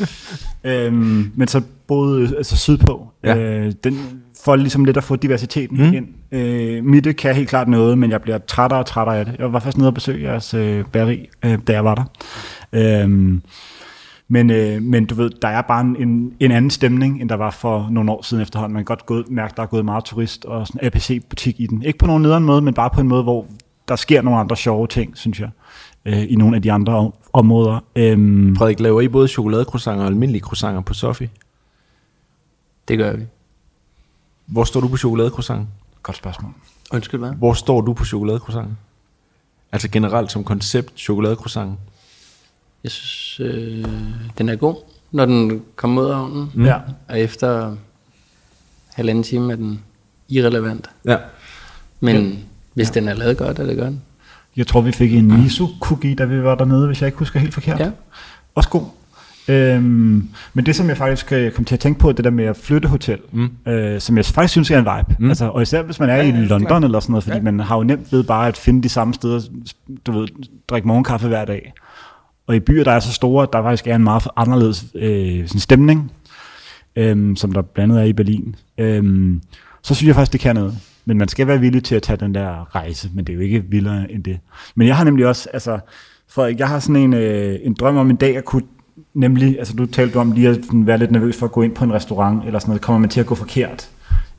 øhm, 0.64 1.32
men 1.34 1.48
så 1.48 1.62
boede 1.86 2.36
altså 2.36 2.56
sydpå. 2.56 3.08
Ja. 3.24 3.36
Øh, 3.36 3.72
den, 3.84 3.98
for 4.44 4.56
ligesom 4.56 4.84
lidt 4.84 4.96
at 4.96 5.04
få 5.04 5.16
diversiteten 5.16 5.76
Mm. 5.86 5.92
ind. 5.94 6.06
Øh, 6.32 6.84
midte 6.84 7.12
kan 7.12 7.34
helt 7.34 7.48
klart 7.48 7.68
noget, 7.68 7.98
men 7.98 8.10
jeg 8.10 8.22
bliver 8.22 8.38
trættere 8.38 8.80
og 8.80 8.86
trættere 8.86 9.18
af 9.18 9.24
det. 9.24 9.34
Jeg 9.38 9.52
var 9.52 9.60
faktisk 9.60 9.76
nede 9.78 9.88
og 9.88 9.94
besøge 9.94 10.22
jeres 10.30 10.54
øh, 10.54 10.84
bageri, 10.92 11.28
øh, 11.44 11.58
da 11.66 11.72
jeg 11.72 11.84
var 11.84 11.94
der. 11.94 12.04
Øhm, 12.72 13.42
men, 14.28 14.50
øh, 14.50 14.82
men 14.82 15.04
du 15.06 15.14
ved, 15.14 15.30
der 15.42 15.48
er 15.48 15.62
bare 15.62 15.80
en, 15.80 15.96
en, 15.98 16.32
en 16.40 16.50
anden 16.50 16.70
stemning, 16.70 17.20
end 17.20 17.28
der 17.28 17.34
var 17.34 17.50
for 17.50 17.88
nogle 17.90 18.12
år 18.12 18.22
siden 18.22 18.42
efterhånden. 18.42 18.74
Man 18.74 18.80
kan 18.80 18.84
godt 18.84 19.06
gå, 19.06 19.22
mærke, 19.30 19.54
der 19.56 19.62
er 19.62 19.66
gået 19.66 19.84
meget 19.84 20.04
turist 20.04 20.44
og 20.44 20.66
sådan 20.66 20.80
APC-butik 20.86 21.60
i 21.60 21.66
den. 21.66 21.82
Ikke 21.82 21.98
på 21.98 22.06
nogen 22.06 22.22
nederen 22.22 22.44
måde, 22.44 22.62
men 22.62 22.74
bare 22.74 22.90
på 22.90 23.00
en 23.00 23.08
måde, 23.08 23.22
hvor 23.22 23.46
der 23.88 23.96
sker 23.96 24.22
nogle 24.22 24.40
andre 24.40 24.56
sjove 24.56 24.86
ting, 24.86 25.16
synes 25.16 25.40
jeg, 25.40 25.48
øh, 26.04 26.22
i 26.32 26.34
nogle 26.36 26.56
af 26.56 26.62
de 26.62 26.72
andre 26.72 26.92
om- 26.96 27.14
områder. 27.32 27.80
Øhm, 27.96 28.56
Frederik, 28.56 28.80
laver 28.80 29.00
I 29.00 29.08
både 29.08 29.28
chokoladecroissanter 29.28 30.00
og 30.02 30.06
almindelige 30.08 30.42
croissanter 30.42 30.80
på 30.80 30.94
Sofie? 30.94 31.30
Det 32.88 32.98
gør 32.98 33.12
vi. 33.16 33.22
Hvor 34.46 34.64
står 34.64 34.80
du 34.80 34.88
på 34.88 34.96
chokoladecroissant? 34.96 35.68
Godt 36.02 36.16
spørgsmål. 36.16 36.52
Undskyld, 36.92 37.20
hvad? 37.20 37.30
Hvor 37.32 37.52
står 37.52 37.80
du 37.80 37.92
på 37.92 38.04
chokoladecroissant? 38.04 38.68
Altså 39.72 39.88
generelt 39.88 40.32
som 40.32 40.44
koncept 40.44 40.92
chokoladecroissant. 41.00 41.72
Jeg 42.84 42.90
synes, 42.90 43.40
øh, 43.54 43.84
den 44.38 44.48
er 44.48 44.56
god, 44.56 44.76
når 45.12 45.26
den 45.26 45.62
kommer 45.76 46.02
ud 46.02 46.06
af 46.10 46.20
ovnen. 46.22 46.50
Mm. 46.54 46.64
Ja. 46.64 46.78
Og 47.08 47.20
efter 47.20 47.76
halvanden 48.94 49.24
time 49.24 49.52
er 49.52 49.56
den 49.56 49.82
irrelevant. 50.28 50.90
Ja. 51.04 51.16
Men 52.00 52.16
Ja. 52.16 52.22
ja. 52.22 52.36
hvis 52.74 52.90
den 52.90 53.08
er 53.08 53.14
lavet 53.14 53.38
godt, 53.38 53.58
er 53.58 53.66
det 53.66 53.78
godt. 53.78 53.94
Jeg 54.58 54.66
tror, 54.66 54.80
vi 54.80 54.92
fik 54.92 55.14
en 55.14 55.32
miso-cookie, 55.32 56.14
da 56.14 56.24
vi 56.24 56.42
var 56.42 56.54
dernede, 56.54 56.86
hvis 56.86 57.00
jeg 57.00 57.06
ikke 57.08 57.18
husker 57.18 57.40
helt 57.40 57.54
forkert. 57.54 57.80
Ja. 57.80 57.90
Også 58.54 58.68
god. 58.68 58.82
Øhm, 59.48 60.28
men 60.54 60.66
det, 60.66 60.76
som 60.76 60.88
jeg 60.88 60.96
faktisk 60.96 61.32
øh, 61.32 61.52
kom 61.52 61.64
til 61.64 61.74
at 61.74 61.80
tænke 61.80 62.00
på, 62.00 62.12
det 62.12 62.24
der 62.24 62.30
med 62.30 62.44
at 62.44 62.56
flytte 62.56 62.88
hotel, 62.88 63.18
mm. 63.32 63.50
øh, 63.66 64.00
som 64.00 64.16
jeg 64.16 64.24
faktisk 64.24 64.52
synes 64.52 64.70
er 64.70 64.78
en 64.78 64.84
vibe. 64.84 65.16
Mm. 65.18 65.28
Altså, 65.28 65.48
og 65.48 65.62
især 65.62 65.82
hvis 65.82 66.00
man 66.00 66.10
er 66.10 66.16
ja, 66.16 66.22
i 66.22 66.30
London 66.30 66.84
eller 66.84 67.00
sådan 67.00 67.12
noget, 67.12 67.24
fordi 67.24 67.36
ja. 67.36 67.42
man 67.42 67.60
har 67.60 67.76
jo 67.76 67.82
nemt 67.82 68.12
ved 68.12 68.22
bare 68.24 68.48
at 68.48 68.56
finde 68.56 68.82
de 68.82 68.88
samme 68.88 69.14
steder, 69.14 69.40
du 70.06 70.12
ved, 70.12 70.28
drikke 70.68 70.88
morgenkaffe 70.88 71.28
hver 71.28 71.44
dag. 71.44 71.72
Og 72.46 72.56
i 72.56 72.60
byer, 72.60 72.84
der 72.84 72.92
er 72.92 73.00
så 73.00 73.12
store, 73.12 73.46
der 73.52 73.62
faktisk 73.62 73.86
er 73.86 73.94
en 73.94 74.04
meget 74.04 74.28
anderledes 74.36 74.86
øh, 74.94 75.48
sådan 75.48 75.60
stemning, 75.60 76.12
øhm, 76.96 77.36
som 77.36 77.52
der 77.52 77.62
blandt 77.62 77.92
andet 77.92 78.04
er 78.04 78.08
i 78.08 78.12
Berlin. 78.12 78.56
Øhm, 78.78 79.42
så 79.82 79.94
synes 79.94 80.06
jeg 80.06 80.14
faktisk, 80.14 80.32
det 80.32 80.40
kan 80.40 80.54
noget. 80.54 80.78
Men 81.08 81.18
man 81.18 81.28
skal 81.28 81.46
være 81.46 81.60
villig 81.60 81.84
til 81.84 81.94
at 81.94 82.02
tage 82.02 82.16
den 82.16 82.34
der 82.34 82.74
rejse, 82.74 83.10
men 83.14 83.24
det 83.24 83.32
er 83.32 83.34
jo 83.34 83.40
ikke 83.40 83.64
vildere 83.68 84.12
end 84.12 84.24
det. 84.24 84.38
Men 84.74 84.88
jeg 84.88 84.96
har 84.96 85.04
nemlig 85.04 85.26
også, 85.26 85.48
altså, 85.52 85.78
Frederik, 86.28 86.58
jeg 86.58 86.68
har 86.68 86.78
sådan 86.78 87.02
en, 87.02 87.14
øh, 87.14 87.58
en 87.62 87.74
drøm 87.74 87.96
om 87.96 88.10
en 88.10 88.16
dag 88.16 88.36
at 88.36 88.44
kunne, 88.44 88.62
nemlig, 89.14 89.58
altså 89.58 89.74
du 89.74 89.86
talte 89.86 90.16
om 90.16 90.32
lige 90.32 90.48
at 90.48 90.58
være 90.72 90.98
lidt 90.98 91.10
nervøs 91.10 91.36
for 91.36 91.46
at 91.46 91.52
gå 91.52 91.62
ind 91.62 91.74
på 91.74 91.84
en 91.84 91.92
restaurant, 91.92 92.44
eller 92.46 92.58
sådan 92.58 92.70
noget, 92.70 92.82
kommer 92.82 92.98
man 92.98 93.10
til 93.10 93.20
at 93.20 93.26
gå 93.26 93.34
forkert? 93.34 93.90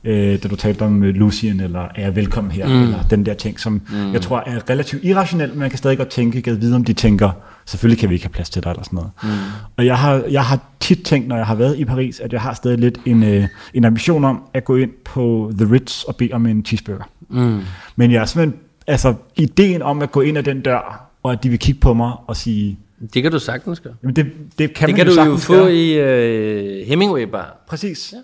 Øh, 0.04 0.44
da 0.44 0.48
du 0.48 0.56
talte 0.56 0.82
om 0.82 1.04
øh, 1.04 1.16
Lucien, 1.16 1.60
eller 1.60 1.80
er 1.96 2.02
jeg 2.02 2.16
velkommen 2.16 2.52
her, 2.52 2.68
mm. 2.68 2.84
eller 2.84 3.04
den 3.10 3.26
der 3.26 3.34
ting, 3.34 3.60
som 3.60 3.74
mm. 3.92 4.14
jeg 4.14 4.22
tror 4.22 4.44
er 4.46 4.70
relativt 4.70 5.04
irrationelt, 5.04 5.52
men 5.52 5.60
man 5.60 5.70
kan 5.70 5.78
stadig 5.78 5.98
godt 5.98 6.10
tænke, 6.10 6.42
kan 6.42 6.62
vide, 6.62 6.76
om 6.76 6.84
de 6.84 6.94
tænker, 6.94 7.32
selvfølgelig 7.66 8.00
kan 8.00 8.10
vi 8.10 8.14
ikke 8.14 8.26
have 8.26 8.32
plads 8.34 8.50
til 8.50 8.64
dig, 8.64 8.70
eller 8.70 8.84
sådan 8.84 8.96
noget. 8.98 9.12
Mm. 9.24 9.30
Og 9.78 9.86
jeg 9.86 9.98
har, 9.98 10.24
jeg 10.30 10.46
har 10.46 10.60
tit 10.80 11.04
tænkt, 11.04 11.28
når 11.28 11.36
jeg 11.36 11.46
har 11.46 11.56
været 11.56 11.80
i 11.80 11.86
Paris, 11.86 12.20
at 12.20 12.34
jeg 12.34 12.42
har 12.42 12.54
stadig 12.54 12.78
lidt 12.80 12.98
en, 13.06 13.24
øh, 13.24 13.48
en 13.74 13.86
ambition 13.86 14.24
om 14.26 14.42
at 14.54 14.66
gå 14.66 14.76
ind 14.76 14.92
på 15.06 15.52
The 15.58 15.72
Ritz 15.74 16.04
og 16.04 16.16
bede 16.16 16.34
om 16.34 16.46
en 16.46 16.66
cheeseburger. 16.66 17.04
Mm. 17.30 17.60
Men 17.96 18.12
jeg 18.12 18.22
er 18.22 18.26
simpelthen, 18.26 18.60
altså 18.88 19.14
ideen 19.36 19.82
om 19.82 20.02
at 20.02 20.12
gå 20.12 20.22
ind 20.22 20.38
ad 20.38 20.44
den 20.44 20.62
dør, 20.62 21.10
og 21.24 21.32
at 21.32 21.44
de 21.44 21.50
vil 21.50 21.60
kigge 21.60 21.80
på 21.80 21.94
mig 21.94 22.12
og 22.28 22.38
sige, 22.38 22.80
Det 23.14 23.24
kan 23.24 23.32
du 23.32 23.40
sagtens 23.40 23.80
gøre. 23.80 23.94
jamen 24.04 24.16
det, 24.16 24.26
det 24.58 24.74
kan 24.74 24.88
Det 24.88 24.96
man 24.98 25.06
kan 25.06 25.16
jo 25.16 25.24
du 25.26 25.30
jo 25.32 25.38
få 25.38 25.54
gøre. 25.54 25.76
i 25.76 25.94
øh, 26.00 26.88
Hemingway 26.88 27.24
Bar. 27.24 27.58
Præcis. 27.70 28.14
Ja. 28.14 28.18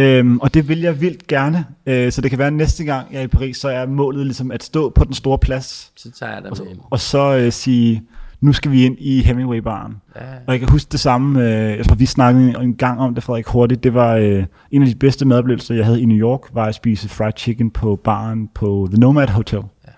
Øhm, 0.00 0.38
og 0.38 0.54
det 0.54 0.68
vil 0.68 0.80
jeg 0.80 1.00
vildt 1.00 1.26
gerne. 1.26 1.64
Øh, 1.86 2.12
så 2.12 2.20
det 2.20 2.30
kan 2.30 2.38
være, 2.38 2.46
at 2.48 2.52
næste 2.52 2.84
gang 2.84 3.06
jeg 3.12 3.18
er 3.18 3.24
i 3.24 3.26
Paris, 3.28 3.56
så 3.56 3.68
er 3.68 3.86
målet 3.86 4.26
ligesom 4.26 4.50
at 4.50 4.62
stå 4.62 4.90
på 4.90 5.04
den 5.04 5.14
store 5.14 5.38
plads, 5.38 5.92
Så 5.96 6.10
tager 6.18 6.32
jeg 6.32 6.42
dig 6.42 6.50
med 6.58 6.66
hjem. 6.66 6.78
og 6.90 7.00
så 7.00 7.36
øh, 7.36 7.52
sige, 7.52 8.02
nu 8.40 8.52
skal 8.52 8.70
vi 8.70 8.84
ind 8.84 8.96
i 8.98 9.22
Hemingway-baren. 9.22 9.96
Ja. 10.16 10.20
Og 10.46 10.52
jeg 10.52 10.60
kan 10.60 10.68
huske 10.68 10.88
det 10.92 11.00
samme, 11.00 11.40
øh, 11.44 11.76
jeg 11.78 11.86
tror 11.86 11.94
vi 11.94 12.06
snakkede 12.06 12.54
en 12.62 12.74
gang 12.74 13.00
om 13.00 13.14
det, 13.14 13.24
Frederik, 13.24 13.46
hurtigt. 13.46 13.84
Det 13.84 13.94
var 13.94 14.14
øh, 14.16 14.44
en 14.70 14.82
af 14.82 14.88
de 14.88 14.94
bedste 14.94 15.24
madoplevelser, 15.26 15.74
jeg 15.74 15.84
havde 15.84 16.00
i 16.02 16.04
New 16.04 16.16
York, 16.18 16.40
var 16.52 16.64
at 16.64 16.74
spise 16.74 17.08
fried 17.08 17.32
chicken 17.36 17.70
på 17.70 18.00
baren 18.04 18.48
på 18.54 18.88
The 18.90 19.00
Nomad 19.00 19.28
Hotel. 19.28 19.58
Ja. 19.86 19.92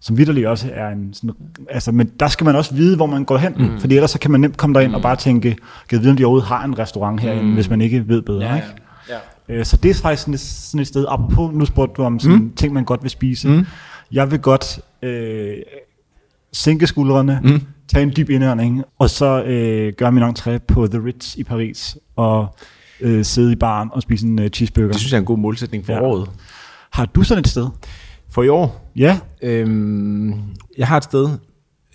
Som 0.00 0.18
vidderligt 0.18 0.46
også 0.46 0.68
er 0.74 0.88
en 0.88 1.14
sådan, 1.14 1.30
altså, 1.70 1.92
men 1.92 2.10
der 2.20 2.28
skal 2.28 2.44
man 2.44 2.56
også 2.56 2.74
vide, 2.74 2.96
hvor 2.96 3.06
man 3.06 3.24
går 3.24 3.36
hen, 3.36 3.54
mm. 3.58 3.80
fordi 3.80 3.94
ellers 3.94 4.10
så 4.10 4.18
kan 4.18 4.30
man 4.30 4.40
nemt 4.40 4.56
komme 4.56 4.74
derind 4.74 4.90
mm. 4.90 4.94
og 4.94 5.02
bare 5.02 5.16
tænke, 5.16 5.50
kan 5.50 5.58
jeg 5.92 6.00
vide, 6.00 6.10
om 6.10 6.16
de 6.16 6.24
overhovedet 6.24 6.48
har 6.48 6.64
en 6.64 6.78
restaurant 6.78 7.20
herinde, 7.20 7.42
mm. 7.44 7.54
hvis 7.54 7.70
man 7.70 7.80
ikke 7.80 8.08
ved 8.08 8.22
bedre, 8.22 8.44
Ja, 8.44 8.54
ikke? 8.54 8.66
ja. 9.08 9.14
Så 9.64 9.76
det 9.76 9.90
er 9.90 9.94
faktisk 9.94 10.22
sådan 10.22 10.34
et, 10.34 10.40
sådan 10.40 10.80
et 10.80 10.86
sted, 10.86 11.06
apropos, 11.08 11.54
nu 11.54 11.64
spurgte 11.64 11.94
du 11.96 12.02
om 12.02 12.20
sådan 12.20 12.36
mm. 12.38 12.52
ting, 12.52 12.72
man 12.72 12.84
godt 12.84 13.02
vil 13.02 13.10
spise. 13.10 13.48
Mm. 13.48 13.66
Jeg 14.12 14.30
vil 14.30 14.38
godt 14.38 14.80
øh, 15.02 15.54
sænke 16.52 16.86
skuldrene, 16.86 17.40
mm. 17.44 17.60
tage 17.88 18.02
en 18.02 18.12
dyb 18.16 18.30
indånding, 18.30 18.84
og 18.98 19.10
så 19.10 19.42
øh, 19.44 19.92
gøre 19.92 20.12
min 20.12 20.22
entré 20.22 20.58
på 20.58 20.86
The 20.86 21.04
Ritz 21.04 21.36
i 21.36 21.44
Paris, 21.44 21.98
og 22.16 22.56
øh, 23.00 23.24
sidde 23.24 23.52
i 23.52 23.56
baren 23.56 23.88
og 23.92 24.02
spise 24.02 24.26
en 24.26 24.38
øh, 24.38 24.48
cheeseburger. 24.50 24.88
Det 24.88 24.96
synes 25.00 25.12
jeg 25.12 25.16
er 25.16 25.20
en 25.20 25.26
god 25.26 25.38
målsætning 25.38 25.86
for 25.86 25.92
Ja. 25.92 25.98
ja. 25.98 26.04
året. 26.04 26.30
Har 26.92 27.06
du 27.06 27.22
sådan 27.22 27.40
et 27.40 27.48
sted? 27.48 27.68
For 28.30 28.42
i 28.42 28.48
år, 28.48 28.92
Ja. 28.96 29.18
øhm, 29.42 30.34
jeg 30.78 30.88
har 30.88 30.96
et 30.96 31.04
sted, 31.04 31.28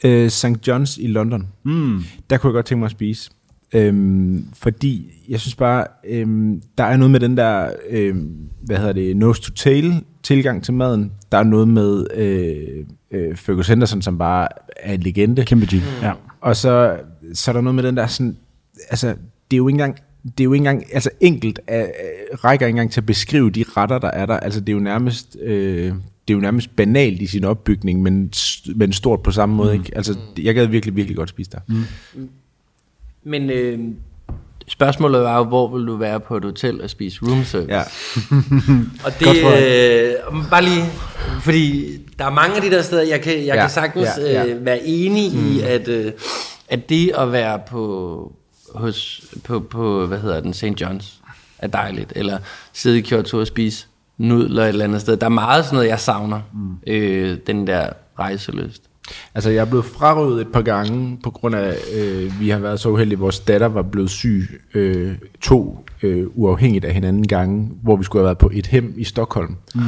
øh, 0.03 0.29
St. 0.29 0.45
John's 0.69 1.01
i 1.01 1.07
London. 1.07 1.47
Mm. 1.65 2.03
Der 2.29 2.37
kunne 2.37 2.49
jeg 2.49 2.53
godt 2.53 2.65
tænke 2.65 2.79
mig 2.79 2.85
at 2.85 2.91
spise. 2.91 3.29
Øhm, 3.73 4.45
fordi 4.53 5.11
jeg 5.29 5.39
synes 5.39 5.55
bare, 5.55 5.85
øhm, 6.07 6.61
der 6.77 6.83
er 6.83 6.97
noget 6.97 7.11
med 7.11 7.19
den 7.19 7.37
der, 7.37 7.71
øhm, 7.89 8.35
hvad 8.61 8.77
hedder 8.77 8.93
det, 8.93 9.17
nose 9.17 9.41
to 9.41 9.53
tail 9.53 10.03
tilgang 10.23 10.63
til 10.63 10.73
maden. 10.73 11.11
Der 11.31 11.37
er 11.37 11.43
noget 11.43 11.67
med 11.67 12.05
øh, 12.15 12.85
øh, 13.11 13.35
Fergus 13.35 13.67
Henderson, 13.67 14.01
som 14.01 14.17
bare 14.17 14.47
er 14.79 14.93
en 14.93 14.99
legende. 14.99 15.45
Kæmpe 15.45 15.65
G. 15.65 15.73
Mm. 15.73 15.81
Ja. 16.01 16.11
Og 16.41 16.55
så, 16.55 16.97
så 17.33 17.51
er 17.51 17.53
der 17.53 17.61
noget 17.61 17.75
med 17.75 17.83
den 17.83 17.97
der 17.97 18.07
sådan, 18.07 18.37
altså, 18.89 19.07
det 19.51 19.55
er 19.55 19.57
jo 19.57 19.67
ikke 19.67 19.75
engang, 19.75 19.97
det 20.23 20.39
er 20.39 20.43
jo 20.43 20.53
ikke 20.53 20.61
engang, 20.61 20.83
altså 20.93 21.09
enkelt 21.19 21.59
er, 21.67 21.85
rækker 22.43 22.65
ikke 22.65 22.75
engang 22.75 22.91
til 22.91 23.01
at 23.01 23.05
beskrive 23.05 23.49
de 23.49 23.63
retter, 23.67 23.99
der 23.99 24.07
er 24.07 24.25
der. 24.25 24.37
Altså 24.37 24.59
det 24.59 24.69
er 24.69 24.73
jo 24.73 24.79
nærmest, 24.79 25.37
øh, 25.41 25.93
det 26.27 26.33
er 26.33 26.33
jo 26.33 26.39
nærmest 26.39 26.75
banalt 26.75 27.21
i 27.21 27.27
sin 27.27 27.43
opbygning, 27.43 28.01
men, 28.01 28.33
men 28.75 28.93
stort 28.93 29.23
på 29.23 29.31
samme 29.31 29.55
måde, 29.55 29.73
ikke? 29.73 29.91
Altså, 29.95 30.17
jeg 30.39 30.55
gad 30.55 30.65
virkelig, 30.65 30.95
virkelig 30.95 31.17
godt 31.17 31.29
spise 31.29 31.51
der. 31.51 31.59
Mm. 31.67 32.29
Men 33.23 33.49
øh, 33.49 33.79
spørgsmålet 34.67 35.21
var 35.21 35.37
jo, 35.37 35.43
hvor 35.43 35.77
vil 35.77 35.87
du 35.87 35.95
være 35.95 36.19
på 36.19 36.37
et 36.37 36.43
hotel 36.43 36.81
og 36.81 36.89
spise 36.89 37.19
room 37.25 37.43
service? 37.43 37.73
Ja. 37.73 37.81
Og 39.05 39.19
det, 39.19 39.27
øh, 39.27 40.49
bare 40.49 40.63
lige, 40.63 40.85
fordi 41.41 41.97
der 42.19 42.25
er 42.25 42.29
mange 42.29 42.55
af 42.55 42.61
de 42.61 42.71
der 42.71 42.81
steder, 42.81 43.01
jeg 43.03 43.21
kan, 43.21 43.33
jeg 43.33 43.45
Ja, 43.45 43.61
kan 43.61 43.69
sagtens 43.69 44.09
ja. 44.17 44.43
ja. 44.43 44.45
Øh, 44.45 44.65
være 44.65 44.79
enig 44.83 45.31
mm. 45.33 45.51
i, 45.51 45.61
at, 45.61 45.87
øh, 45.87 46.11
at 46.69 46.89
det 46.89 47.11
at 47.17 47.31
være 47.31 47.59
på, 47.67 48.33
hos, 48.75 49.21
på, 49.43 49.59
på, 49.59 50.05
hvad 50.05 50.19
hedder 50.19 50.39
den, 50.39 50.53
St. 50.53 50.63
John's, 50.63 51.21
er 51.59 51.67
dejligt. 51.67 52.13
Eller 52.15 52.37
sidde 52.73 52.97
i 52.99 53.01
Kyoto 53.01 53.37
og 53.37 53.47
spise 53.47 53.87
nudler 54.17 54.63
et 54.63 54.69
eller 54.69 54.85
andet 54.85 55.01
sted. 55.01 55.17
Der 55.17 55.25
er 55.25 55.29
meget 55.29 55.65
sådan 55.65 55.75
noget, 55.75 55.89
jeg 55.89 55.99
savner. 55.99 56.41
Mm. 56.53 56.75
Øh, 56.87 57.37
den 57.47 57.67
der 57.67 57.89
rejseløst. 58.19 58.81
Altså, 59.35 59.49
jeg 59.49 59.61
er 59.61 59.65
blevet 59.65 59.85
frarøvet 59.85 60.41
et 60.41 60.47
par 60.47 60.61
gange, 60.61 61.19
på 61.23 61.29
grund 61.31 61.55
af, 61.55 61.75
øh, 61.95 62.39
vi 62.39 62.49
har 62.49 62.59
været 62.59 62.79
så 62.79 62.89
uheldige, 62.89 63.15
at 63.17 63.19
vores 63.19 63.39
datter 63.39 63.67
var 63.67 63.81
blevet 63.81 64.09
syg 64.09 64.61
øh, 64.73 65.11
to 65.41 65.85
øh, 66.03 66.27
uafhængigt 66.35 66.85
af 66.85 66.93
hinanden 66.93 67.27
gange, 67.27 67.69
hvor 67.83 67.95
vi 67.95 68.03
skulle 68.03 68.19
have 68.21 68.25
været 68.25 68.37
på 68.37 68.49
et 68.53 68.67
hem 68.67 68.93
i 68.97 69.03
Stockholm. 69.03 69.55
Mm. 69.75 69.81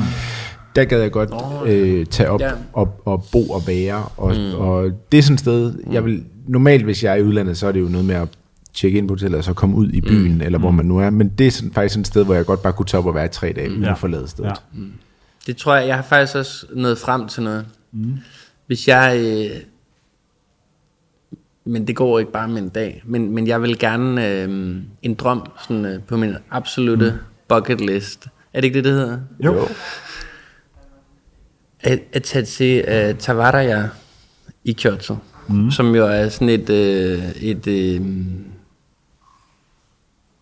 der 0.76 0.84
gad 0.86 1.02
jeg 1.02 1.12
godt 1.12 1.30
øh, 1.66 2.06
tage 2.06 2.30
op 2.30 2.42
Ja. 2.42 2.52
og, 2.74 3.02
og 3.06 3.26
bo 3.32 3.50
og 3.50 3.68
være. 3.68 4.06
Og, 4.18 4.36
mm. 4.36 4.54
og 4.60 4.92
det 5.12 5.18
er 5.18 5.22
sådan 5.22 5.34
et 5.34 5.40
sted, 5.40 5.74
jeg 5.92 6.06
vil, 6.06 6.24
normalt 6.48 6.84
hvis 6.84 7.04
jeg 7.04 7.12
er 7.12 7.16
i 7.16 7.24
udlandet, 7.24 7.58
så 7.58 7.68
er 7.68 7.72
det 7.72 7.80
jo 7.80 7.86
noget 7.86 8.06
med 8.06 8.16
at 8.16 8.28
tjekke 8.74 8.98
ind 8.98 9.08
på 9.08 9.14
hotellet, 9.14 9.38
og 9.38 9.44
så 9.44 9.54
komme 9.54 9.76
ud 9.76 9.90
i 9.90 10.02
byen, 10.02 10.36
mm. 10.36 10.42
eller 10.42 10.60
hvor 10.60 10.72
man 10.72 10.86
nu 10.86 10.98
er. 11.00 11.10
Men 11.10 11.30
det 11.30 11.48
er 11.48 11.52
sådan, 11.52 11.72
faktisk 11.74 12.00
et 12.00 12.08
sted, 12.08 12.26
hvor 12.26 12.34
jeg 12.34 12.46
godt 12.46 12.62
bare 12.62 12.74
kunne 12.74 12.86
tage 12.86 13.00
op 13.00 13.06
og 13.06 13.16
være 13.16 13.26
i 13.26 13.30
tre 13.30 13.54
dage, 13.56 13.70
uden 13.72 13.84
Ja. 13.84 13.92
at 13.92 13.98
forlade 13.98 14.28
stedet. 14.28 14.50
Ja. 14.76 14.80
Det 15.48 15.58
tror 15.58 15.76
jeg, 15.76 15.88
jeg 15.88 15.96
har 15.96 16.04
faktisk 16.04 16.36
også 16.36 16.66
nået 16.76 16.98
frem 16.98 17.28
til 17.28 17.44
noget. 17.44 17.66
Mm. 17.92 18.14
Hvis 18.74 18.88
jeg... 18.88 19.20
Øh, 19.20 19.62
men 21.66 21.88
det 21.88 21.96
går 21.96 22.20
ikke 22.20 22.32
bare 22.32 22.48
med 22.48 22.62
en 22.62 22.70
dag. 22.70 23.04
Men, 23.06 23.32
men 23.32 23.48
jeg 23.48 23.62
vil 23.62 23.80
gerne 23.80 24.30
øh, 24.30 24.76
en 25.02 25.14
drøm 25.14 25.52
sådan, 25.68 25.86
øh, 25.86 26.04
på 26.04 26.18
min 26.18 26.36
absolute 26.52 27.12
mm. 27.12 27.18
bucket 27.48 27.82
list. 27.82 28.28
Er 28.54 28.62
det 28.62 28.66
ikke 28.66 28.76
det, 28.78 28.84
det 28.84 28.94
hedder? 28.94 29.20
Jo. 29.40 29.68
At, 31.80 32.00
at 32.14 32.24
tage 32.24 32.46
til 32.46 32.86
uh, 32.88 33.18
Tavaraya 33.18 33.88
i 34.64 34.74
Kyoto. 34.74 35.16
Mm. 35.48 35.72
Som 35.72 35.96
jo 35.96 36.08
er 36.08 36.30
sådan 36.30 36.50
et... 36.50 36.70
Øh, 36.70 37.36
et 37.36 37.68
øh, 37.68 38.02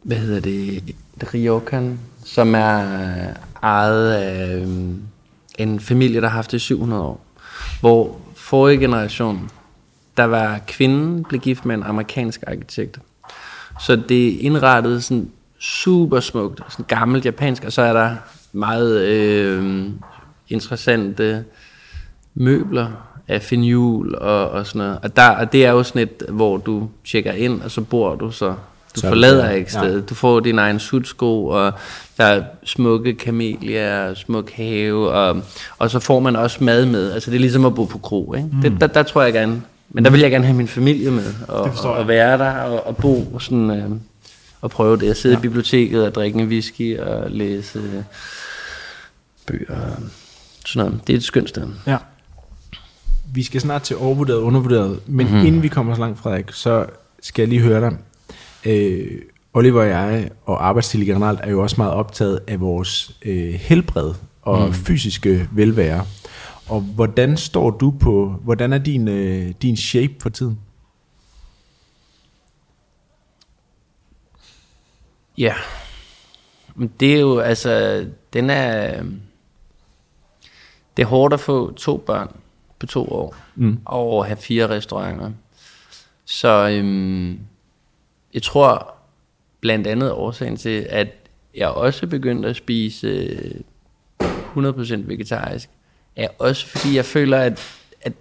hvad 0.03 0.17
hedder 0.17 0.39
det? 0.39 0.77
Et 0.77 1.33
ryokan, 1.33 1.99
som 2.25 2.55
er 2.55 2.79
øh, 2.79 3.35
ejet 3.63 4.11
af 4.11 4.55
øh, 4.55 4.67
en 5.57 5.79
familie, 5.79 6.21
der 6.21 6.27
har 6.27 6.35
haft 6.35 6.51
det 6.51 6.57
i 6.57 6.59
700 6.59 7.03
år. 7.03 7.25
Hvor 7.81 8.20
forrige 8.51 8.79
generation, 8.79 9.49
der 10.17 10.23
var 10.23 10.59
kvinden, 10.67 11.23
blev 11.23 11.41
gift 11.41 11.65
med 11.65 11.75
en 11.75 11.83
amerikansk 11.83 12.43
arkitekt. 12.47 12.99
Så 13.79 13.95
det 13.95 14.27
er 14.27 14.39
indrettet 14.39 15.03
sådan 15.03 15.29
super 15.59 16.19
smukt, 16.19 16.61
sådan 16.69 16.85
gammelt 16.87 17.25
japansk, 17.25 17.63
og 17.63 17.71
så 17.71 17.81
er 17.81 17.93
der 17.93 18.15
meget 18.51 19.01
øh, 19.01 19.83
interessante 20.47 21.45
møbler 22.33 22.87
af 23.27 23.41
finjul 23.41 24.15
og, 24.15 24.49
og 24.49 24.67
sådan 24.67 24.79
noget. 24.79 24.99
Og, 25.03 25.15
der, 25.15 25.29
og 25.29 25.51
det 25.51 25.65
er 25.65 25.71
jo 25.71 25.83
sådan 25.83 26.01
et, 26.01 26.23
hvor 26.29 26.57
du 26.57 26.89
tjekker 27.05 27.31
ind, 27.31 27.61
og 27.61 27.71
så 27.71 27.81
bor 27.81 28.15
du 28.15 28.31
så. 28.31 28.55
Du 28.95 28.99
Så 28.99 29.07
er 29.07 29.11
forlader 29.11 29.45
der. 29.45 29.51
ikke 29.51 29.71
stedet. 29.71 30.09
Du 30.09 30.15
får 30.15 30.39
din 30.39 30.59
egen 30.59 30.79
sudsko, 30.79 31.45
og 31.47 31.73
der 32.17 32.23
er 32.23 32.43
smukke 32.63 33.13
kamelier, 33.13 34.13
smuk 34.13 34.51
have, 34.51 35.11
og, 35.11 35.41
og 35.77 35.91
så 35.91 35.99
får 35.99 36.19
man 36.19 36.35
også 36.35 36.63
mad 36.63 36.85
med. 36.85 37.11
Altså 37.11 37.31
det 37.31 37.35
er 37.35 37.41
ligesom 37.41 37.65
at 37.65 37.75
bo 37.75 37.85
på 37.85 37.97
kro, 37.97 38.33
ikke? 38.33 38.49
Mm. 38.53 38.61
Det, 38.61 38.81
der, 38.81 38.87
der 38.87 39.03
tror 39.03 39.21
jeg 39.21 39.33
gerne, 39.33 39.61
men 39.89 40.05
der 40.05 40.11
vil 40.11 40.19
jeg 40.19 40.31
gerne 40.31 40.45
have 40.45 40.57
min 40.57 40.67
familie 40.67 41.11
med, 41.11 41.33
og, 41.47 41.69
Det 41.69 41.85
og 41.85 42.07
være 42.07 42.37
der, 42.37 42.51
og, 42.51 42.87
og 42.87 42.97
bo 42.97 43.39
sådan, 43.39 43.71
øh, 43.71 43.89
og 44.61 44.71
prøve 44.71 44.97
det. 44.97 45.09
At 45.09 45.17
sidde 45.17 45.35
ja. 45.35 45.39
i 45.39 45.41
biblioteket 45.41 46.05
og 46.05 46.15
drikke 46.15 46.39
en 46.39 46.47
whisky 46.47 46.99
og 46.99 47.31
læse 47.31 47.79
øh, 47.79 48.03
bøger. 49.45 49.81
og 49.81 49.97
Sådan 50.65 50.89
noget. 50.89 51.07
Det 51.07 51.13
er 51.13 51.17
et 51.17 51.23
skønt 51.23 51.49
sted. 51.49 51.67
Ja. 51.87 51.97
Vi 53.33 53.43
skal 53.43 53.61
snart 53.61 53.81
til 53.81 53.97
overvurderet 53.97 54.39
og 54.39 54.45
undervurderet, 54.45 54.99
men 55.07 55.27
mm-hmm. 55.27 55.45
inden 55.45 55.63
vi 55.63 55.67
kommer 55.67 55.95
så 55.95 56.01
langt, 56.01 56.19
Frederik, 56.19 56.45
så 56.51 56.85
skal 57.21 57.41
jeg 57.41 57.49
lige 57.49 57.61
høre 57.61 57.81
dig. 57.81 57.97
Øh, 58.65 59.21
Oliver 59.53 59.81
og 59.81 59.87
jeg, 59.87 60.31
og 60.45 60.67
arbejdsstil 60.67 61.05
generelt, 61.05 61.39
er 61.43 61.49
jo 61.49 61.61
også 61.61 61.75
meget 61.77 61.93
optaget 61.93 62.39
af 62.47 62.59
vores 62.59 63.17
øh, 63.21 63.53
helbred 63.53 64.13
og 64.41 64.67
mm. 64.67 64.73
fysiske 64.73 65.49
velvære. 65.51 66.05
Og 66.67 66.81
hvordan 66.81 67.37
står 67.37 67.69
du 67.69 67.93
på, 67.99 68.39
hvordan 68.43 68.73
er 68.73 68.77
din, 68.77 69.07
øh, 69.07 69.53
din 69.61 69.77
shape 69.77 70.13
for 70.21 70.29
tiden? 70.29 70.59
Ja. 75.37 75.53
Men 76.75 76.91
det 76.99 77.15
er 77.15 77.19
jo, 77.19 77.39
altså, 77.39 78.05
den 78.33 78.49
er... 78.49 79.03
Det 80.97 81.03
er 81.03 81.07
hårdt 81.07 81.33
at 81.33 81.39
få 81.39 81.71
to 81.71 81.97
børn 81.97 82.35
på 82.79 82.85
to 82.85 83.11
år, 83.11 83.35
mm. 83.55 83.79
og 83.85 84.25
have 84.25 84.37
fire 84.37 84.69
restauranter. 84.69 85.31
Så 86.25 86.69
øhm, 86.69 87.39
jeg 88.33 88.43
tror 88.43 88.95
blandt 89.61 89.87
andet 89.87 90.11
årsagen 90.11 90.57
til, 90.57 90.87
at 90.89 91.07
jeg 91.55 91.67
også 91.69 92.07
begyndte 92.07 92.49
at 92.49 92.55
spise 92.55 93.07
øh, 93.07 93.51
100% 94.57 94.95
vegetarisk, 95.07 95.69
er 96.15 96.27
også 96.39 96.67
fordi 96.67 96.95
jeg 96.95 97.05
føler, 97.05 97.37
at, 97.37 97.61
at 98.01 98.13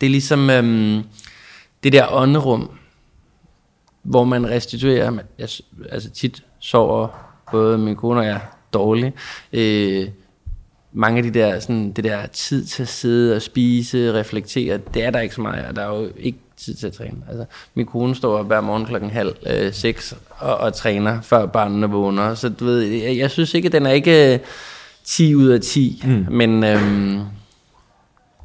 det 0.00 0.06
er 0.06 0.10
ligesom 0.10 0.50
øhm, 0.50 1.02
det 1.82 1.92
der 1.92 2.12
ånderum, 2.12 2.70
hvor 4.02 4.24
man 4.24 4.50
restituerer, 4.50 5.18
jeg, 5.38 5.48
altså 5.90 6.10
tit 6.10 6.42
sover 6.58 7.08
både 7.50 7.78
min 7.78 7.96
kone 7.96 8.20
og 8.20 8.26
jeg 8.26 8.40
dårligt. 8.72 9.14
Øh, 9.52 10.08
mange 10.92 11.18
af 11.18 11.22
de 11.22 11.30
der, 11.30 11.60
sådan, 11.60 11.92
det 11.92 12.04
der 12.04 12.26
tid 12.26 12.64
til 12.64 12.82
at 12.82 12.88
sidde 12.88 13.36
og 13.36 13.42
spise, 13.42 14.12
reflektere, 14.12 14.78
det 14.94 15.04
er 15.04 15.10
der 15.10 15.20
ikke 15.20 15.34
så 15.34 15.40
meget 15.40 15.66
Og 15.66 15.76
Der 15.76 15.82
er 15.82 15.96
jo 15.96 16.12
ikke 16.16 16.38
tid 16.56 16.74
til 16.74 16.86
at 16.86 16.92
træne. 16.92 17.16
Altså, 17.28 17.44
min 17.74 17.86
kone 17.86 18.14
står 18.14 18.38
op 18.38 18.46
hver 18.46 18.60
morgen 18.60 18.86
klokken 18.86 19.10
halv 19.10 19.34
øh, 19.46 19.72
seks 19.72 20.14
og, 20.38 20.56
og 20.56 20.74
træner, 20.74 21.20
før 21.20 21.46
barnene 21.46 21.90
vågner. 21.90 22.34
Så 22.34 22.48
du 22.48 22.64
ved, 22.64 22.80
jeg, 22.80 23.16
jeg 23.16 23.30
synes 23.30 23.54
ikke, 23.54 23.66
at 23.66 23.72
den 23.72 23.86
er 23.86 23.90
ikke 23.90 24.34
øh, 24.34 24.38
10 25.04 25.34
ud 25.34 25.46
af 25.46 25.60
10, 25.60 26.02
mm. 26.04 26.26
men, 26.30 26.64
øhm, 26.64 27.20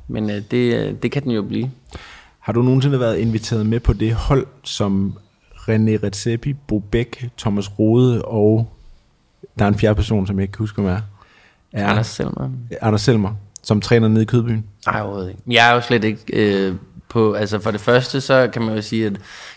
men 0.08 0.30
øh, 0.30 0.42
det, 0.52 1.04
det 1.04 1.12
kan 1.12 1.24
den 1.24 1.32
jo 1.32 1.42
blive. 1.42 1.72
Har 2.40 2.54
du 2.54 2.62
nogensinde 2.62 3.00
været 3.00 3.18
inviteret 3.18 3.66
med 3.66 3.80
på 3.80 3.94
det 3.94 4.14
hold, 4.14 4.48
som 4.64 5.18
René 5.54 6.04
Redzepi, 6.04 6.54
Bo 6.54 6.80
Bæk, 6.80 7.30
Thomas 7.38 7.80
Rode 7.80 8.22
og 8.22 8.70
der 9.60 9.66
er 9.66 9.70
en 9.70 9.76
fjerde 9.76 9.96
person, 9.96 10.28
som 10.28 10.40
jeg 10.40 10.44
ikke 10.44 10.52
kan 10.52 10.64
huske, 10.64 10.82
hvem 10.82 10.92
er. 10.92 11.02
er 11.74 11.88
Anders 11.88 12.08
Selmer. 12.08 12.50
Anders 12.82 13.02
Selmer, 13.02 13.34
som 13.64 13.82
træner 13.82 14.08
nede 14.08 14.22
i 14.22 14.26
Kødbyen. 14.26 14.66
Nej, 14.86 15.02
overhovedet 15.02 15.30
ikke. 15.30 15.42
Jeg 15.48 15.70
er 15.70 15.74
jo 15.74 15.82
slet 15.82 16.04
ikke 16.04 16.22
øh, 16.34 16.76
på... 17.10 17.34
Altså 17.34 17.60
for 17.60 17.72
det 17.72 17.82
første, 17.82 18.22
så 18.22 18.50
kan 18.54 18.62
man 18.62 18.76
jo 18.76 18.82
sige, 18.82 19.06
at 19.06 19.14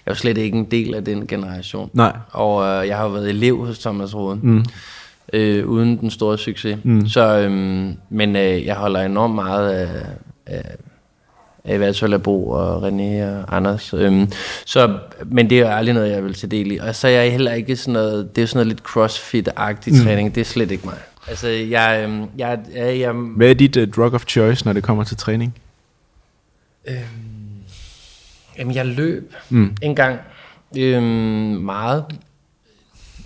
jeg 0.07 0.13
er 0.13 0.15
slet 0.15 0.39
ikke 0.39 0.59
en 0.59 0.65
del 0.65 0.95
af 0.95 1.05
den 1.05 1.27
generation. 1.27 1.91
Nej. 1.93 2.13
Og 2.31 2.65
øh, 2.65 2.89
jeg 2.89 2.97
har 2.97 3.05
jo 3.05 3.11
været 3.11 3.29
elev 3.29 3.67
hos 3.67 3.79
Thomas 3.79 4.15
Rode. 4.15 4.39
Mm. 4.43 4.65
Øh, 5.33 5.67
uden 5.67 5.97
den 6.01 6.11
store 6.11 6.39
succes. 6.39 6.79
Mm. 6.85 7.09
Så, 7.09 7.39
øhm, 7.39 7.97
men 8.11 8.37
øh, 8.37 8.65
jeg 8.67 8.75
holder 8.75 9.01
enormt 9.01 9.35
meget 9.35 9.71
af, 9.71 9.89
af, 10.47 10.77
af 11.65 11.81
Valsøl 11.81 12.19
Bo 12.19 12.49
og 12.49 12.89
René 12.89 13.25
og 13.25 13.57
Anders. 13.57 13.95
Øhm, 13.95 14.33
så, 14.65 14.99
men 15.27 15.51
det 15.51 15.59
er 15.59 15.63
jo 15.63 15.69
aldrig 15.69 15.95
noget, 15.95 16.11
jeg 16.11 16.25
vil 16.25 16.35
til 16.35 16.51
del 16.51 16.73
i. 16.73 16.79
Og 16.79 16.95
så 16.95 17.09
er 17.09 17.13
jeg 17.13 17.33
heller 17.33 17.53
ikke 17.53 17.77
sådan 17.77 17.93
noget... 17.93 18.37
Det 18.37 18.43
er 18.43 18.47
sådan 18.47 18.67
noget 18.67 18.69
lidt 18.69 18.83
crossfit-agtig 18.89 19.93
mm. 19.93 20.05
træning. 20.05 20.35
Det 20.35 20.41
er 20.41 20.45
slet 20.45 20.71
ikke 20.71 20.85
mig. 20.87 20.99
Altså, 21.29 21.49
jeg, 21.49 22.01
øhm, 22.05 22.25
jeg, 22.39 22.59
jeg, 22.75 22.99
jeg, 22.99 23.13
Hvad 23.13 23.51
er 23.51 23.55
dit 23.55 23.77
uh, 23.77 23.89
drug 23.89 24.15
of 24.15 24.25
choice, 24.29 24.65
når 24.65 24.73
det 24.73 24.83
kommer 24.83 25.05
til 25.05 25.17
træning? 25.17 25.55
Jamen, 28.59 28.75
jeg 28.75 28.87
løb 28.87 29.35
mm. 29.51 29.77
en 29.83 29.95
gang 29.95 30.19
øhm, 30.79 31.05
meget, 31.05 32.05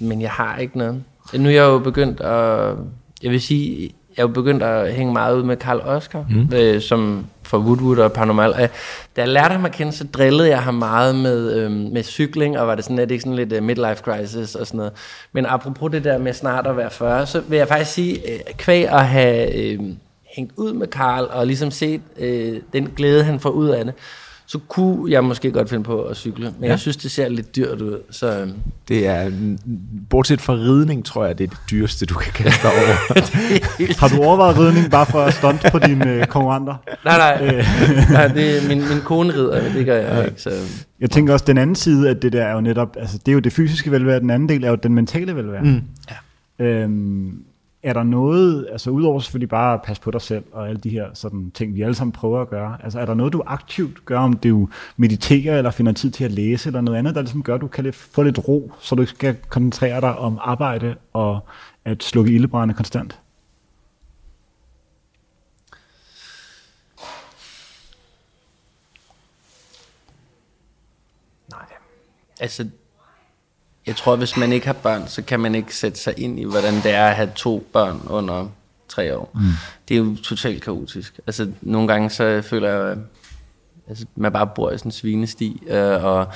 men 0.01 0.20
jeg 0.20 0.31
har 0.31 0.59
ikke 0.59 0.79
noget. 0.79 1.03
Nu 1.35 1.49
er 1.49 1.53
jeg 1.53 1.62
jo 1.62 1.79
begyndt 1.79 2.20
at, 2.20 2.77
jeg 3.22 3.31
vil 3.31 3.41
sige, 3.41 3.83
jeg 4.16 4.22
er 4.22 4.27
jo 4.27 4.29
begyndt 4.29 4.62
at 4.62 4.95
hænge 4.95 5.12
meget 5.12 5.37
ud 5.37 5.43
med 5.43 5.57
Karl 5.57 5.81
Oscar, 5.85 6.24
mm. 6.31 6.55
øh, 6.55 6.81
som 6.81 7.27
for 7.43 7.59
Woodwood 7.59 7.99
og 7.99 8.12
Paranormal. 8.12 8.55
Øh, 8.62 8.68
Da 9.16 9.20
jeg 9.20 9.29
lærte 9.29 9.53
ham 9.53 9.64
at 9.64 9.72
kende, 9.72 9.93
så 9.93 10.05
drillede 10.05 10.49
jeg 10.49 10.62
ham 10.62 10.74
meget 10.74 11.14
med, 11.14 11.53
øhm, 11.53 11.74
med 11.93 12.03
cykling, 12.03 12.59
og 12.59 12.66
var 12.66 12.74
det 12.74 12.85
sådan, 12.85 12.99
det 12.99 13.11
ikke 13.11 13.22
sådan 13.22 13.37
lidt 13.37 13.53
uh, 13.53 13.62
midlife 13.62 14.03
crisis 14.03 14.55
og 14.55 14.66
sådan 14.66 14.79
noget. 14.79 14.93
Men 15.33 15.47
apropos 15.47 15.93
det 15.93 16.05
der 16.05 16.18
med 16.18 16.33
snart 16.33 16.66
at 16.66 16.77
være 16.77 16.91
40, 16.91 17.27
så 17.27 17.41
vil 17.41 17.57
jeg 17.59 17.68
faktisk 17.68 17.91
sige, 17.91 18.33
øh, 18.33 18.41
kvæg 18.57 18.89
at 18.89 19.07
have 19.07 19.55
øh, 19.55 19.81
hængt 20.37 20.53
ud 20.57 20.72
med 20.72 20.87
Karl, 20.87 21.29
og 21.31 21.47
ligesom 21.47 21.70
set 21.70 22.01
øh, 22.18 22.61
den 22.72 22.89
glæde, 22.97 23.24
han 23.24 23.41
får 23.41 23.51
ud 23.51 23.68
af 23.68 23.85
det, 23.85 23.95
så 24.49 24.59
kunne 24.68 25.12
jeg 25.12 25.24
måske 25.24 25.51
godt 25.51 25.68
finde 25.68 25.84
på 25.84 26.03
at 26.03 26.16
cykle. 26.16 26.44
Men 26.44 26.64
ja. 26.64 26.68
jeg 26.70 26.78
synes, 26.78 26.97
det 26.97 27.11
ser 27.11 27.28
lidt 27.28 27.57
dyrt 27.57 27.80
ud. 27.80 27.99
Så, 28.11 28.40
øhm, 28.40 28.53
Det 28.88 29.07
er, 29.07 29.30
bortset 30.11 30.40
fra 30.40 30.53
ridning, 30.53 31.05
tror 31.05 31.24
jeg, 31.26 31.38
det 31.38 31.44
er 31.44 31.49
det 31.49 31.59
dyreste, 31.70 32.07
du 32.07 32.14
kan 32.14 32.32
kaste 32.32 32.62
dig 32.62 32.70
over. 32.70 32.94
Har 34.01 34.09
du 34.16 34.22
overvejet 34.22 34.59
ridning 34.59 34.90
bare 34.90 35.07
for 35.07 35.20
at 35.22 35.34
stunte 35.34 35.70
på 35.72 35.78
dine 35.78 36.12
øh, 36.12 36.26
konkurrenter? 36.26 36.74
nej, 37.05 37.18
nej, 37.18 37.64
nej 38.11 38.28
det 38.28 38.57
er 38.57 38.68
min, 38.68 38.78
min 38.78 39.01
kone 39.05 39.32
rider, 39.32 39.62
men 39.62 39.72
det 39.72 39.86
gør 39.86 39.97
jeg 39.97 40.24
ikke. 40.24 40.42
Så, 40.42 40.51
Jeg 41.01 41.11
tænker 41.11 41.32
også, 41.32 41.44
den 41.44 41.59
anden 41.59 41.76
side 41.76 42.09
af 42.09 42.16
det 42.16 42.32
der 42.32 42.44
er 42.44 42.53
jo 42.53 42.61
netop, 42.61 42.97
altså 43.01 43.18
det 43.18 43.28
er 43.28 43.32
jo 43.34 43.38
det 43.40 43.53
fysiske 43.53 43.90
velvære, 43.90 44.20
den 44.20 44.30
anden 44.30 44.49
del 44.49 44.64
er 44.64 44.68
jo 44.70 44.76
den 44.76 44.94
mentale 44.94 45.36
velvære. 45.36 45.62
Mm. 45.62 45.82
Ja. 46.11 46.64
Øhm, 46.64 47.42
er 47.87 47.93
der 47.93 48.03
noget, 48.03 48.68
altså 48.72 48.91
udover 48.91 49.20
selvfølgelig 49.20 49.49
bare 49.49 49.74
at 49.74 49.82
passe 49.82 50.03
på 50.03 50.11
dig 50.11 50.20
selv 50.20 50.45
og 50.53 50.68
alle 50.68 50.80
de 50.80 50.91
her 50.91 51.07
sådan 51.14 51.51
ting, 51.51 51.74
vi 51.74 51.82
alle 51.82 51.95
sammen 51.95 52.12
prøver 52.12 52.41
at 52.41 52.51
gøre, 52.51 52.78
altså 52.84 53.01
er 53.01 53.07
der 53.07 53.14
noget, 53.14 53.32
du 53.32 53.43
aktivt 53.47 54.05
gør, 54.05 54.18
om 54.18 54.32
du 54.32 54.68
mediterer 54.97 55.59
eller 55.59 55.70
finder 55.70 55.93
tid 55.93 56.11
til 56.11 56.24
at 56.24 56.32
læse 56.32 56.68
eller 56.68 56.80
noget 56.80 56.99
andet, 56.99 57.14
der 57.14 57.20
ligesom 57.20 57.43
gør, 57.43 57.55
at 57.55 57.61
du 57.61 57.66
kan 57.66 57.93
få 57.93 58.22
lidt 58.22 58.49
ro, 58.49 58.72
så 58.80 58.95
du 58.95 59.03
ikke 59.03 59.12
skal 59.12 59.37
koncentrere 59.49 60.01
dig 60.01 60.18
om 60.18 60.39
arbejde 60.41 60.95
og 61.12 61.41
at 61.84 62.03
slukke 62.03 62.32
ildebrænde 62.32 62.74
konstant? 62.74 63.20
Nej. 71.51 71.66
altså, 72.41 72.68
jeg 73.87 73.97
tror, 73.97 74.16
hvis 74.16 74.37
man 74.37 74.53
ikke 74.53 74.66
har 74.66 74.72
børn, 74.72 75.09
så 75.09 75.22
kan 75.22 75.41
man 75.41 75.55
ikke 75.55 75.76
sætte 75.76 75.99
sig 75.99 76.14
ind 76.16 76.41
i, 76.41 76.45
hvordan 76.45 76.74
det 76.74 76.91
er 76.91 77.07
at 77.07 77.16
have 77.16 77.30
to 77.37 77.66
børn 77.72 78.01
under 78.07 78.49
tre 78.89 79.16
år. 79.16 79.30
Mm. 79.34 79.41
Det 79.89 79.95
er 79.95 79.99
jo 79.99 80.16
totalt 80.16 80.62
kaotisk. 80.62 81.20
Altså, 81.26 81.51
nogle 81.62 81.89
gange 81.89 82.11
så 82.11 82.43
føler 82.43 82.68
jeg, 82.68 82.91
at 82.91 82.99
altså, 83.89 84.07
man 84.16 84.32
bare 84.32 84.47
bor 84.47 84.70
i 84.70 84.78
sådan 84.78 84.89
en 84.89 84.93
svinesti, 84.93 85.62
øh, 85.68 86.05
og 86.05 86.26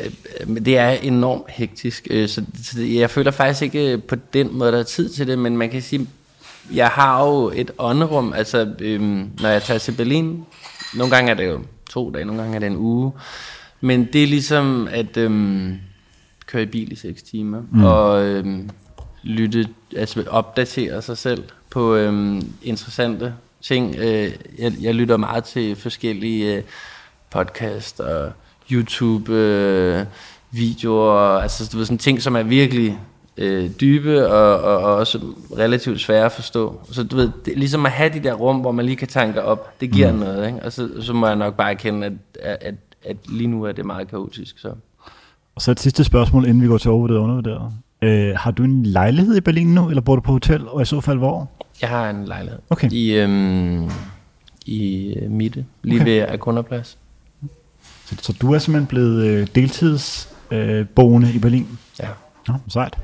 øh, 0.00 0.10
det 0.56 0.78
er 0.78 0.88
enormt 0.88 1.50
hektisk. 1.50 2.06
Øh, 2.10 2.28
så, 2.28 2.44
jeg 2.78 3.10
føler 3.10 3.30
faktisk 3.30 3.62
ikke 3.62 3.98
på 3.98 4.16
den 4.32 4.58
måde, 4.58 4.72
der 4.72 4.78
er 4.78 4.82
tid 4.82 5.08
til 5.08 5.26
det, 5.26 5.38
men 5.38 5.56
man 5.56 5.70
kan 5.70 5.82
sige, 5.82 6.08
jeg 6.74 6.88
har 6.88 7.26
jo 7.26 7.52
et 7.54 7.70
ånderum, 7.78 8.32
altså 8.32 8.74
øh, 8.78 9.00
når 9.40 9.48
jeg 9.48 9.62
tager 9.62 9.78
til 9.78 9.92
Berlin, 9.92 10.44
nogle 10.94 11.14
gange 11.14 11.30
er 11.30 11.34
det 11.34 11.46
jo 11.46 11.60
to 11.90 12.10
dage, 12.10 12.24
nogle 12.24 12.42
gange 12.42 12.54
er 12.54 12.60
det 12.60 12.66
en 12.66 12.76
uge, 12.76 13.12
men 13.80 14.08
det 14.12 14.22
er 14.22 14.26
ligesom 14.26 14.88
at 14.90 15.16
øh, 15.16 15.70
køre 16.52 16.62
i 16.62 16.66
bil 16.66 16.92
i 16.92 16.94
6 16.94 17.22
timer, 17.22 17.62
mm. 17.72 17.84
og 17.84 18.24
øh, 18.24 18.58
lytte, 19.22 19.68
altså 19.96 20.24
opdatere 20.30 21.02
sig 21.02 21.18
selv 21.18 21.44
på 21.70 21.94
øh, 21.94 22.42
interessante 22.62 23.34
ting. 23.60 23.96
Øh, 23.98 24.32
jeg, 24.58 24.72
jeg 24.80 24.94
lytter 24.94 25.16
meget 25.16 25.44
til 25.44 25.76
forskellige 25.76 26.56
øh, 26.56 26.62
podcast 27.30 28.00
og 28.00 28.32
YouTube 28.70 29.32
øh, 29.32 30.06
videoer, 30.50 31.40
altså 31.40 31.68
du 31.72 31.76
ved, 31.76 31.86
sådan 31.86 31.98
ting, 31.98 32.22
som 32.22 32.36
er 32.36 32.42
virkelig 32.42 32.98
øh, 33.36 33.70
dybe 33.80 34.28
og, 34.28 34.60
og, 34.60 34.78
og 34.78 34.94
også 34.94 35.20
relativt 35.58 36.00
svære 36.00 36.24
at 36.24 36.32
forstå. 36.32 36.80
Så 36.90 37.02
du 37.04 37.16
ved, 37.16 37.30
det, 37.44 37.58
ligesom 37.58 37.86
at 37.86 37.92
have 37.92 38.12
de 38.12 38.20
der 38.20 38.34
rum, 38.34 38.56
hvor 38.56 38.72
man 38.72 38.84
lige 38.84 38.96
kan 38.96 39.08
tanke 39.08 39.42
op, 39.42 39.80
det 39.80 39.90
giver 39.90 40.12
mm. 40.12 40.18
noget, 40.18 40.46
ikke? 40.46 40.62
Og 40.62 40.72
så, 40.72 40.88
så 41.00 41.12
må 41.12 41.26
jeg 41.26 41.36
nok 41.36 41.56
bare 41.56 41.70
erkende, 41.70 42.06
at, 42.06 42.58
at, 42.60 42.74
at 43.04 43.16
lige 43.28 43.48
nu 43.48 43.62
er 43.62 43.72
det 43.72 43.86
meget 43.86 44.08
kaotisk. 44.08 44.58
Så. 44.58 44.74
Og 45.54 45.62
så 45.62 45.70
et 45.70 45.80
sidste 45.80 46.04
spørgsmål, 46.04 46.44
inden 46.46 46.62
vi 46.62 46.66
går 46.68 46.78
til 46.78 46.90
overvurderet 46.90 47.18
og 47.18 47.24
undervurderet. 47.24 47.72
Øh, 48.02 48.34
har 48.36 48.50
du 48.50 48.62
en 48.64 48.82
lejlighed 48.86 49.36
i 49.36 49.40
Berlin 49.40 49.66
nu, 49.74 49.88
eller 49.88 50.00
bor 50.00 50.14
du 50.14 50.20
på 50.20 50.32
hotel, 50.32 50.68
og 50.68 50.82
i 50.82 50.84
så 50.84 51.00
fald 51.00 51.18
hvor? 51.18 51.50
Jeg 51.80 51.88
har 51.88 52.10
en 52.10 52.24
lejlighed 52.24 52.58
Okay. 52.70 52.90
i, 52.92 53.12
øhm, 53.14 53.90
i 54.66 55.12
øh, 55.14 55.30
Mitte, 55.30 55.64
lige 55.82 56.00
Okay. 56.00 56.10
ved 56.10 56.28
Akunderplads. 56.28 56.98
Så, 58.06 58.16
så 58.22 58.32
du 58.40 58.52
er 58.52 58.58
simpelthen 58.58 58.86
blevet 58.86 59.24
øh, 59.24 59.46
deltidsboende 59.54 61.28
øh, 61.28 61.36
i 61.36 61.38
Berlin? 61.38 61.66
Ja. 62.00 62.08
Nå, 62.48 62.54
sejt. 62.68 62.98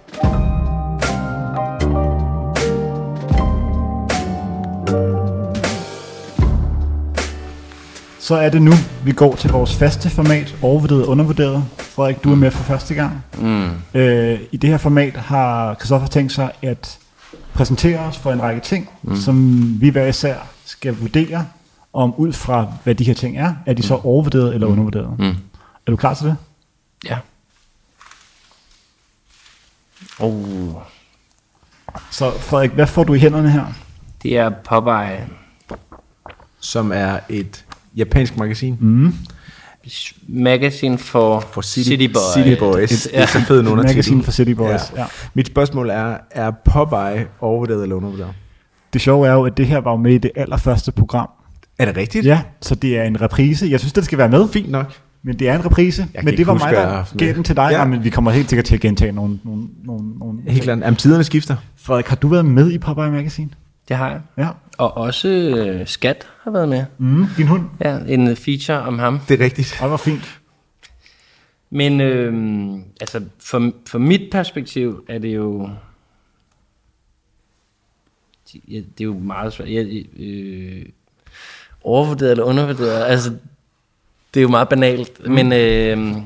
Så 8.20 8.34
er 8.34 8.48
det 8.50 8.62
nu, 8.62 8.72
vi 9.04 9.12
går 9.12 9.34
til 9.36 9.50
vores 9.50 9.74
faste 9.74 10.10
format, 10.10 10.56
overvurderet 10.62 11.02
og 11.02 11.08
undervurderet. 11.08 11.64
Frederik, 11.98 12.24
du 12.24 12.32
er 12.32 12.36
med 12.36 12.50
for 12.50 12.62
første 12.62 12.94
gang. 12.94 13.24
Mm. 13.38 13.70
Øh, 13.94 14.40
I 14.52 14.56
det 14.56 14.70
her 14.70 14.78
format 14.78 15.16
har 15.16 15.74
Christoffer 15.74 16.08
tænkt 16.08 16.32
sig 16.32 16.52
at 16.62 16.98
præsentere 17.54 17.98
os 17.98 18.18
for 18.18 18.32
en 18.32 18.42
række 18.42 18.60
ting, 18.60 18.88
mm. 19.02 19.16
som 19.16 19.60
vi 19.80 19.88
hver 19.88 20.06
især 20.06 20.36
skal 20.64 20.96
vurdere, 20.96 21.46
om 21.92 22.14
ud 22.14 22.32
fra 22.32 22.72
hvad 22.84 22.94
de 22.94 23.04
her 23.04 23.14
ting 23.14 23.38
er, 23.38 23.54
er 23.66 23.72
de 23.72 23.82
så 23.82 23.94
overvurderet 23.94 24.54
eller 24.54 24.66
undervurderet. 24.66 25.18
Mm. 25.18 25.36
Er 25.86 25.90
du 25.90 25.96
klar 25.96 26.14
til 26.14 26.26
det? 26.26 26.36
Ja. 27.04 27.18
Oh, 30.18 30.74
Så 32.10 32.30
Frederik, 32.30 32.70
hvad 32.70 32.86
får 32.86 33.04
du 33.04 33.14
i 33.14 33.18
hænderne 33.18 33.50
her? 33.50 33.64
det 34.22 34.36
er 34.38 34.50
Popeye 34.50 35.26
som 36.60 36.92
er 36.92 37.18
et 37.28 37.64
japansk 37.96 38.36
magasin. 38.36 38.76
Mm. 38.80 39.14
Magazine 40.28 40.98
for, 40.98 41.40
For 41.40 41.60
City, 41.60 41.88
City 41.88 42.06
Boy. 42.12 42.42
City 42.42 42.58
Boys. 42.58 43.02
Det 43.02 43.10
er 43.20 43.26
så 43.26 43.40
fed 43.40 43.60
en 43.60 43.66
undertitel. 43.66 43.96
Magasin 43.96 44.22
for 44.22 44.32
City 44.32 44.50
Boys. 44.52 44.92
Ja. 44.96 45.00
Ja. 45.00 45.06
Mit 45.34 45.46
spørgsmål 45.46 45.90
er, 45.90 46.16
er 46.30 46.50
Popeye 46.64 47.26
overvurderet 47.40 47.82
eller 47.82 47.96
undervurderet? 47.96 48.32
Det 48.92 49.00
sjove 49.00 49.28
er 49.28 49.32
jo, 49.32 49.44
at 49.44 49.56
det 49.56 49.66
her 49.66 49.78
var 49.78 49.90
jo 49.90 49.96
med 49.96 50.12
i 50.14 50.18
det 50.18 50.30
allerførste 50.36 50.92
program. 50.92 51.28
Er 51.78 51.84
det 51.84 51.96
rigtigt? 51.96 52.26
Ja, 52.26 52.40
så 52.60 52.74
det 52.74 52.98
er 52.98 53.02
en 53.02 53.20
reprise. 53.20 53.66
Jeg 53.70 53.80
synes, 53.80 53.92
det 53.92 54.04
skal 54.04 54.18
være 54.18 54.28
med, 54.28 54.48
Fint 54.48 54.70
nok. 54.70 54.92
men 55.22 55.38
det 55.38 55.48
er 55.48 55.54
en 55.54 55.64
reprise. 55.64 56.06
kan 56.14 56.24
Men 56.24 56.36
det 56.36 56.46
var 56.46 56.52
huske, 56.52 56.66
mig, 56.66 56.74
jeg 56.74 57.04
der 57.12 57.18
gav 57.26 57.34
den 57.34 57.44
til 57.44 57.56
dig. 57.56 57.68
Ja. 57.70 57.78
Ja. 57.78 57.84
men 57.84 58.04
vi 58.04 58.10
kommer 58.10 58.30
helt 58.30 58.48
sikkert 58.48 58.64
til 58.64 58.74
at 58.74 58.80
gentage 58.80 59.12
nogle, 59.12 59.38
nogle, 59.44 59.62
nogle, 59.84 60.18
nogle 60.18 60.38
Helt 60.46 60.62
klart. 60.62 60.78
Jamen, 60.78 60.96
tiderne 60.96 61.24
skifter. 61.24 61.56
Frederik, 61.76 62.06
har 62.06 62.16
du 62.16 62.28
været 62.28 62.44
med 62.44 62.70
i 62.72 62.78
Popeye 62.78 63.10
Magazine? 63.10 63.50
Det 63.88 63.96
har 63.96 64.10
jeg. 64.10 64.20
Ja. 64.38 64.48
Og 64.78 64.96
også 64.96 65.28
øh, 65.28 65.86
Skat 65.86 66.26
har 66.42 66.50
været 66.50 66.68
med. 66.68 66.84
Mm, 66.98 67.26
din 67.36 67.46
hund? 67.46 67.64
Ja, 67.84 67.98
en 68.08 68.36
feature 68.36 68.78
om 68.78 68.98
ham. 68.98 69.20
Det 69.28 69.40
er 69.40 69.44
rigtigt. 69.44 69.78
Det 69.82 69.90
var 69.90 69.96
fint. 69.96 70.40
Men 71.70 72.00
øh, 72.00 72.72
altså, 73.00 73.24
for, 73.38 73.72
for 73.86 73.98
mit 73.98 74.30
perspektiv 74.32 75.04
er 75.08 75.18
det 75.18 75.34
jo... 75.34 75.70
Ja, 78.68 78.76
det 78.76 79.00
er 79.00 79.04
jo 79.04 79.18
meget 79.18 79.52
svært. 79.52 79.68
Jeg, 79.68 80.04
øh, 80.18 80.86
overvurderet 81.84 82.30
eller 82.30 82.44
undervurderet? 82.44 83.04
Altså, 83.04 83.30
det 84.34 84.40
er 84.40 84.42
jo 84.42 84.48
meget 84.48 84.68
banalt. 84.68 85.26
Mm. 85.26 85.32
Men 85.32 85.52
øh, 85.52 86.22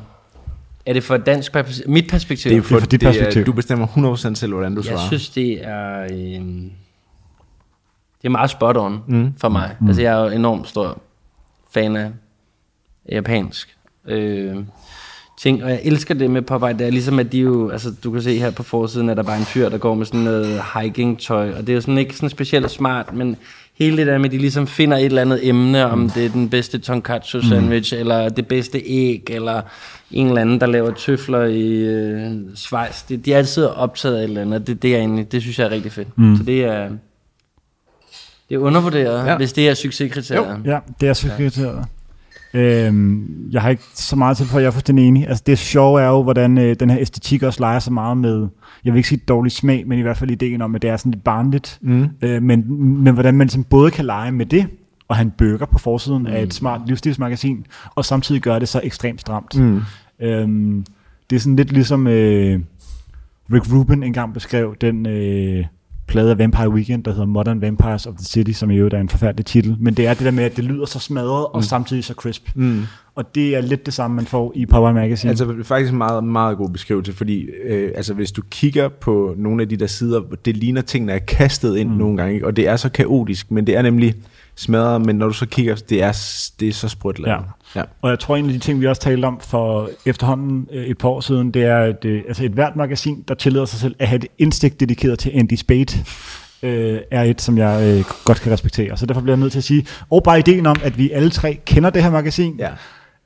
er 0.87 0.93
det 0.93 1.05
for 1.05 1.15
et 1.15 1.27
dansk 1.27 1.53
perspektiv? 1.53 1.91
Mit 1.91 2.09
perspektiv? 2.11 2.51
Det 2.51 2.59
er, 2.59 2.63
for, 2.63 2.79
for 2.79 2.87
dit 2.87 3.01
det 3.01 3.07
er, 3.07 3.13
perspektiv. 3.13 3.47
du 3.47 3.53
bestemmer 3.53 3.87
100% 3.87 4.35
selv, 4.35 4.53
hvordan 4.53 4.75
du 4.75 4.81
jeg 4.81 4.85
svarer. 4.85 5.07
synes, 5.07 5.31
det 5.31 5.65
er... 5.67 6.03
Øh, 6.03 6.71
det 8.23 8.29
er 8.29 8.31
meget 8.31 8.51
spot 8.51 8.77
on 8.77 9.03
mm. 9.07 9.33
for 9.39 9.49
mig. 9.49 9.77
Mm. 9.81 9.87
Altså, 9.87 10.03
jeg 10.03 10.19
er 10.21 10.25
jo 10.25 10.31
enormt 10.31 10.69
stor 10.69 10.99
fan 11.75 11.97
af 11.97 12.11
japansk 13.13 13.77
øh, 14.09 14.57
ting, 15.39 15.65
og 15.65 15.71
jeg 15.71 15.81
elsker 15.83 16.15
det 16.15 16.31
med 16.31 16.43
Popeye, 16.43 16.73
det 16.73 16.87
er 16.87 16.91
ligesom, 16.91 17.19
at 17.19 17.33
de 17.33 17.39
jo, 17.39 17.71
altså 17.71 17.95
du 18.05 18.11
kan 18.11 18.23
se 18.23 18.39
her 18.39 18.51
på 18.51 18.63
forsiden, 18.63 19.09
at 19.09 19.17
der 19.17 19.23
bare 19.23 19.37
er 19.37 19.41
en 19.41 19.47
fyr, 19.47 19.69
der 19.69 19.79
går 19.79 19.95
med 19.95 20.07
sådan 20.07 20.21
noget 20.21 20.63
hiking-tøj, 20.75 21.53
og 21.53 21.61
det 21.61 21.69
er 21.69 21.75
jo 21.75 21.81
sådan 21.81 21.99
ikke 21.99 22.17
sådan 22.17 22.31
specielt 22.31 22.71
smart, 22.71 23.15
men 23.15 23.37
hele 23.79 23.97
det 23.97 24.07
der 24.07 24.19
med, 24.19 24.27
at 24.27 24.33
de 24.33 24.39
ligesom 24.39 24.67
finder 24.67 24.97
et 24.97 25.05
eller 25.05 25.23
andet 25.23 25.49
emne, 25.49 25.87
om 25.87 26.11
det 26.11 26.27
er 26.27 26.29
den 26.29 26.49
bedste 26.49 26.79
tonkatsu 26.79 27.41
sandwich, 27.41 27.95
mm. 27.95 28.01
eller 28.01 28.29
det 28.29 28.47
bedste 28.47 28.79
æg, 28.79 29.31
eller 29.31 29.63
en 30.11 30.27
eller 30.27 30.41
anden, 30.41 30.61
der 30.61 30.67
laver 30.67 30.91
tøfler 30.91 31.43
i 31.43 31.69
øh, 31.69 32.31
Schweiz. 32.55 33.03
Det, 33.09 33.25
de 33.25 33.33
er 33.33 33.39
altid 33.39 33.65
optaget 33.65 34.17
af 34.17 34.21
et 34.21 34.25
eller 34.25 34.41
andet, 34.41 34.67
det, 34.67 34.83
det, 34.83 34.95
er 34.95 34.99
egentlig, 34.99 35.33
det 35.33 35.43
synes 35.43 35.59
jeg 35.59 35.65
er 35.65 35.71
rigtig 35.71 35.93
fedt. 35.93 36.19
Mm. 36.19 36.37
Så 36.37 36.43
det 36.43 36.65
er, 36.65 36.91
det 38.53 38.59
er 38.59 38.63
undervurderet, 38.63 39.25
Ja. 39.25 39.31
ja. 39.31 39.37
hvis 39.37 39.53
det 39.53 39.69
er 39.69 39.75
succeskriteriet. 39.75 40.61
Ja, 40.65 40.79
det 41.01 41.09
er 41.09 41.13
sekretæret. 41.13 41.85
Øhm, 42.55 43.49
jeg 43.53 43.63
har 43.63 43.71
ikke 43.71 43.83
så 43.95 44.17
meget 44.17 44.37
til, 44.37 44.47
for 44.47 44.59
jeg 44.59 44.67
er 44.67 44.71
fuldstændig 44.71 45.09
enig. 45.09 45.29
Altså 45.29 45.43
det 45.47 45.59
sjove 45.59 46.01
er 46.03 46.07
jo, 46.09 46.23
hvordan 46.23 46.59
øh, 46.59 46.77
den 46.81 46.91
her 46.91 46.99
æstetik 47.01 47.43
også 47.43 47.61
leger 47.61 47.79
så 47.79 47.91
meget 47.93 48.17
med, 48.17 48.49
jeg 48.85 48.93
vil 48.93 48.99
ikke 48.99 49.09
sige 49.09 49.21
dårlig 49.29 49.53
smag, 49.53 49.85
men 49.87 49.99
i 49.99 50.03
hvert 50.03 50.17
fald 50.17 50.31
ideen 50.31 50.63
om, 50.63 50.75
at 50.75 50.83
det 50.83 50.91
er 50.91 50.97
sådan 50.97 51.13
lidt 51.13 51.25
barnligt. 51.25 51.79
Mm. 51.81 52.09
Øh, 52.23 52.43
men, 52.43 52.83
men 53.05 53.15
hvordan 53.15 53.35
man 53.35 53.47
ligesom 53.47 53.65
både 53.65 53.91
kan 53.91 54.05
lege 54.05 54.33
med 54.33 54.47
det, 54.47 54.67
og 55.09 55.17
have 55.17 55.25
en 55.25 55.33
burger 55.39 55.67
på 55.67 55.79
forsiden 55.79 56.23
mm. 56.23 56.29
af 56.29 56.43
et 56.43 56.55
smart 56.55 56.81
livsstilsmagasin, 56.87 57.67
og 57.95 58.05
samtidig 58.05 58.43
gøre 58.43 58.61
det 58.61 58.69
så 58.69 58.81
ekstremt 58.85 59.21
stramt. 59.21 59.59
Mm. 59.59 59.81
Øhm, 60.21 60.85
det 61.31 61.37
er 61.37 61.41
sådan 61.41 61.57
lidt 61.57 61.73
ligesom 61.73 62.07
øh, 62.07 62.61
Rick 63.53 63.73
Rubin 63.73 64.03
engang 64.03 64.35
beskrev 64.35 64.77
den 64.81 65.07
øh, 65.07 65.65
plade 66.07 66.31
af 66.31 66.39
Vampire 66.39 66.71
Weekend, 66.71 67.05
der 67.05 67.11
hedder 67.11 67.27
Modern 67.27 67.61
Vampires 67.61 68.07
of 68.07 68.15
the 68.15 68.25
City, 68.25 68.51
som 68.51 68.71
i 68.71 68.77
øvrigt 68.77 68.95
er 68.95 69.01
en 69.01 69.09
forfærdelig 69.09 69.47
titel. 69.47 69.77
Men 69.81 69.95
det 69.95 70.07
er 70.07 70.15
det 70.15 70.25
der 70.25 70.31
med, 70.31 70.45
at 70.45 70.57
det 70.57 70.65
lyder 70.65 70.87
så 70.87 70.99
smadret, 70.99 71.47
og 71.47 71.65
samtidig 71.65 72.05
så 72.05 72.15
crisp. 72.15 72.49
Mm. 72.55 72.83
Og 73.15 73.35
det 73.35 73.57
er 73.57 73.61
lidt 73.61 73.87
det 73.87 73.95
samme, 73.95 74.17
man 74.17 74.27
får 74.27 74.53
i 74.55 74.67
Power 74.67 74.93
Magazine. 74.93 75.31
Altså 75.31 75.45
det 75.45 75.61
er 75.61 75.65
faktisk 75.65 75.93
en 75.93 75.99
meget, 75.99 76.25
meget 76.25 76.57
god 76.57 76.71
beskrivelse, 76.71 77.13
fordi 77.13 77.47
øh, 77.65 77.93
altså, 77.95 78.15
hvis 78.15 78.33
du 78.33 78.43
kigger 78.51 78.89
på 78.89 79.35
nogle 79.39 79.63
af 79.63 79.69
de 79.69 79.77
der 79.77 79.87
sider, 79.87 80.21
det 80.45 80.57
ligner 80.57 80.83
tingene 80.83 81.13
er 81.13 81.19
kastet 81.19 81.77
ind 81.77 81.91
mm. 81.91 81.97
nogle 81.97 82.17
gange, 82.17 82.35
ikke? 82.35 82.47
og 82.47 82.57
det 82.57 82.69
er 82.69 82.77
så 82.77 82.89
kaotisk, 82.89 83.51
men 83.51 83.67
det 83.67 83.77
er 83.77 83.83
nemlig 83.83 84.15
smadret, 84.57 85.07
men 85.07 85.17
når 85.17 85.27
du 85.27 85.33
så 85.33 85.47
kigger, 85.47 85.75
det 85.75 86.03
er, 86.03 86.13
det 86.61 86.69
er 86.69 86.73
så 86.73 86.89
sprødt. 86.89 87.21
Ja. 87.27 87.37
ja. 87.77 87.83
Og 88.03 88.11
jeg 88.11 88.19
tror, 88.19 88.37
en 88.37 88.47
af 88.47 88.53
de 88.53 88.59
ting, 88.59 88.81
vi 88.81 88.87
også 88.87 89.03
talte 89.03 89.27
om 89.27 89.41
for 89.41 89.91
efterhånden 90.07 90.69
øh, 90.73 90.85
et 90.85 90.99
par 90.99 91.09
år 91.09 91.21
siden, 91.21 91.51
det 91.51 91.65
er, 91.65 91.79
at 91.79 92.05
øh, 92.05 92.23
altså 92.29 92.45
et 92.45 92.51
hvert 92.51 92.77
magasin, 92.77 93.25
der 93.29 93.35
tillader 93.35 93.67
sig 93.67 93.81
selv 93.81 93.95
at 93.99 94.09
have 94.09 94.17
et 94.17 94.27
indstik 94.39 94.81
dedikeret 94.81 95.19
til 95.19 95.31
Andy 95.35 95.55
Spade, 95.55 95.99
øh, 96.63 97.01
er 97.11 97.23
et, 97.23 97.41
som 97.41 97.59
jeg 97.59 97.99
øh, 97.99 98.05
godt 98.25 98.41
kan 98.41 98.53
respektere. 98.53 98.97
Så 98.97 99.07
derfor 99.07 99.21
bliver 99.21 99.37
jeg 99.37 99.41
nødt 99.41 99.53
til 99.53 99.59
at 99.59 99.65
sige, 99.65 99.87
og 100.11 100.23
bare 100.23 100.39
ideen 100.39 100.67
om, 100.67 100.77
at 100.83 100.99
vi 100.99 101.11
alle 101.11 101.31
tre 101.31 101.61
kender 101.67 101.91
det 101.91 102.03
her 102.03 102.11
magasin, 102.11 102.57
ja. 102.59 102.71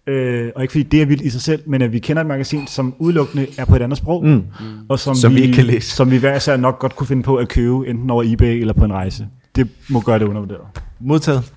Øh, 0.09 0.53
og 0.57 0.63
ikke 0.63 0.73
fordi 0.73 0.83
det 0.83 1.03
er 1.03 1.07
vildt 1.07 1.23
i 1.23 1.31
sig 1.31 1.41
selv, 1.41 1.63
men 1.67 1.83
at 1.83 1.93
vi 1.93 1.99
kender 1.99 2.23
et 2.23 2.27
magasin, 2.27 2.67
som 2.67 2.95
udelukkende 2.99 3.47
er 3.59 3.65
på 3.65 3.77
et 3.77 3.83
andet 3.83 3.99
sprog, 3.99 4.25
mm. 4.25 4.43
og 4.89 4.99
som, 4.99 5.15
Som 5.15 5.35
vi 5.35 5.41
ikke 5.41 5.55
kan 5.55 5.65
læse. 5.65 5.91
som 5.91 6.11
vi 6.11 6.17
hver 6.17 6.37
især 6.37 6.57
nok 6.57 6.79
godt 6.79 6.97
kunne 6.97 7.07
finde 7.07 7.23
på 7.23 7.37
at 7.37 7.49
købe, 7.49 7.89
enten 7.89 8.11
over 8.11 8.25
eBay 8.27 8.61
eller 8.61 8.75
på 8.75 8.85
en 8.85 8.93
rejse. 8.93 9.27
Det 9.57 9.69
må 9.89 10.01
gøre 10.01 10.19
det 10.19 10.25
undervurderet. 10.25 10.61
Modtaget. 11.01 11.53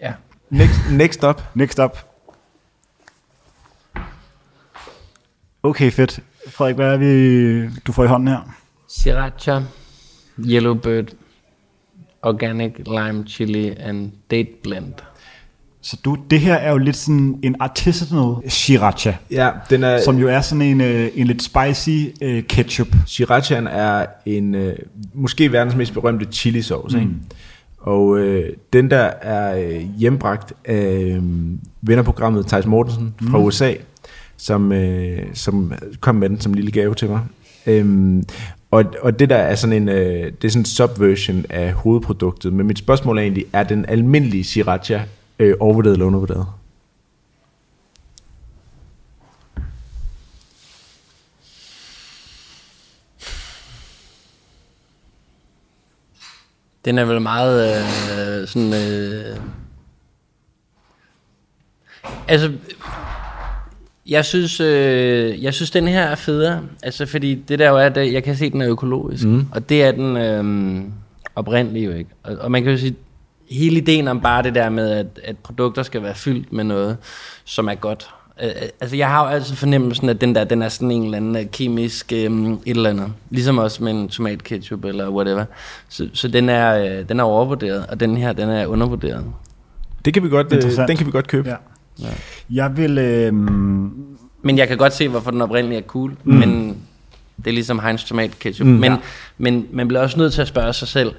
ja. 0.00 0.12
Next, 0.50 0.80
next 0.90 1.24
up. 1.24 1.42
Next 1.54 1.78
up. 1.78 1.98
Okay, 5.62 5.90
fedt. 5.90 6.20
Frederik, 6.48 6.76
hvad 6.76 6.92
er 6.94 6.96
vi, 6.96 7.74
du 7.86 7.92
får 7.92 8.04
i 8.04 8.06
hånden 8.06 8.28
her? 8.28 8.54
Sriracha, 8.88 9.60
Yellow 10.38 10.74
Bird, 10.74 11.04
Organic 12.22 12.72
Lime 12.86 13.24
Chili 13.26 13.68
and 13.78 14.12
Date 14.30 14.48
Blend. 14.62 14.94
Så 15.82 15.96
du, 16.04 16.16
det 16.30 16.40
her 16.40 16.54
er 16.54 16.70
jo 16.70 16.78
lidt 16.78 16.96
sådan 16.96 17.38
en 17.42 17.56
artisanal 17.60 18.50
sriracha, 18.50 19.14
Ja, 19.30 19.50
den 19.70 19.84
er, 19.84 20.00
som 20.04 20.18
jo 20.18 20.28
er 20.28 20.40
sådan 20.40 20.62
en, 20.62 20.80
øh, 20.80 21.10
en 21.14 21.26
lidt 21.26 21.42
spicy 21.42 22.06
øh, 22.22 22.42
ketchup. 22.42 22.88
Srirachan 23.06 23.66
er 23.66 24.06
en, 24.26 24.54
øh, 24.54 24.76
måske 25.14 25.52
verdens 25.52 25.74
mest 25.74 25.92
berømte 25.92 26.26
chili 26.32 26.62
sauce, 26.62 26.96
mm. 26.96 27.02
ikke? 27.02 27.14
Og 27.80 28.18
øh, 28.18 28.52
den 28.72 28.90
der 28.90 29.10
er 29.22 29.58
øh, 29.58 29.98
hjembragt 29.98 30.52
af 30.64 31.16
øh, 31.16 31.22
vennerprogrammet 31.82 32.46
Thijs 32.46 32.66
Mortensen 32.66 33.14
fra 33.30 33.38
mm. 33.38 33.44
USA, 33.44 33.74
som, 34.36 34.72
øh, 34.72 35.18
som 35.34 35.72
kom 36.00 36.14
med 36.14 36.28
den 36.28 36.40
som 36.40 36.54
lille 36.54 36.70
gave 36.70 36.94
til 36.94 37.08
mig. 37.08 37.20
Øhm, 37.66 38.24
og, 38.70 38.84
og 39.02 39.18
det 39.18 39.30
der 39.30 39.36
er 39.36 39.54
sådan 39.54 39.82
en, 39.82 39.88
øh, 39.88 40.32
det 40.42 40.44
er 40.44 40.48
sådan 40.48 40.60
en 40.60 40.64
subversion 40.64 41.44
af 41.50 41.72
hovedproduktet. 41.72 42.52
Men 42.52 42.66
mit 42.66 42.78
spørgsmål 42.78 43.18
er 43.18 43.22
egentlig, 43.22 43.44
er 43.52 43.62
den 43.62 43.84
almindelige 43.88 44.44
sriracha 44.44 45.00
øh, 45.38 45.54
overvurderet 45.60 45.92
eller 45.92 46.06
undervurderet? 46.06 46.46
Den 56.84 56.98
er 56.98 57.04
vel 57.04 57.20
meget 57.20 57.82
øh, 58.42 58.48
sådan... 58.48 58.72
Øh, 58.74 59.36
altså, 62.28 62.52
jeg 64.06 64.24
synes, 64.24 64.60
øh, 64.60 65.42
jeg 65.42 65.54
synes, 65.54 65.70
den 65.70 65.88
her 65.88 66.02
er 66.02 66.14
federe. 66.14 66.62
Altså, 66.82 67.06
fordi 67.06 67.34
det 67.34 67.58
der 67.58 67.68
jo 67.68 67.76
er, 67.76 67.86
at 67.86 68.12
jeg 68.12 68.24
kan 68.24 68.36
se, 68.36 68.44
at 68.44 68.52
den 68.52 68.60
er 68.60 68.70
økologisk. 68.70 69.24
Mm. 69.24 69.46
Og 69.52 69.68
det 69.68 69.82
er 69.82 69.92
den 69.92 70.16
øh, 70.16 70.84
oprindelige 71.34 71.84
jo 71.84 71.92
ikke. 71.92 72.10
Og, 72.22 72.36
og 72.40 72.50
man 72.50 72.62
kan 72.62 72.72
jo 72.72 72.78
sige, 72.78 72.96
hele 73.50 73.76
ideen 73.76 74.08
om 74.08 74.20
bare 74.20 74.42
det 74.42 74.54
der 74.54 74.68
med, 74.68 74.90
at, 74.90 75.06
at 75.24 75.38
produkter 75.38 75.82
skal 75.82 76.02
være 76.02 76.14
fyldt 76.14 76.52
med 76.52 76.64
noget, 76.64 76.96
som 77.44 77.68
er 77.68 77.74
godt. 77.74 78.10
Øh, 78.42 78.50
altså, 78.80 78.96
jeg 78.96 79.08
har 79.08 79.24
jo 79.24 79.28
altid 79.34 79.56
fornemmelsen, 79.56 80.08
at 80.08 80.20
den 80.20 80.34
der, 80.34 80.44
den 80.44 80.62
er 80.62 80.68
sådan 80.68 80.90
en 80.90 81.04
eller 81.04 81.16
anden 81.16 81.36
øh, 81.36 81.44
kemisk 81.52 82.12
øh, 82.12 82.20
et 82.20 82.58
eller 82.66 82.90
andet. 82.90 83.12
Ligesom 83.30 83.58
også 83.58 83.84
med 83.84 83.92
en 83.92 84.08
tomatketchup 84.08 84.84
eller 84.84 85.10
whatever. 85.10 85.44
Så, 85.88 86.08
så 86.12 86.28
den, 86.28 86.48
er, 86.48 86.98
øh, 86.98 87.08
den 87.08 87.20
er 87.20 87.24
overvurderet, 87.24 87.86
og 87.86 88.00
den 88.00 88.16
her, 88.16 88.32
den 88.32 88.48
er 88.48 88.66
undervurderet. 88.66 89.24
Det 90.04 90.14
kan 90.14 90.22
vi 90.22 90.28
godt, 90.28 90.52
øh, 90.52 90.88
den 90.88 90.96
kan 90.96 91.06
vi 91.06 91.10
godt 91.10 91.26
købe. 91.28 91.48
Ja. 91.48 92.06
Jeg 92.50 92.76
vil... 92.76 92.98
Øh, 92.98 93.34
Men 94.42 94.58
jeg 94.58 94.68
kan 94.68 94.76
godt 94.78 94.94
se, 94.94 95.08
hvorfor 95.08 95.30
den 95.30 95.42
oprindelige 95.42 95.78
er 95.78 95.82
cool. 95.86 96.16
Mm. 96.24 96.34
Men 96.34 96.76
det 97.36 97.46
er 97.46 97.52
ligesom 97.52 97.78
Heinz 97.78 98.04
tomat 98.04 98.38
ketchup. 98.38 98.66
Mm, 98.66 98.72
men, 98.72 98.92
Ja. 98.92 98.98
men 99.38 99.66
man 99.72 99.88
bliver 99.88 100.00
også 100.02 100.18
nødt 100.18 100.32
til 100.32 100.42
at 100.42 100.48
spørge 100.48 100.72
sig 100.72 100.88
selv, 100.88 101.12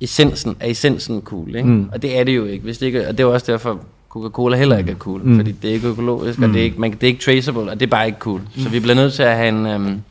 essensen, 0.00 0.56
er 0.60 0.66
essensen 0.70 1.20
cool? 1.20 1.56
Ikke? 1.56 1.68
Mm. 1.68 1.88
Og 1.92 2.02
det 2.02 2.18
er 2.18 2.24
det 2.24 2.36
jo 2.36 2.44
ikke. 2.44 2.64
Hvis 2.64 2.78
det 2.78 2.86
ikke 2.86 3.08
og 3.08 3.18
det 3.18 3.24
er 3.24 3.28
også 3.28 3.52
derfor, 3.52 3.80
Coca-Cola 4.12 4.56
heller 4.56 4.78
ikke 4.78 4.90
er 4.90 4.96
cool. 4.96 5.20
Mm. 5.24 5.36
Fordi 5.36 5.52
det 5.52 5.70
er 5.70 5.74
ikke 5.74 5.88
økologisk, 5.88 6.38
og 6.38 6.48
det 6.48 6.56
er 6.56 6.62
ikke, 6.62 6.80
man, 6.80 6.92
det 6.92 7.02
er 7.02 7.06
ikke 7.06 7.24
traceable, 7.24 7.70
og 7.70 7.80
det 7.80 7.86
er 7.86 7.90
bare 7.90 8.06
ikke 8.06 8.18
cool. 8.18 8.40
Mm. 8.40 8.62
Så 8.62 8.68
vi 8.68 8.80
bliver 8.80 8.94
nødt 8.94 9.12
til 9.12 9.22
at 9.22 9.36
have 9.36 9.48
en... 9.48 9.66
Um, 9.66 10.02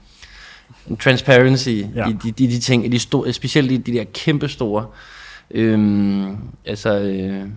en 0.89 0.97
transparency 0.97 1.69
ja. 1.95 2.09
i 2.09 2.13
de, 2.23 2.31
de, 2.31 2.47
de 2.47 2.59
ting, 2.59 2.85
i 2.85 2.87
de 2.87 2.99
store, 2.99 3.33
specielt 3.33 3.71
i 3.71 3.77
de 3.77 3.91
der 3.91 4.03
kæmpe 4.13 4.47
store 4.47 4.85
øhm, 5.51 6.37
altså, 6.65 6.99
øh, 6.99 7.47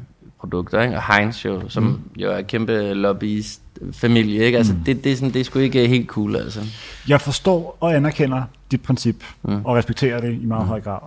produkter, 0.41 0.83
ikke? 0.83 0.97
og 0.97 1.15
Heinz 1.15 1.45
jo, 1.45 1.69
som 1.69 1.83
mm. 1.83 2.01
jo 2.17 2.33
er 2.33 2.43
kæmpe 2.43 2.93
lobbyist 2.93 3.61
familie, 3.93 4.45
ikke? 4.45 4.59
Altså, 4.59 4.73
mm. 4.73 4.79
det, 4.79 5.05
det, 5.05 5.13
er 5.13 5.17
sådan, 5.17 5.33
det 5.35 5.41
er 5.41 5.45
sgu 5.45 5.59
ikke 5.59 5.89
helt 5.89 6.09
cool, 6.09 6.37
altså. 6.37 6.61
Jeg 7.09 7.21
forstår 7.21 7.79
og 7.81 7.97
anerkender 7.97 8.43
dit 8.71 8.83
princip, 8.83 9.25
mm. 9.43 9.65
og 9.65 9.77
respekterer 9.77 10.21
det 10.21 10.33
i 10.43 10.47
meget 10.47 10.65
mm. 10.65 10.69
høj 10.69 10.81
grad. 10.81 11.01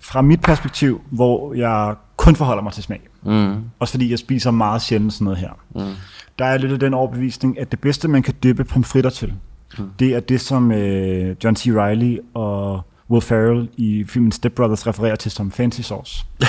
Fra 0.00 0.22
mit 0.22 0.40
perspektiv, 0.40 1.00
hvor 1.10 1.54
jeg 1.54 1.94
kun 2.22 2.36
forholder 2.36 2.62
mig 2.62 2.72
til 2.72 2.82
smag, 2.82 3.00
Mm. 3.22 3.64
også 3.78 3.92
fordi 3.92 4.10
jeg 4.10 4.18
spiser 4.18 4.50
meget 4.50 4.82
sjældent 4.82 5.12
sådan 5.12 5.24
noget 5.24 5.38
her, 5.38 5.50
mm. 5.74 5.94
der 6.38 6.44
er 6.44 6.58
lidt 6.58 6.72
af 6.72 6.78
den 6.80 6.94
overbevisning, 6.94 7.60
at 7.60 7.70
det 7.70 7.80
bedste, 7.80 8.08
man 8.08 8.22
kan 8.22 8.34
dyppe 8.42 8.64
pomfritter 8.64 9.10
til, 9.10 9.32
mm. 9.78 9.84
det 9.98 10.14
er 10.14 10.20
det, 10.20 10.40
som 10.40 10.72
øh, 10.72 11.36
John 11.44 11.56
C. 11.56 11.66
Reilly 11.66 12.18
og 12.34 12.80
Will 13.10 13.22
Ferrell 13.22 13.68
i 13.76 14.04
filmen 14.08 14.32
Step 14.32 14.52
Brothers 14.52 14.86
refererer 14.86 15.16
til 15.16 15.30
som 15.30 15.52
fancy 15.52 15.80
sauce. 15.80 16.24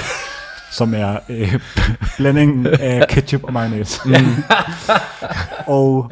som 0.71 0.93
er 0.93 1.19
øh, 1.29 1.59
blandingen 2.17 2.67
af 2.67 3.07
ketchup 3.09 3.43
og 3.43 3.53
mayonnaise. 3.53 3.99
Mm. 4.05 4.13
og, 5.75 6.11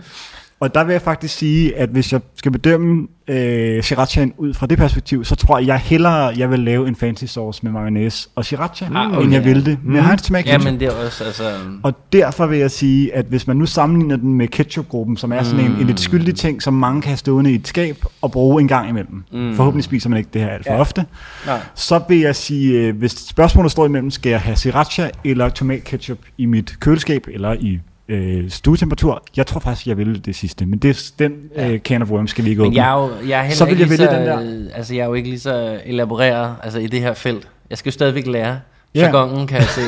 og 0.62 0.76
der 0.76 0.84
vil 0.84 0.94
jeg 0.94 1.02
faktisk 1.02 1.38
sige, 1.38 1.78
at 1.78 1.90
hvis 1.90 2.14
jeg 2.14 2.22
skal 2.36 2.52
bedømme 2.52 3.08
øh, 3.28 3.84
srirachaen 3.84 4.34
ud 4.38 4.54
fra 4.54 4.68
det 4.68 4.78
perspektiv, 4.78 5.26
så 5.26 5.36
tror 5.36 5.58
jeg, 5.58 5.68
jeg 5.68 5.78
hellere 5.78 6.34
jeg 6.38 6.52
vil 6.52 6.60
lave 6.60 6.88
en 6.88 6.96
fancy 6.96 7.24
sauce 7.26 7.60
med 7.64 7.72
mayonnaise 7.72 8.30
og 8.36 8.46
sriracha, 8.46 8.86
Ah, 8.96 9.12
okay. 9.12 9.24
end 9.24 9.34
jeg 9.34 9.46
vil 9.46 9.66
det 9.66 9.78
med 9.84 10.02
mm. 10.02 10.08
Heinz 10.08 10.32
Ja, 10.32 10.58
men 10.58 10.80
det 10.80 10.88
er 10.88 10.92
også, 11.06 11.24
altså... 11.24 11.44
Og 11.84 11.94
derfor 12.14 12.46
vil 12.46 12.60
jeg 12.60 12.72
sige, 12.72 13.16
at 13.16 13.26
hvis 13.26 13.48
man 13.48 13.58
nu 13.58 13.66
sammenligner 13.66 14.16
den 14.16 14.34
med 14.34 14.48
ketchupgruppen, 14.48 15.18
som 15.18 15.32
er 15.32 15.44
sådan 15.44 15.66
en, 15.66 15.72
en 15.72 15.88
lidt 15.88 16.00
skyldig 16.00 16.36
ting, 16.36 16.62
som 16.62 16.74
mange 16.74 17.02
kan 17.02 17.10
have 17.10 17.18
stående 17.18 17.52
i 17.52 17.56
et 17.56 17.68
skab 17.68 18.06
og 18.22 18.32
bruge 18.32 18.62
en 18.62 18.68
gang 18.68 18.90
imellem. 18.90 19.24
Mm. 19.32 19.56
Forhåbentlig 19.56 19.84
spiser 19.84 20.10
man 20.10 20.18
ikke 20.18 20.30
det 20.34 20.42
her 20.42 20.50
alt 20.50 20.66
for 20.66 20.74
ja. 20.74 20.80
ofte. 20.80 21.06
Nej. 21.46 21.60
Så 21.76 22.02
vil 22.10 22.20
jeg 22.20 22.36
sige, 22.36 22.80
øh, 22.80 22.98
hvis 22.98 23.12
spørgsmålet 23.12 23.72
står 23.72 23.86
imellem, 23.86 24.12
skal 24.12 24.30
jeg 24.30 24.42
have 24.42 24.56
sriracha 24.56 25.10
eller 25.24 25.50
tomatketchup 25.50 26.20
i 26.38 26.46
mit 26.46 26.80
køleskab 26.80 27.28
eller 27.34 27.54
i 27.54 27.80
øh, 28.08 28.50
stuetemperatur? 28.50 29.24
Jeg 29.38 29.48
tror 29.48 29.60
faktisk, 29.60 29.88
jeg 29.88 29.98
vil 29.98 30.26
det 30.26 30.36
sidste, 30.36 30.66
men 30.66 30.80
det, 30.80 31.14
den 31.20 31.32
øh, 31.56 31.80
can 31.80 32.02
of 32.02 32.10
worms 32.10 32.30
skal 32.32 32.46
vi 32.46 32.50
ikke 32.50 32.62
Men 32.62 32.68
åbne. 32.68 32.84
jeg 32.84 32.90
er 32.98 33.02
jo, 33.04 33.28
jeg 33.30 33.48
er 33.48 33.52
Så 33.52 33.66
vil 33.66 33.72
ikke 33.72 33.82
jeg 33.82 33.90
vælge 33.90 34.06
så, 34.06 34.12
den 34.18 34.28
der. 34.68 34.76
Altså, 34.76 34.94
jeg 34.96 35.02
er 35.02 35.06
jo 35.08 35.14
ikke 35.14 35.30
lige 35.30 35.40
så 35.40 35.80
elaboreret 35.86 36.56
altså, 36.64 36.80
i 36.80 36.88
det 36.88 37.00
her 37.02 37.14
felt. 37.14 37.48
Jeg 37.70 37.78
skal 37.78 37.90
jo 37.90 37.94
stadigvæk 37.94 38.28
lære. 38.28 38.60
Ja. 38.96 39.02
Jargonen 39.02 39.48
kan 39.48 39.58
jeg 39.58 39.68
se. 39.68 39.82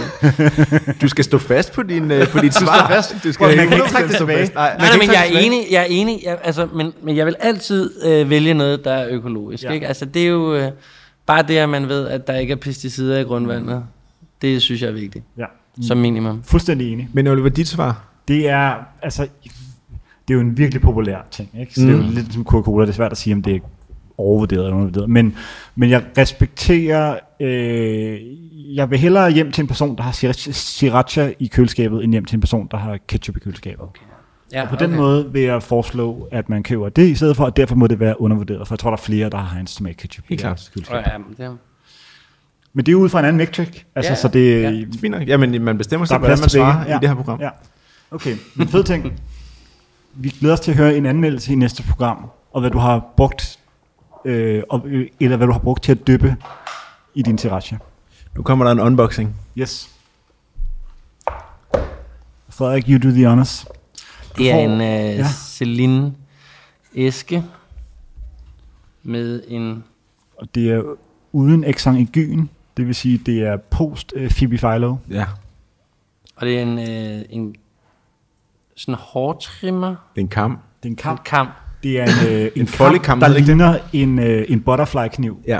Du 1.01 1.07
skal 1.07 1.23
stå 1.23 1.37
fast 1.37 1.73
på 1.73 1.83
din, 1.83 2.11
øh, 2.11 2.27
på 2.27 2.39
dit 2.39 2.53
svar. 2.53 2.87
fast. 2.87 3.15
Du 3.23 3.31
Prøv, 3.37 3.47
man 3.47 3.57
kan 3.57 3.73
ikke 3.73 3.85
100% 3.85 3.91
trække 3.91 4.09
det 4.09 4.17
tilbage. 4.17 4.51
Nej, 4.53 4.77
Nej, 4.77 4.77
nej, 4.77 4.87
men 4.93 5.01
ikke 5.01 5.13
jeg 5.13 5.29
er 5.33 5.39
enig, 5.39 5.59
jeg 5.71 5.81
er 5.81 5.85
enig, 5.89 6.19
jeg, 6.25 6.37
altså, 6.43 6.67
men, 6.75 6.93
men 7.01 7.17
jeg 7.17 7.25
vil 7.25 7.35
altid 7.39 7.91
øh, 8.05 8.29
vælge 8.29 8.53
noget, 8.53 8.83
der 8.85 8.91
er 8.93 9.07
økologisk. 9.09 9.63
Ja. 9.63 9.71
Ikke? 9.71 9.87
Altså, 9.87 10.05
det 10.05 10.21
er 10.23 10.27
jo 10.27 10.55
øh, 10.55 10.71
bare 11.25 11.43
det, 11.47 11.57
at 11.57 11.69
man 11.69 11.89
ved, 11.89 12.07
at 12.07 12.27
der 12.27 12.35
ikke 12.37 12.51
er 12.51 12.55
pesticider 12.55 13.19
i 13.19 13.23
grundvandet. 13.23 13.83
Det 14.41 14.61
synes 14.61 14.81
jeg 14.81 14.87
er 14.87 14.93
vigtigt, 14.93 15.25
Ja. 15.37 15.45
Som 15.81 15.97
minimum. 15.97 16.43
Fuldstændig 16.43 16.91
enig. 16.93 17.09
Men 17.13 17.27
Oliver, 17.27 17.49
dit 17.49 17.67
svar? 17.67 18.03
Det 18.27 18.49
er, 18.49 18.75
altså, 19.01 19.27
det 20.27 20.33
er 20.33 20.33
jo 20.33 20.39
en 20.39 20.57
virkelig 20.57 20.81
populær 20.81 21.17
ting, 21.31 21.49
ikke? 21.59 21.73
Så 21.73 21.81
mm. 21.81 21.87
det 21.87 21.95
er 21.99 22.05
jo 22.07 22.11
lidt 22.13 22.33
som 22.33 22.43
Coca-Cola, 22.45 22.81
det 22.85 22.89
er 22.89 22.93
svært 22.95 23.11
at 23.11 23.17
sige, 23.17 23.33
om 23.33 23.41
det 23.41 23.55
er 23.55 23.59
overvurderet 24.17 24.59
eller 24.63 24.73
undervurderet. 24.75 25.09
Men, 25.09 25.35
men 25.75 25.89
jeg 25.89 26.03
respekterer, 26.17 27.19
øh, 27.39 28.19
jeg 28.75 28.89
vil 28.91 28.99
hellere 28.99 29.31
hjem 29.31 29.51
til 29.51 29.61
en 29.61 29.67
person, 29.67 29.95
der 29.97 30.03
har 30.03 30.11
sriracha- 30.11 31.33
i 31.39 31.47
køleskabet, 31.47 32.03
end 32.03 32.11
hjem 32.11 32.25
til 32.25 32.35
en 32.35 32.41
person, 32.41 32.67
der 32.71 32.77
har 32.77 32.97
ketchup 33.07 33.37
i 33.37 33.39
køleskabet. 33.39 33.83
Okay. 33.83 34.01
Ja, 34.53 34.61
Og 34.63 34.69
på 34.69 34.75
den 34.75 34.95
måde 34.95 35.31
vil 35.33 35.41
jeg 35.41 35.63
foreslå, 35.63 36.27
at 36.31 36.49
man 36.49 36.63
køber 36.63 36.89
det 36.89 37.07
i 37.07 37.15
stedet 37.15 37.37
for, 37.37 37.45
og 37.45 37.57
derfor 37.57 37.75
må 37.75 37.87
det 37.87 37.99
være 37.99 38.21
undervurderet, 38.21 38.67
for 38.67 38.75
jeg 38.75 38.79
tror, 38.79 38.89
der 38.89 38.97
er 38.97 39.01
flere, 39.01 39.29
der 39.29 39.37
har 39.37 39.55
Heinz 39.55 39.75
tomat 39.75 39.97
ketchup 39.97 40.25
Helt 40.29 40.41
i 40.41 40.41
klart. 40.41 40.55
deres 40.57 40.67
Og 40.67 40.73
køleskab. 40.73 40.95
ja, 40.95 41.17
det 41.37 41.45
er, 41.45 41.55
Men 42.73 42.85
det 42.85 42.91
er 42.91 42.95
ud 42.95 43.09
fra 43.09 43.19
en 43.19 43.25
anden 43.25 43.37
metric, 43.37 43.83
altså, 43.95 44.11
Ja, 44.11 44.15
så 44.15 44.27
det, 44.27 44.61
ja. 44.63 44.71
Det 44.71 44.95
er 44.95 44.99
fint 44.99 45.11
nok. 45.11 45.27
Jamen, 45.27 45.61
man 45.63 45.77
bestemmer 45.77 46.05
sig, 46.05 46.17
hvordan 46.17 46.39
man 46.39 46.49
svarer 46.49 46.77
begge. 46.83 46.95
i 46.95 46.99
det 46.99 47.09
her 47.09 47.15
program. 47.15 47.39
Ja. 47.41 47.49
Okay, 48.11 48.35
men 48.55 48.67
fed 48.67 48.83
ting. 48.83 49.21
Vi 50.13 50.29
glæder 50.29 50.53
os 50.53 50.59
til 50.59 50.71
at 50.71 50.77
høre 50.77 50.97
en 50.97 51.05
anmeldelse 51.05 51.51
i 51.51 51.55
næste 51.55 51.83
program, 51.83 52.25
og 52.53 52.61
hvad 52.61 52.71
du 52.71 52.77
har 52.77 53.13
brugt, 53.17 53.59
øh, 54.25 54.63
og, 54.69 54.81
øh, 54.85 55.07
eller 55.19 55.37
hvad 55.37 55.47
du 55.47 55.53
har 55.53 55.59
brugt 55.59 55.83
til 55.83 55.91
at 55.91 56.07
dyppe 56.07 56.35
i 57.15 57.21
din 57.21 57.37
sriracha. 57.37 57.75
Nu 58.35 58.43
kommer 58.43 58.65
der 58.65 58.71
en 58.71 58.79
unboxing. 58.79 59.35
Yes. 59.57 59.89
Frederik, 62.49 62.85
you 62.89 63.09
do 63.09 63.13
the 63.13 63.27
honors. 63.27 63.65
det 64.37 64.51
er 64.51 64.55
får- 64.55 64.61
en 64.61 64.71
øh, 64.71 64.79
ja. 64.79 65.11
ja. 65.15 65.27
Celine 65.47 66.13
æske 66.95 67.43
med 69.03 69.43
en... 69.47 69.83
Og 70.37 70.55
det 70.55 70.71
er 70.71 70.81
uden 71.31 71.63
exangygyn, 71.63 72.47
det 72.77 72.87
vil 72.87 72.95
sige, 72.95 73.17
det 73.17 73.39
er 73.39 73.57
post 73.57 74.13
øh, 74.15 74.31
Phoebe 74.31 74.57
Philo. 74.57 74.95
Ja, 75.09 75.25
Og 76.35 76.45
det 76.47 76.57
er 76.57 76.61
en, 76.61 76.79
øh, 76.79 77.25
en 77.29 77.55
sådan 78.75 78.95
hårtrimmer. 78.99 79.87
det 79.87 79.95
er 80.17 80.21
en 80.21 80.27
kam. 80.27 80.51
Det 80.83 80.89
er 80.89 80.91
en 80.91 80.95
Kamp. 80.95 81.23
kamp. 81.23 81.47
kamp. 81.47 81.49
Det 81.83 81.99
er 81.99 82.03
en, 82.03 82.27
øh, 82.27 82.41
en, 82.41 82.51
En 82.55 82.65
kamp, 82.65 82.69
foldekam, 82.69 83.19
der 83.19 83.27
ligner 83.27 83.77
en, 83.93 84.19
øh, 84.19 84.45
en 84.49 84.61
butterfly-kniv. 84.61 85.39
Ja. 85.47 85.59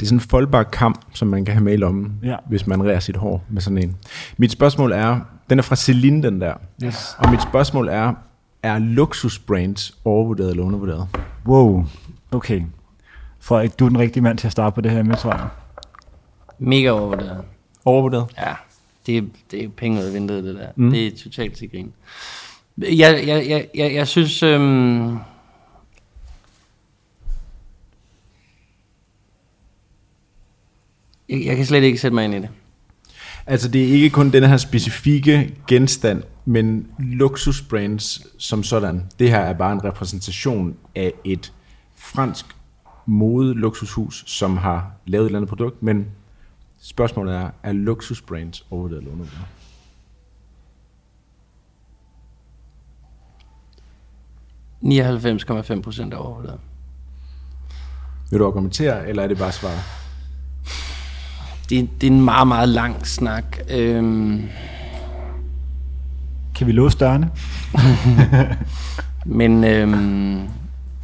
Det 0.00 0.02
er 0.02 0.06
sådan 0.06 0.16
en 0.16 0.20
foldbar 0.20 0.62
kam, 0.62 0.94
som 1.12 1.28
man 1.28 1.44
kan 1.44 1.54
have 1.54 1.64
med 1.64 1.72
i 1.72 1.76
lommen, 1.76 2.12
Ja. 2.22 2.36
hvis 2.46 2.66
man 2.66 2.84
rærer 2.84 3.00
sit 3.00 3.16
hår 3.16 3.44
med 3.50 3.62
sådan 3.62 3.78
en. 3.78 3.96
Mit 4.36 4.52
spørgsmål 4.52 4.92
er, 4.92 5.20
den 5.50 5.58
er 5.58 5.62
fra 5.62 5.76
Celine, 5.76 6.22
den 6.22 6.40
der. 6.40 6.54
Yes. 6.84 7.16
Og 7.18 7.30
mit 7.30 7.42
spørgsmål 7.42 7.88
er, 7.88 8.12
er 8.62 8.78
luksusbrands 8.78 9.98
overvurderet 10.04 10.50
eller 10.50 10.62
undervurderet? 10.64 11.06
Wow, 11.46 11.84
okay. 12.32 12.62
Frederik, 13.44 13.78
du 13.78 13.84
er 13.84 13.88
den 13.88 13.98
rigtige 13.98 14.22
mand 14.22 14.38
til 14.38 14.46
at 14.46 14.52
starte 14.52 14.74
på 14.74 14.80
det 14.80 14.90
her 14.90 15.02
med, 15.02 15.16
tror 15.16 15.32
jeg. 15.32 15.48
Mega 16.58 16.90
overvurderet. 16.90 17.44
Overvurderet? 17.84 18.26
Ja, 18.38 18.54
det 19.06 19.18
er, 19.18 19.22
det 19.50 19.64
er 19.64 19.68
penge 19.68 20.00
ud 20.00 20.04
af 20.04 20.14
vinduet, 20.14 20.44
det 20.44 20.54
der. 20.54 20.68
Mm. 20.76 20.90
Det 20.90 21.06
er 21.06 21.10
totalt 21.16 21.56
til 21.56 21.70
grin. 21.70 21.92
Jeg, 22.78 23.24
jeg, 23.26 23.48
jeg, 23.48 23.68
jeg, 23.74 23.94
jeg 23.94 24.08
synes... 24.08 24.42
Øhm, 24.42 25.18
jeg, 31.28 31.44
jeg 31.44 31.56
kan 31.56 31.66
slet 31.66 31.82
ikke 31.82 31.98
sætte 31.98 32.14
mig 32.14 32.24
ind 32.24 32.34
i 32.34 32.38
det. 32.38 32.48
Altså 33.46 33.68
det 33.68 33.88
er 33.88 33.92
ikke 33.92 34.10
kun 34.10 34.30
den 34.30 34.42
her 34.42 34.56
specifikke 34.56 35.54
genstand, 35.68 36.22
men 36.44 36.86
luksusbrands 36.98 38.26
som 38.38 38.62
sådan. 38.62 39.02
Det 39.18 39.30
her 39.30 39.40
er 39.40 39.52
bare 39.52 39.72
en 39.72 39.84
repræsentation 39.84 40.76
af 40.94 41.12
et 41.24 41.52
fransk 41.96 42.46
mode 43.06 43.54
luksushus, 43.54 44.24
som 44.26 44.56
har 44.56 44.90
lavet 45.06 45.24
et 45.24 45.28
eller 45.28 45.38
andet 45.38 45.48
produkt, 45.48 45.82
men 45.82 46.06
spørgsmålet 46.80 47.34
er, 47.34 47.50
er 47.62 47.72
luksusbrands 47.72 48.66
overvurderet 48.70 48.98
eller 48.98 49.12
undervurderet? 49.12 49.46
...99,5 54.84 55.80
procent 55.80 56.14
er 56.14 56.18
overvurderet. 56.18 56.60
Vil 58.30 58.40
du 58.40 58.46
argumentere, 58.46 59.08
eller 59.08 59.22
er 59.22 59.28
det 59.28 59.38
bare 59.38 59.52
svar? 59.52 60.04
Det, 61.70 61.90
det 62.00 62.06
er 62.06 62.10
en 62.10 62.24
meget, 62.24 62.48
meget 62.48 62.68
lang 62.68 63.06
snak. 63.06 63.58
Øhm, 63.70 64.48
Kan 66.54 66.66
vi 66.66 66.72
låse 66.72 66.98
dørene? 66.98 67.30
men 69.40 69.64
øhm, 69.64 70.48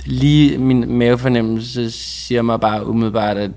lige 0.06 0.58
min 0.58 0.98
mavefornemmelse 0.98 1.90
siger 1.90 2.42
mig 2.42 2.60
bare 2.60 2.86
umiddelbart, 2.86 3.36
at 3.36 3.50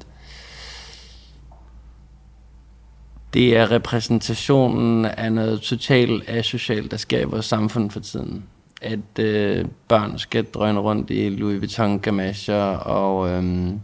det 3.34 3.58
er 3.58 3.72
repræsentationen 3.72 5.06
af 5.06 5.32
noget 5.32 5.62
totalt 5.62 6.30
asocialt, 6.30 6.91
der 6.91 6.98
sker 6.98 7.20
i 7.20 7.24
vores 7.24 7.46
samfund 7.46 7.91
for 7.91 8.00
tiden. 8.00 8.44
At 8.82 9.20
øh, 9.20 9.66
børn 9.88 10.18
skal 10.18 10.44
drøne 10.46 10.80
rundt 10.80 11.10
i 11.10 11.30
Louis 11.30 11.60
Vuitton 11.60 12.00
gamasher 12.00 12.64
og 12.76 13.30
øhm, 13.30 13.80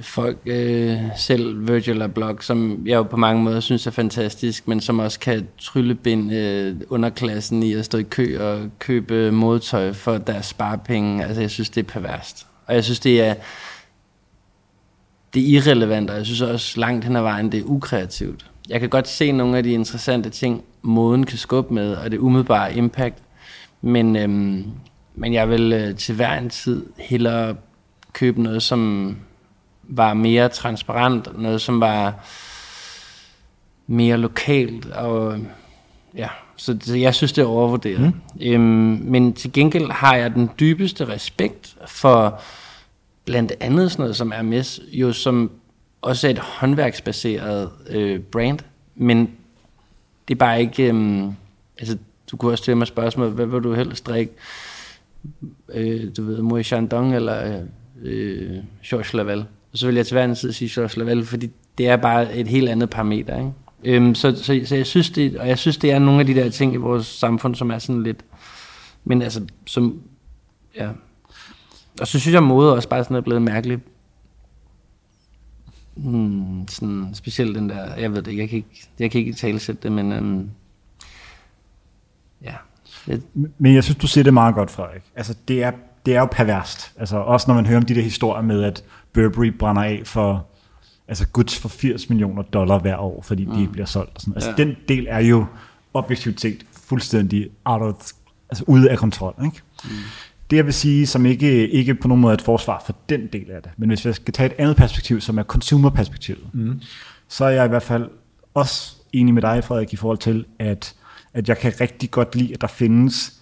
folk, 0.00 0.38
øh, 0.46 0.98
selv 1.16 1.68
Virgil 1.68 2.02
Abloh, 2.02 2.36
som 2.40 2.82
jeg 2.86 2.94
jo 2.94 3.02
på 3.02 3.16
mange 3.16 3.42
måder 3.42 3.60
synes 3.60 3.86
er 3.86 3.90
fantastisk, 3.90 4.68
men 4.68 4.80
som 4.80 4.98
også 4.98 5.20
kan 5.20 5.48
tryllebinde 5.58 6.36
øh, 6.36 6.76
underklassen 6.88 7.62
i 7.62 7.72
at 7.72 7.84
stå 7.84 7.98
i 7.98 8.02
kø 8.02 8.38
og 8.40 8.70
købe 8.78 9.30
modtøj 9.30 9.92
for 9.92 10.18
deres 10.18 10.46
sparepenge. 10.46 11.24
Altså 11.24 11.40
jeg 11.40 11.50
synes, 11.50 11.70
det 11.70 11.80
er 11.80 11.92
perverst. 11.92 12.46
Og 12.66 12.74
jeg 12.74 12.84
synes, 12.84 13.00
det 13.00 13.20
er, 13.20 13.34
det 15.34 15.42
er 15.42 15.46
irrelevant, 15.46 16.10
og 16.10 16.16
jeg 16.16 16.26
synes 16.26 16.40
også 16.40 16.80
langt 16.80 17.04
hen 17.04 17.16
ad 17.16 17.22
vejen, 17.22 17.52
det 17.52 17.60
er 17.60 17.64
ukreativt. 17.64 18.50
Jeg 18.68 18.80
kan 18.80 18.88
godt 18.88 19.08
se 19.08 19.32
nogle 19.32 19.56
af 19.56 19.62
de 19.62 19.72
interessante 19.72 20.30
ting, 20.30 20.64
moden 20.82 21.26
kan 21.26 21.38
skubbe 21.38 21.74
med, 21.74 21.94
og 21.94 22.10
det 22.10 22.18
umiddelbare 22.18 22.74
impact, 22.74 23.18
men, 23.82 24.16
øhm, 24.16 24.64
men 25.14 25.32
jeg 25.34 25.50
vil 25.50 25.72
øh, 25.72 25.96
til 25.96 26.14
hver 26.14 26.38
en 26.38 26.50
tid 26.50 26.86
hellere 26.98 27.56
købe 28.12 28.42
noget, 28.42 28.62
som 28.62 29.16
var 29.88 30.14
mere 30.14 30.48
transparent, 30.48 31.40
noget 31.42 31.60
som 31.60 31.80
var 31.80 32.14
mere 33.86 34.16
lokalt, 34.16 34.86
og 34.86 35.38
ja, 36.16 36.28
så, 36.56 36.76
så 36.80 36.96
jeg 36.96 37.14
synes, 37.14 37.32
det 37.32 37.42
er 37.42 37.46
overvurderet. 37.46 38.00
Mm. 38.00 38.46
Øhm, 38.46 39.00
men 39.04 39.32
til 39.32 39.52
gengæld 39.52 39.90
har 39.90 40.16
jeg 40.16 40.34
den 40.34 40.50
dybeste 40.60 41.08
respekt 41.08 41.76
for 41.86 42.40
blandt 43.24 43.52
andet 43.60 43.90
sådan 43.90 44.02
noget 44.02 44.16
som 44.16 44.32
Hermes, 44.32 44.80
jo 44.92 45.12
som 45.12 45.50
også 46.02 46.26
er 46.26 46.30
et 46.30 46.38
håndværksbaseret 46.38 47.70
øh, 47.90 48.20
brand, 48.20 48.58
men 48.94 49.30
det 50.28 50.34
er 50.34 50.38
bare 50.38 50.60
ikke, 50.60 50.88
øhm, 50.88 51.32
altså 51.78 51.98
du 52.30 52.36
kunne 52.36 52.52
også 52.52 52.62
stille 52.62 52.78
mig 52.78 52.86
spørgsmål, 52.86 53.28
hvad 53.28 53.46
vil 53.46 53.62
du 53.62 53.74
helst 53.74 54.06
drikke? 54.06 54.32
Øh, 55.74 56.16
du 56.16 56.24
ved, 56.24 56.38
Moët 56.38 56.62
Chandon 56.62 57.12
eller 57.12 57.62
øh, 58.02 58.56
Georges 58.84 59.14
Laval? 59.14 59.44
Og 59.74 59.78
så 59.78 59.86
vil 59.86 59.96
jeg 59.96 60.06
til 60.06 60.14
hver 60.14 60.24
en 60.24 60.34
tid 60.34 60.52
sige 60.52 60.70
Georges 60.74 60.96
Lavelle, 60.96 61.24
fordi 61.24 61.50
det 61.78 61.88
er 61.88 61.96
bare 61.96 62.34
et 62.34 62.48
helt 62.48 62.68
andet 62.68 62.90
parameter, 62.90 63.38
ikke? 63.38 63.52
Øhm, 63.84 64.14
så, 64.14 64.36
så, 64.36 64.60
så, 64.64 64.76
jeg 64.76 64.86
synes 64.86 65.10
det, 65.10 65.36
og 65.36 65.48
jeg 65.48 65.58
synes 65.58 65.76
det 65.76 65.92
er 65.92 65.98
nogle 65.98 66.20
af 66.20 66.26
de 66.26 66.34
der 66.34 66.50
ting 66.50 66.74
i 66.74 66.76
vores 66.76 67.06
samfund, 67.06 67.54
som 67.54 67.70
er 67.70 67.78
sådan 67.78 68.02
lidt, 68.02 68.24
men 69.04 69.22
altså, 69.22 69.46
som, 69.66 70.02
ja. 70.76 70.88
Og 72.00 72.06
så 72.06 72.20
synes 72.20 72.34
jeg, 72.34 72.42
mode 72.42 72.74
også 72.74 72.88
bare 72.88 73.04
sådan 73.04 73.16
er 73.16 73.20
blevet 73.20 73.42
mærkeligt. 73.42 73.80
Hmm, 75.94 76.68
sådan, 76.68 77.10
specielt 77.14 77.56
den 77.56 77.68
der, 77.68 77.94
jeg 77.94 78.12
ved 78.12 78.22
det 78.22 78.30
ikke, 78.30 78.40
jeg 78.42 78.48
kan 78.48 78.56
ikke, 78.56 78.88
jeg 78.98 79.10
kan 79.10 79.20
ikke 79.20 79.32
talesætte 79.32 79.82
det, 79.82 79.92
men 79.92 80.12
øhm, 80.12 80.50
ja. 82.42 82.54
Det, 83.06 83.22
Men 83.58 83.74
jeg 83.74 83.84
synes, 83.84 83.98
du 83.98 84.06
siger 84.06 84.24
det 84.24 84.34
meget 84.34 84.54
godt, 84.54 84.70
Frederik. 84.70 85.02
Altså, 85.16 85.34
det 85.48 85.62
er, 85.62 85.72
det 86.06 86.14
er 86.14 86.20
jo 86.20 86.28
perverst. 86.32 86.92
Altså, 86.98 87.16
også 87.16 87.44
når 87.48 87.54
man 87.54 87.66
hører 87.66 87.78
om 87.78 87.86
de 87.86 87.94
der 87.94 88.02
historier 88.02 88.42
med, 88.42 88.62
at 88.62 88.84
Burberry 89.14 89.46
brænder 89.58 89.82
af 89.82 90.02
for 90.04 90.46
altså 91.08 91.26
goods 91.28 91.58
for 91.58 91.68
80 91.68 92.08
millioner 92.08 92.42
dollar 92.42 92.78
hver 92.78 92.96
år, 92.96 93.22
fordi 93.22 93.44
mm. 93.44 93.52
de 93.52 93.60
ikke 93.60 93.72
bliver 93.72 93.86
solgt. 93.86 94.14
Og 94.14 94.20
sådan. 94.20 94.34
Altså, 94.34 94.50
Ja. 94.50 94.56
den 94.56 94.76
del 94.88 95.06
er 95.10 95.18
jo 95.20 95.46
objektivt 95.94 96.40
set 96.40 96.64
fuldstændig 96.72 97.48
out 97.64 97.82
of, 97.82 98.10
altså 98.50 98.64
ude 98.66 98.90
af 98.90 98.98
kontrol. 98.98 99.34
Ikke? 99.44 99.60
Mm. 99.84 99.90
Det 100.50 100.56
jeg 100.56 100.64
vil 100.64 100.74
sige, 100.74 101.06
som 101.06 101.26
ikke, 101.26 101.68
ikke 101.68 101.94
på 101.94 102.08
nogen 102.08 102.20
måde 102.20 102.30
er 102.32 102.34
et 102.36 102.42
forsvar 102.42 102.82
for 102.86 102.96
den 103.08 103.26
del 103.26 103.50
af 103.50 103.62
det, 103.62 103.70
men 103.76 103.88
hvis 103.88 104.06
jeg 104.06 104.14
skal 104.14 104.34
tage 104.34 104.46
et 104.46 104.54
andet 104.58 104.76
perspektiv, 104.76 105.20
som 105.20 105.38
er 105.38 105.42
consumerperspektivet, 105.42 106.54
mm. 106.54 106.80
så 107.28 107.44
er 107.44 107.48
jeg 107.50 107.64
i 107.64 107.68
hvert 107.68 107.82
fald 107.82 108.10
også 108.54 108.96
enig 109.12 109.34
med 109.34 109.42
dig, 109.42 109.64
Frederik, 109.64 109.92
i 109.92 109.96
forhold 109.96 110.18
til, 110.18 110.44
at, 110.58 110.94
at 111.34 111.48
jeg 111.48 111.58
kan 111.58 111.72
rigtig 111.80 112.10
godt 112.10 112.34
lide, 112.36 112.54
at 112.54 112.60
der 112.60 112.66
findes 112.66 113.34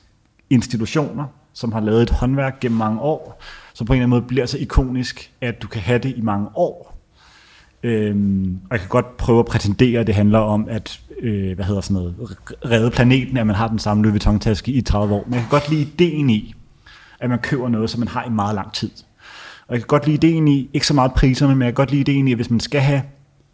institutioner, 0.51 1.25
som 1.53 1.73
har 1.73 1.81
lavet 1.81 2.03
et 2.03 2.11
håndværk 2.11 2.61
gennem 2.61 2.79
mange 2.79 3.01
år, 3.01 3.43
som 3.75 3.87
på 3.87 3.93
en 3.93 3.97
eller 3.97 4.03
anden 4.03 4.11
måde 4.11 4.23
bliver 4.23 4.47
så 4.47 4.59
ikonisk, 4.59 5.33
at 5.41 5.63
du 5.63 5.69
kan 5.69 5.81
have 5.81 5.99
det 5.99 6.17
i 6.17 6.21
mange 6.21 6.49
år. 6.55 6.99
Øhm, 7.83 8.59
og 8.71 8.71
jeg 8.71 8.81
kan 8.81 8.89
godt 8.89 9.17
prøve 9.17 9.39
at 9.39 9.47
prætendere, 9.47 10.01
at 10.01 10.07
det 10.07 10.15
handler 10.15 10.39
om 10.39 10.67
at 10.71 11.01
øh, 11.21 11.55
hvad 11.55 11.65
hedder 11.65 11.81
sådan 11.81 11.95
noget, 11.95 12.37
redde 12.65 12.91
planeten, 12.91 13.37
at 13.37 13.47
man 13.47 13.57
har 13.57 13.69
den 13.69 13.79
samme 13.79 14.03
Louis 14.03 14.13
Vuitton-taske 14.13 14.73
i 14.73 14.81
30 14.81 15.15
år. 15.15 15.25
Men 15.27 15.35
jeg 15.35 15.43
kan 15.43 15.51
godt 15.51 15.71
lide 15.71 15.83
ideen 15.83 16.31
i, 16.31 16.55
at 17.21 17.31
man 17.31 17.39
køber 17.39 17.69
noget, 17.69 17.91
som 17.91 17.99
man 17.99 18.09
har 18.09 18.25
i 18.25 18.31
meget 18.31 18.55
lang 18.55 18.73
tid. 18.73 18.91
Og 19.69 19.75
jeg 19.75 19.81
kan 19.81 19.87
godt 19.87 20.07
lide 20.07 20.29
ideen 20.29 20.49
i, 20.49 20.71
ikke 20.73 20.87
så 20.87 20.95
meget 20.95 21.13
priserne, 21.13 21.55
men 21.55 21.63
jeg 21.63 21.69
kan 21.69 21.75
godt 21.75 21.91
lide 21.91 22.01
ideen 22.01 22.29
i, 22.29 22.31
at 22.31 22.39
hvis 22.39 22.51
man 22.51 22.61
skal 22.61 22.81
have 22.81 23.03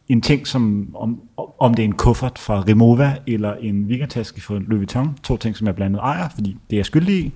en 0.09 0.21
ting, 0.21 0.47
som 0.47 0.89
om, 0.95 1.21
om 1.59 1.75
det 1.75 1.83
er 1.83 1.85
en 1.85 1.95
kuffert 1.95 2.39
fra 2.39 2.61
Remova, 2.69 3.17
eller 3.27 3.55
en 3.55 3.85
weekendtaske 3.85 4.41
fra 4.41 4.55
Louis 4.55 4.79
Vuitton, 4.79 5.19
to 5.23 5.37
ting, 5.37 5.57
som 5.57 5.67
jeg 5.67 5.75
blandt 5.75 5.97
andet 5.97 6.01
ejer, 6.01 6.29
fordi 6.35 6.57
det 6.71 6.77
er 6.77 6.79
jeg 6.79 6.87
skyldig 6.87 7.15
i, 7.15 7.33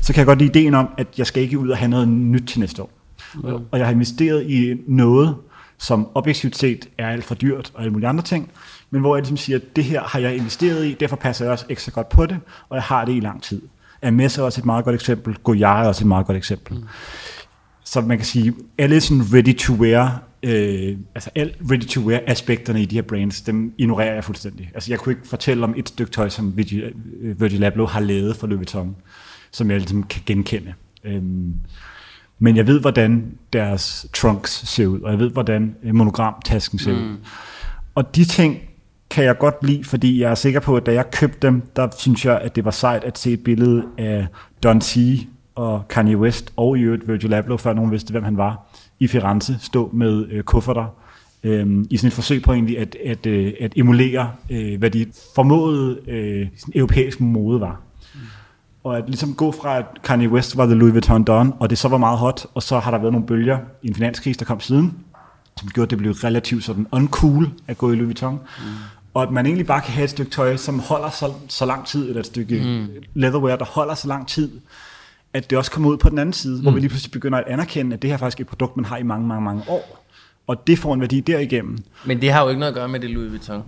så 0.00 0.12
kan 0.12 0.18
jeg 0.18 0.26
godt 0.26 0.38
lide 0.38 0.50
ideen 0.50 0.74
om, 0.74 0.88
at 0.98 1.06
jeg 1.18 1.26
skal 1.26 1.42
ikke 1.42 1.58
ud 1.58 1.68
og 1.68 1.76
have 1.76 1.88
noget 1.88 2.08
nyt 2.08 2.42
til 2.46 2.60
næste 2.60 2.82
år. 2.82 2.90
Mm. 3.34 3.44
Og 3.44 3.78
jeg 3.78 3.86
har 3.86 3.92
investeret 3.92 4.50
i 4.50 4.74
noget, 4.86 5.36
som 5.78 6.08
objektivt 6.14 6.56
set 6.56 6.88
er 6.98 7.08
alt 7.08 7.24
for 7.24 7.34
dyrt 7.34 7.70
og 7.74 7.80
alle 7.80 7.92
mulige 7.92 8.08
andre 8.08 8.22
ting, 8.22 8.50
men 8.90 9.00
hvor 9.00 9.16
jeg 9.16 9.22
ligesom 9.22 9.36
siger, 9.36 9.58
at 9.58 9.76
det 9.76 9.84
her 9.84 10.02
har 10.02 10.18
jeg 10.18 10.36
investeret 10.36 10.86
i, 10.86 10.96
derfor 11.00 11.16
passer 11.16 11.44
jeg 11.44 11.52
også 11.52 11.64
ekstra 11.68 11.92
godt 11.94 12.08
på 12.08 12.26
det, 12.26 12.38
og 12.68 12.76
jeg 12.76 12.82
har 12.82 13.04
det 13.04 13.16
i 13.16 13.20
lang 13.20 13.42
tid. 13.42 13.62
Hermes 14.02 14.38
er 14.38 14.42
også 14.42 14.60
et 14.60 14.64
meget 14.64 14.84
godt 14.84 14.94
eksempel, 14.94 15.36
Goyard 15.42 15.84
er 15.84 15.88
også 15.88 16.04
et 16.04 16.08
meget 16.08 16.26
godt 16.26 16.36
eksempel. 16.36 16.78
Mm. 16.78 16.84
Så 17.84 18.00
man 18.00 18.16
kan 18.16 18.26
sige, 18.26 18.54
alle 18.78 19.00
sådan 19.00 19.22
ready 19.32 19.56
to 19.56 19.72
wear, 19.72 20.22
øh, 20.42 20.96
altså 21.14 21.30
alle 21.34 21.54
ready 21.70 21.86
to 21.86 22.00
wear 22.00 22.20
aspekterne 22.26 22.82
i 22.82 22.84
de 22.84 22.94
her 22.94 23.02
brands, 23.02 23.40
dem 23.40 23.74
ignorerer 23.78 24.14
jeg 24.14 24.24
fuldstændig. 24.24 24.70
Altså 24.74 24.92
jeg 24.92 24.98
kunne 24.98 25.12
ikke 25.12 25.28
fortælle 25.28 25.64
om 25.64 25.74
et 25.76 25.88
stykke 25.88 26.12
tøj, 26.12 26.28
som 26.28 26.56
Virgil, 26.56 26.92
øh, 27.20 27.40
Virgil 27.40 27.64
Abloh 27.64 27.88
har 27.88 28.00
lavet 28.00 28.36
for 28.36 28.46
Louis 28.46 28.58
Vuitton, 28.58 28.96
som 29.50 29.70
jeg 29.70 29.78
ligesom 29.78 30.02
kan 30.02 30.22
genkende. 30.26 30.74
Øhm, 31.04 31.54
men 32.38 32.56
jeg 32.56 32.66
ved, 32.66 32.80
hvordan 32.80 33.34
deres 33.52 34.06
trunks 34.14 34.68
ser 34.68 34.86
ud, 34.86 35.00
og 35.00 35.10
jeg 35.10 35.18
ved, 35.18 35.30
hvordan 35.30 35.76
øh, 35.82 35.94
monogramtasken 35.94 36.78
ser 36.78 36.92
mm. 36.92 36.98
ud. 36.98 37.16
Og 37.94 38.16
de 38.16 38.24
ting 38.24 38.58
kan 39.10 39.24
jeg 39.24 39.38
godt 39.38 39.66
lide, 39.66 39.84
fordi 39.84 40.20
jeg 40.20 40.30
er 40.30 40.34
sikker 40.34 40.60
på, 40.60 40.76
at 40.76 40.86
da 40.86 40.92
jeg 40.92 41.10
købte 41.10 41.46
dem, 41.46 41.62
der 41.76 41.88
synes 41.98 42.24
jeg, 42.24 42.40
at 42.40 42.56
det 42.56 42.64
var 42.64 42.70
sejt 42.70 43.04
at 43.04 43.18
se 43.18 43.32
et 43.32 43.44
billede 43.44 43.84
af 43.98 44.26
Don 44.62 44.80
C. 44.80 45.26
og 45.54 45.88
Kanye 45.88 46.16
West, 46.16 46.52
og 46.56 46.78
i 46.78 46.80
øvrigt 46.80 47.08
Virgil 47.08 47.34
Abloh, 47.34 47.58
før 47.58 47.72
nogen 47.72 47.90
vidste, 47.90 48.10
hvem 48.10 48.22
han 48.22 48.36
var, 48.36 48.71
i 49.02 49.06
Firenze, 49.06 49.56
stå 49.60 49.90
med 49.92 50.26
øh, 50.30 50.42
kufferter, 50.42 50.86
øh, 51.42 51.84
i 51.90 51.96
sådan 51.96 52.08
et 52.08 52.12
forsøg 52.12 52.42
på 52.42 52.52
egentlig 52.52 52.78
at, 52.78 52.96
at, 53.06 53.26
øh, 53.26 53.52
at 53.60 53.72
emulere, 53.76 54.30
øh, 54.50 54.78
hvad 54.78 54.90
de 54.90 55.06
formodede 55.34 55.98
øh, 56.08 56.46
sådan 56.56 56.72
europæisk 56.74 57.20
mode 57.20 57.60
var. 57.60 57.80
Og 58.84 58.98
at 58.98 59.04
ligesom 59.06 59.34
gå 59.34 59.52
fra, 59.52 59.78
at 59.78 59.84
Kanye 60.04 60.28
West 60.28 60.56
var 60.56 60.66
The 60.66 60.74
Louis 60.74 60.92
Vuitton 60.92 61.24
Don, 61.24 61.54
og 61.60 61.70
det 61.70 61.78
så 61.78 61.88
var 61.88 61.96
meget 61.96 62.18
hot, 62.18 62.46
og 62.54 62.62
så 62.62 62.78
har 62.78 62.90
der 62.90 62.98
været 62.98 63.12
nogle 63.12 63.26
bølger 63.26 63.58
i 63.82 63.88
en 63.88 63.94
finanskrise, 63.94 64.38
der 64.38 64.44
kom 64.44 64.60
siden, 64.60 64.94
som 65.56 65.68
gjorde, 65.68 65.86
at 65.86 65.90
det 65.90 65.98
blev 65.98 66.12
relativt 66.12 66.64
sådan 66.64 66.86
uncool 66.92 67.50
at 67.68 67.78
gå 67.78 67.92
i 67.92 67.94
Louis 67.94 68.06
Vuitton. 68.06 68.34
Mm. 68.34 68.64
Og 69.14 69.22
at 69.22 69.30
man 69.30 69.46
egentlig 69.46 69.66
bare 69.66 69.80
kan 69.80 69.92
have 69.92 70.04
et 70.04 70.10
stykke 70.10 70.30
tøj, 70.30 70.56
som 70.56 70.78
holder 70.78 71.10
så, 71.10 71.32
så 71.48 71.66
lang 71.66 71.86
tid, 71.86 72.08
eller 72.08 72.20
et 72.20 72.26
stykke 72.26 72.54
mm. 72.64 73.02
leatherwear, 73.14 73.56
der 73.56 73.64
holder 73.64 73.94
så 73.94 74.08
lang 74.08 74.28
tid, 74.28 74.50
at 75.34 75.50
det 75.50 75.58
også 75.58 75.70
kommer 75.70 75.90
ud 75.90 75.96
på 75.96 76.08
den 76.08 76.18
anden 76.18 76.32
side, 76.32 76.56
mm. 76.56 76.62
hvor 76.62 76.70
vi 76.70 76.80
lige 76.80 76.88
pludselig 76.88 77.12
begynder 77.12 77.38
at 77.38 77.44
anerkende, 77.46 77.94
at 77.94 78.02
det 78.02 78.10
her 78.10 78.16
faktisk 78.16 78.40
er 78.40 78.44
et 78.44 78.48
produkt, 78.48 78.76
man 78.76 78.84
har 78.84 78.96
i 78.96 79.02
mange, 79.02 79.26
mange, 79.26 79.42
mange 79.44 79.62
år. 79.68 80.04
Og 80.46 80.66
det 80.66 80.78
får 80.78 80.94
en 80.94 81.00
værdi 81.00 81.20
derigennem. 81.20 81.78
Men 82.06 82.20
det 82.20 82.32
har 82.32 82.42
jo 82.42 82.48
ikke 82.48 82.60
noget 82.60 82.72
at 82.72 82.76
gøre 82.76 82.88
med 82.88 83.00
det 83.00 83.10
Louis 83.10 83.30
Vuitton. 83.30 83.62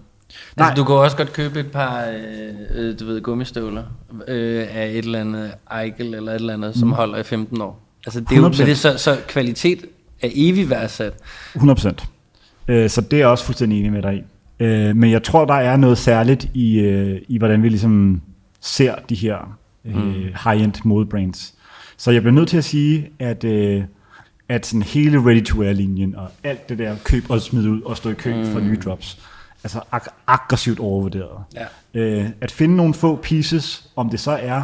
Nej. 0.57 0.69
Altså, 0.69 0.83
du 0.83 0.87
kan 0.87 0.95
også 0.95 1.17
godt 1.17 1.33
købe 1.33 1.61
et 1.61 1.71
par, 1.73 2.05
øh, 2.05 2.89
øh, 2.89 3.01
du 3.01 3.07
ved, 3.07 3.21
gummistøvler 3.23 3.83
øh, 4.29 4.67
af 4.75 4.87
et 4.89 4.99
eller 4.99 5.21
andet 5.21 5.53
Eichel 5.83 6.15
eller 6.15 6.33
et 6.33 6.35
eller 6.35 6.55
andet, 6.55 6.77
som 6.77 6.93
holder 6.93 7.19
i 7.19 7.23
15 7.23 7.61
år. 7.61 7.81
Altså, 8.07 8.21
det 8.21 8.33
er 8.33 8.37
jo 8.37 8.43
100%. 8.43 8.47
men 8.49 8.53
det 8.53 8.69
er 8.69 8.75
så, 8.75 8.99
så 8.99 9.17
kvalitet 9.29 9.85
er 10.23 10.29
evig 10.35 10.71
værdsat. 10.71 11.12
100 11.55 11.77
procent. 11.77 12.05
Øh, 12.69 12.91
Så 12.91 13.01
det 13.01 13.12
er 13.12 13.19
jeg 13.19 13.29
også 13.29 13.45
fuldstændig 13.45 13.79
enig 13.79 13.93
med 13.93 14.03
dig 14.03 14.15
i. 14.15 14.23
Øh, 14.65 14.97
men 14.97 15.11
jeg 15.11 15.23
tror, 15.23 15.45
der 15.45 15.55
er 15.55 15.77
noget 15.77 15.99
særligt 15.99 16.49
i, 16.55 16.79
øh, 16.79 17.21
i 17.29 17.39
hvordan 17.39 17.62
vi 17.62 17.69
ligesom 17.69 18.23
ser 18.61 18.95
de 19.09 19.15
her 19.15 19.59
øh, 19.85 19.97
mm. 19.97 20.12
high-end 20.45 20.74
modebrands. 20.85 21.55
Så 21.97 22.11
jeg 22.11 22.22
bliver 22.22 22.35
nødt 22.35 22.49
til 22.49 22.57
at 22.57 22.64
sige, 22.64 23.09
at, 23.18 23.45
øh, 23.45 23.82
at 24.49 24.66
sådan 24.66 24.82
hele 24.82 25.18
ready-to-wear-linjen 25.18 26.14
og 26.16 26.28
alt 26.45 26.68
det 26.68 26.78
der 26.78 26.97
køb 27.05 27.30
og 27.30 27.41
smid 27.41 27.68
ud 27.68 27.82
og 27.82 27.97
stå 27.97 28.11
i 28.11 28.14
kø 28.14 28.35
mm. 28.35 28.53
for 28.53 28.61
nye 28.61 28.78
drops, 28.85 29.18
altså 29.64 29.80
ag- 29.93 30.12
aggressivt 30.26 30.78
overvurderet. 30.80 31.45
Ja. 31.55 32.01
Øh, 32.01 32.26
at 32.41 32.51
finde 32.51 32.76
nogle 32.76 32.95
få 32.95 33.16
pieces, 33.16 33.89
om 33.97 34.11
det 34.11 34.20
så 34.20 34.30
er, 34.30 34.62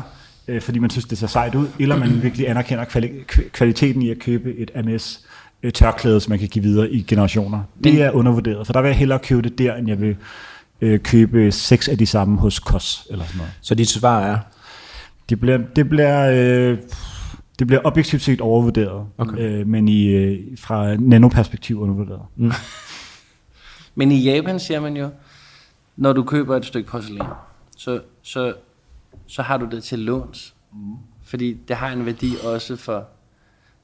øh, 0.49 0.63
fordi 0.63 0.79
man 0.79 0.91
synes, 0.91 1.05
det 1.05 1.19
ser 1.19 1.27
sejt 1.27 1.55
ud, 1.55 1.67
eller 1.79 1.97
man 1.97 2.23
virkelig 2.23 2.49
anerkender 2.49 2.85
kvali- 2.85 3.33
kv- 3.33 3.49
kvaliteten 3.49 4.03
i 4.03 4.11
at 4.11 4.19
købe 4.19 4.55
et 4.57 4.71
MS 4.85 5.21
øh, 5.63 5.73
tørklæde, 5.73 6.21
som 6.21 6.31
man 6.31 6.39
kan 6.39 6.49
give 6.49 6.63
videre 6.65 6.91
i 6.91 7.03
generationer. 7.03 7.63
Det 7.85 8.03
er 8.03 8.11
undervurderet, 8.11 8.67
for 8.67 8.73
der 8.73 8.81
vil 8.81 8.89
jeg 8.89 8.97
hellere 8.97 9.19
købe 9.19 9.43
det 9.43 9.59
der, 9.59 9.75
end 9.75 9.89
jeg 9.89 10.01
vil 10.01 10.17
øh, 10.81 11.01
købe 11.01 11.53
seks 11.53 11.89
af 11.89 11.99
de 11.99 12.07
samme 12.07 12.39
hos 12.39 12.59
Kos, 12.59 13.07
eller 13.11 13.25
sådan 13.25 13.39
noget. 13.39 13.53
Så 13.61 13.75
dit 13.75 13.89
svar 13.89 14.21
er, 14.21 14.39
Det 15.31 15.41
bliver, 15.41 15.59
det 15.77 15.89
bliver, 15.89 16.31
øh, 16.31 16.79
det 17.59 17.67
bliver 17.67 17.81
objektivt 17.85 18.23
set 18.23 18.41
overvurderet, 18.41 19.07
Okay. 19.19 19.39
øh, 19.39 19.67
men 19.67 19.89
i, 19.89 20.07
øh, 20.07 20.59
fra 20.59 20.97
nanoperspektiv 20.97 21.81
undervurderet. 21.81 22.23
Men 23.95 24.13
i 24.13 24.23
Japan 24.23 24.61
siger 24.61 24.81
man 24.81 24.97
jo, 24.97 25.11
når 25.97 26.13
du 26.13 26.23
køber 26.23 26.57
et 26.57 26.65
stykke 26.65 26.89
porcelæn, 26.91 27.23
så, 27.77 28.01
så, 28.23 28.55
så 29.27 29.43
har 29.43 29.57
du 29.57 29.67
det 29.71 29.83
til 29.83 29.99
låns. 29.99 30.55
Fordi 31.25 31.57
det 31.69 31.77
har 31.77 31.89
en 31.89 32.07
værdi 32.07 32.33
også 32.45 32.77
for 32.77 33.09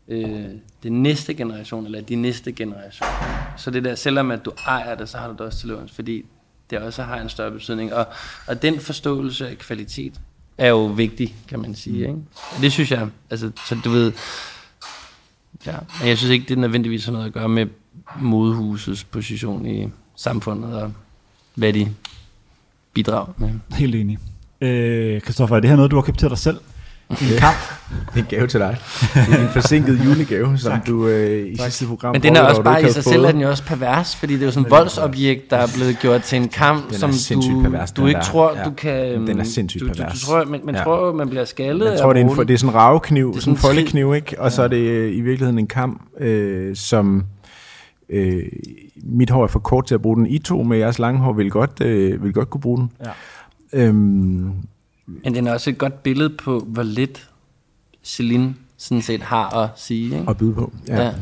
øh, 0.09 0.45
den 0.83 1.03
næste 1.03 1.35
generation, 1.35 1.85
eller 1.87 2.01
de 2.01 2.15
næste 2.15 2.53
generation. 2.53 3.09
Så 3.57 3.71
det 3.71 3.85
der, 3.85 3.95
selvom 3.95 4.31
at 4.31 4.45
du 4.45 4.53
ejer 4.67 4.95
det, 4.95 5.09
så 5.09 5.19
har 5.19 5.27
du 5.27 5.33
det 5.33 5.41
også 5.41 5.59
til 5.59 5.69
låns, 5.69 5.93
fordi 5.93 6.25
det 6.71 6.79
også 6.79 7.03
har 7.03 7.21
en 7.21 7.29
større 7.29 7.51
betydning. 7.51 7.95
Og, 7.95 8.07
og 8.47 8.63
den 8.63 8.81
forståelse 8.81 9.49
af 9.49 9.59
kvalitet 9.59 10.21
er 10.59 10.69
jo 10.69 10.85
vigtig, 10.87 11.37
kan 11.49 11.61
man 11.61 11.75
sige. 11.75 11.99
Ikke? 11.99 12.19
Og 12.57 12.61
det 12.61 12.73
synes 12.73 12.91
jeg, 12.91 13.09
altså, 13.31 13.51
så 13.69 13.77
du 13.85 13.91
ved, 13.91 14.13
ja, 15.67 15.77
men 16.01 16.09
jeg 16.09 16.19
synes 16.19 16.31
ikke, 16.31 16.47
det 16.49 16.59
nødvendigvis 16.59 17.05
har 17.05 17.13
noget 17.13 17.27
at 17.27 17.33
gøre 17.33 17.49
med 17.49 17.67
modehusets 18.21 19.05
position 19.05 19.67
i 19.67 19.89
samfundet, 20.17 20.83
og 20.83 20.93
hvad 21.55 21.73
de 21.73 21.95
bidrager 22.93 23.33
med. 23.37 23.51
Helt 23.73 23.95
enig. 23.95 24.19
Øh, 24.61 25.21
Christoffer, 25.21 25.57
er 25.57 25.61
det 25.61 25.71
her 25.71 25.77
noget, 25.77 25.91
du 25.91 25.97
har 25.97 26.03
købt 26.03 26.19
til 26.19 26.29
dig 26.29 26.39
selv? 26.39 26.61
En 27.11 27.17
kamp? 27.39 27.57
en 28.17 28.25
gave 28.29 28.47
til 28.47 28.61
dig. 28.61 28.77
en 29.17 29.49
forsinket 29.53 30.01
julegave, 30.05 30.59
som 30.59 30.73
du 30.87 31.07
øh, 31.07 31.49
i 31.53 31.57
sidste 31.57 31.87
program... 31.87 32.13
Men 32.15 32.23
den 32.23 32.37
er 32.37 32.41
også 32.41 32.57
du 32.59 32.63
bare 32.63 32.89
i 32.89 32.93
sig 32.93 33.05
selv, 33.05 33.25
er 33.25 33.33
den 33.33 33.41
jo 33.41 33.49
også 33.51 33.65
pervers, 33.65 34.17
fordi 34.17 34.35
det 34.35 34.43
er 34.43 34.47
jo 34.47 34.51
sådan 34.53 34.65
et 34.67 34.71
voldsobjekt, 34.71 35.51
der 35.51 35.57
er 35.57 35.67
blevet 35.77 35.99
gjort 36.01 36.23
til 36.23 36.37
en 36.43 36.49
kamp, 36.49 36.85
Den 36.87 36.95
er 36.95 36.99
som 36.99 37.13
sindssygt 37.13 37.55
du, 37.55 37.63
pervers, 37.63 37.93
du 37.93 38.07
ikke 38.07 38.19
der. 38.19 38.25
tror, 38.25 38.57
Ja. 38.57 38.65
du 38.65 38.71
kan... 38.71 39.27
Den 39.27 39.41
er 39.41 39.45
sindssygt 39.45 39.81
du, 39.81 39.87
du, 39.87 39.93
du, 39.93 39.97
pervers. 39.99 40.23
tror, 40.23 40.45
man, 40.45 40.61
man 40.65 40.75
Ja. 40.75 40.83
tror, 40.83 41.13
man 41.13 41.29
bliver 41.29 41.45
skaldet 41.45 41.91
Jeg 41.91 41.99
tror, 42.01 42.13
det 42.13 42.21
er, 42.23 42.25
en, 42.29 42.35
for, 42.35 42.43
det 42.43 42.55
er 42.55 42.59
sådan 42.59 42.71
en 42.71 42.75
ravekniv, 42.75 43.31
Det 43.31 43.37
er 43.37 43.41
sådan 43.41 43.55
en 43.55 43.59
foldekniv, 43.59 44.15
ikke? 44.15 44.41
Og 44.41 44.53
så 44.53 44.63
er 44.63 44.69
det 44.69 44.77
øh, 44.77 45.17
i 45.17 45.21
virkeligheden 45.21 45.59
en 45.59 45.67
kam, 45.67 46.01
øh, 46.21 46.77
som... 46.77 47.25
Øh, 48.11 48.43
mit 49.05 49.31
hår 49.31 49.43
er 49.43 49.47
for 49.49 49.59
kort 49.59 49.87
til 49.87 49.95
at 49.95 50.03
bruge 50.03 50.17
den. 50.17 50.27
I 50.27 50.39
to 50.39 50.63
med 50.63 50.79
jeres 50.79 50.99
lange 50.99 51.21
hår 51.21 51.33
vil 51.33 51.51
godt, 51.51 51.81
øh, 51.81 52.25
vil 52.25 52.33
godt 52.33 52.51
kunne 52.51 52.61
bruge 52.61 52.79
den. 52.79 52.91
Ja. 53.05 53.11
Øhm, 53.73 54.53
Men 55.07 55.35
den 55.35 55.47
er 55.47 55.53
også 55.53 55.71
et 55.71 55.79
godt 55.79 56.03
billede 56.03 56.31
på, 56.31 56.59
hvor 56.59 56.83
lidt 56.83 57.31
Celine 58.05 58.55
sådan 58.77 59.03
set 59.03 59.23
har 59.23 59.57
at 59.57 59.71
sige. 59.77 60.05
Ikke? 60.05 60.31
at 60.31 60.37
byde 60.37 60.55
på. 60.55 60.73
Ja. 60.89 61.03
Ja. 61.03 61.13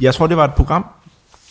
Jeg 0.00 0.14
tror, 0.14 0.26
det 0.26 0.36
var 0.36 0.44
et 0.44 0.54
program. 0.54 0.84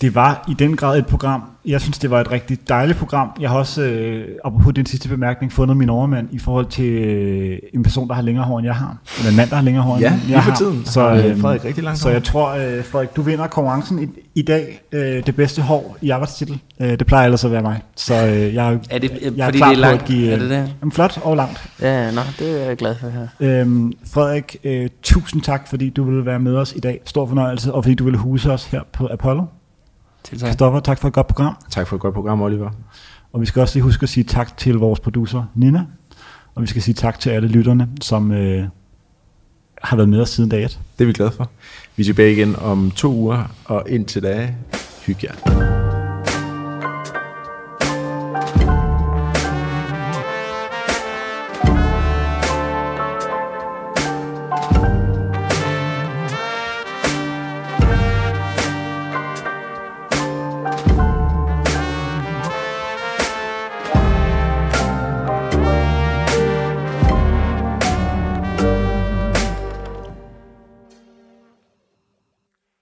Det 0.02 0.16
var 0.16 0.46
i 0.50 0.54
den 0.54 0.76
grad 0.76 0.98
et 1.00 1.06
program. 1.08 1.42
Jeg 1.66 1.82
synes, 1.82 1.98
det 2.00 2.10
var 2.12 2.22
et 2.22 2.32
rigtig 2.32 2.70
dejligt 2.70 2.98
program. 3.00 3.30
Jeg 3.40 3.50
har 3.50 3.58
også, 3.58 3.82
øh, 3.82 4.28
apropos 4.46 4.74
din 4.74 4.86
sidste 4.86 5.10
bemærkning, 5.10 5.52
fundet 5.54 5.78
min 5.78 5.90
overmand 5.90 6.28
i 6.32 6.40
forhold 6.40 6.66
til 6.66 6.86
øh, 6.86 7.58
en 7.74 7.84
person, 7.84 8.08
der 8.08 8.14
har 8.14 8.22
længere 8.22 8.46
hår, 8.46 8.58
end 8.60 8.66
jeg 8.66 8.76
har. 8.76 8.98
Eller 9.18 9.30
en 9.32 9.38
mand, 9.38 9.50
der 9.50 9.56
har 9.56 9.64
længere 9.64 9.84
hår, 9.84 9.98
Ja, 10.00 10.14
end 10.14 10.22
lige 10.22 10.34
jeg 10.36 10.44
for 10.44 10.52
har. 10.52 10.58
tiden 10.58 10.86
Så, 10.86 11.10
øh, 11.12 11.26
øh, 11.26 11.40
Frederik 11.42 11.66
rigtig 11.66 11.84
langt 11.84 12.00
så 12.00 12.10
jeg 12.10 12.24
tror, 12.24 12.50
øh, 12.50 12.84
Frederik, 12.86 13.16
du 13.16 13.22
vinder 13.22 13.48
konkurrencen 13.48 14.04
i, 14.04 14.08
i 14.40 14.42
dag. 14.42 14.82
Øh, 14.92 15.26
det 15.26 15.36
bedste 15.36 15.62
hår 15.62 15.98
i 16.02 16.10
arbejdstitel. 16.10 16.60
Øh, 16.80 16.90
det 17.00 17.06
plejer 17.08 17.26
ellers 17.26 17.46
at 17.46 17.52
være 17.52 17.62
mig. 17.62 17.82
Så 17.96 18.28
øh, 18.28 18.54
jeg, 18.54 18.80
Er 18.90 19.00
det, 19.00 19.12
jeg 19.38 19.46
fordi 19.46 19.58
klar 19.58 19.58
det 19.58 19.62
er 19.62 19.66
på 19.68 19.72
at 19.72 19.78
langt? 19.78 20.06
give, 20.06 20.32
er 20.32 20.38
det 20.40 20.50
det? 20.50 20.74
Jamen, 20.82 20.92
flot 20.92 21.20
og 21.24 21.36
langt. 21.36 21.70
Ja, 21.82 22.12
nå, 22.12 22.22
det 22.40 22.62
er 22.62 22.66
jeg 22.68 22.78
glad 22.78 22.96
for 22.96 23.08
her. 23.10 23.28
Øhm, 23.62 23.94
Frederik, 24.14 24.56
øh, 24.64 24.90
tusind 25.04 25.42
tak, 25.42 25.68
fordi 25.68 25.90
du 25.90 26.04
ville 26.04 26.26
være 26.26 26.40
med 26.40 26.56
os 26.56 26.74
i 26.76 26.80
dag. 26.80 27.00
Stor 27.06 27.28
fornøjelse, 27.28 27.74
og 27.74 27.84
fordi 27.84 27.96
du 27.96 28.04
ville 28.04 28.18
huse 28.20 28.52
os 28.52 28.66
her 28.66 28.82
på 28.94 29.08
Apollo. 29.12 29.44
Til 30.24 30.40
tak. 30.40 30.48
Kristoffer, 30.48 30.80
tak 30.80 31.00
for 31.00 31.08
et 31.08 31.14
godt 31.14 31.28
program. 31.28 31.56
Tak 31.70 31.88
for 31.88 31.96
et 31.96 32.02
godt 32.02 32.14
program, 32.14 32.42
Oliver. 32.42 32.70
Og 33.34 33.42
vi 33.42 33.46
skal 33.46 33.62
også 33.62 33.76
lige 33.76 33.84
huske 33.84 34.04
at 34.04 34.10
sige 34.10 34.24
tak 34.24 34.58
til 34.58 34.76
vores 34.76 35.00
producer, 35.00 35.44
Nina. 35.56 35.86
Og 36.56 36.62
vi 36.62 36.68
skal 36.68 36.82
sige 36.82 36.96
tak 36.96 37.20
til 37.20 37.30
alle 37.30 37.48
lytterne, 37.48 37.90
som 38.02 38.32
øh, 38.32 38.68
har 39.82 39.96
været 39.96 40.10
med 40.10 40.22
os 40.22 40.30
siden 40.30 40.50
dag 40.50 40.64
1. 40.64 40.80
Det 40.98 41.04
er 41.04 41.08
vi 41.08 41.14
glade 41.14 41.32
for. 41.32 41.50
Vi 41.96 42.04
er 42.04 42.06
tilbage 42.06 42.34
igen 42.34 42.56
om 42.56 42.92
to 42.92 43.14
uger, 43.14 43.44
og 43.66 43.84
indtil 43.90 44.24
da, 44.24 44.56
hygge 45.06 45.28
jer. 45.28 45.91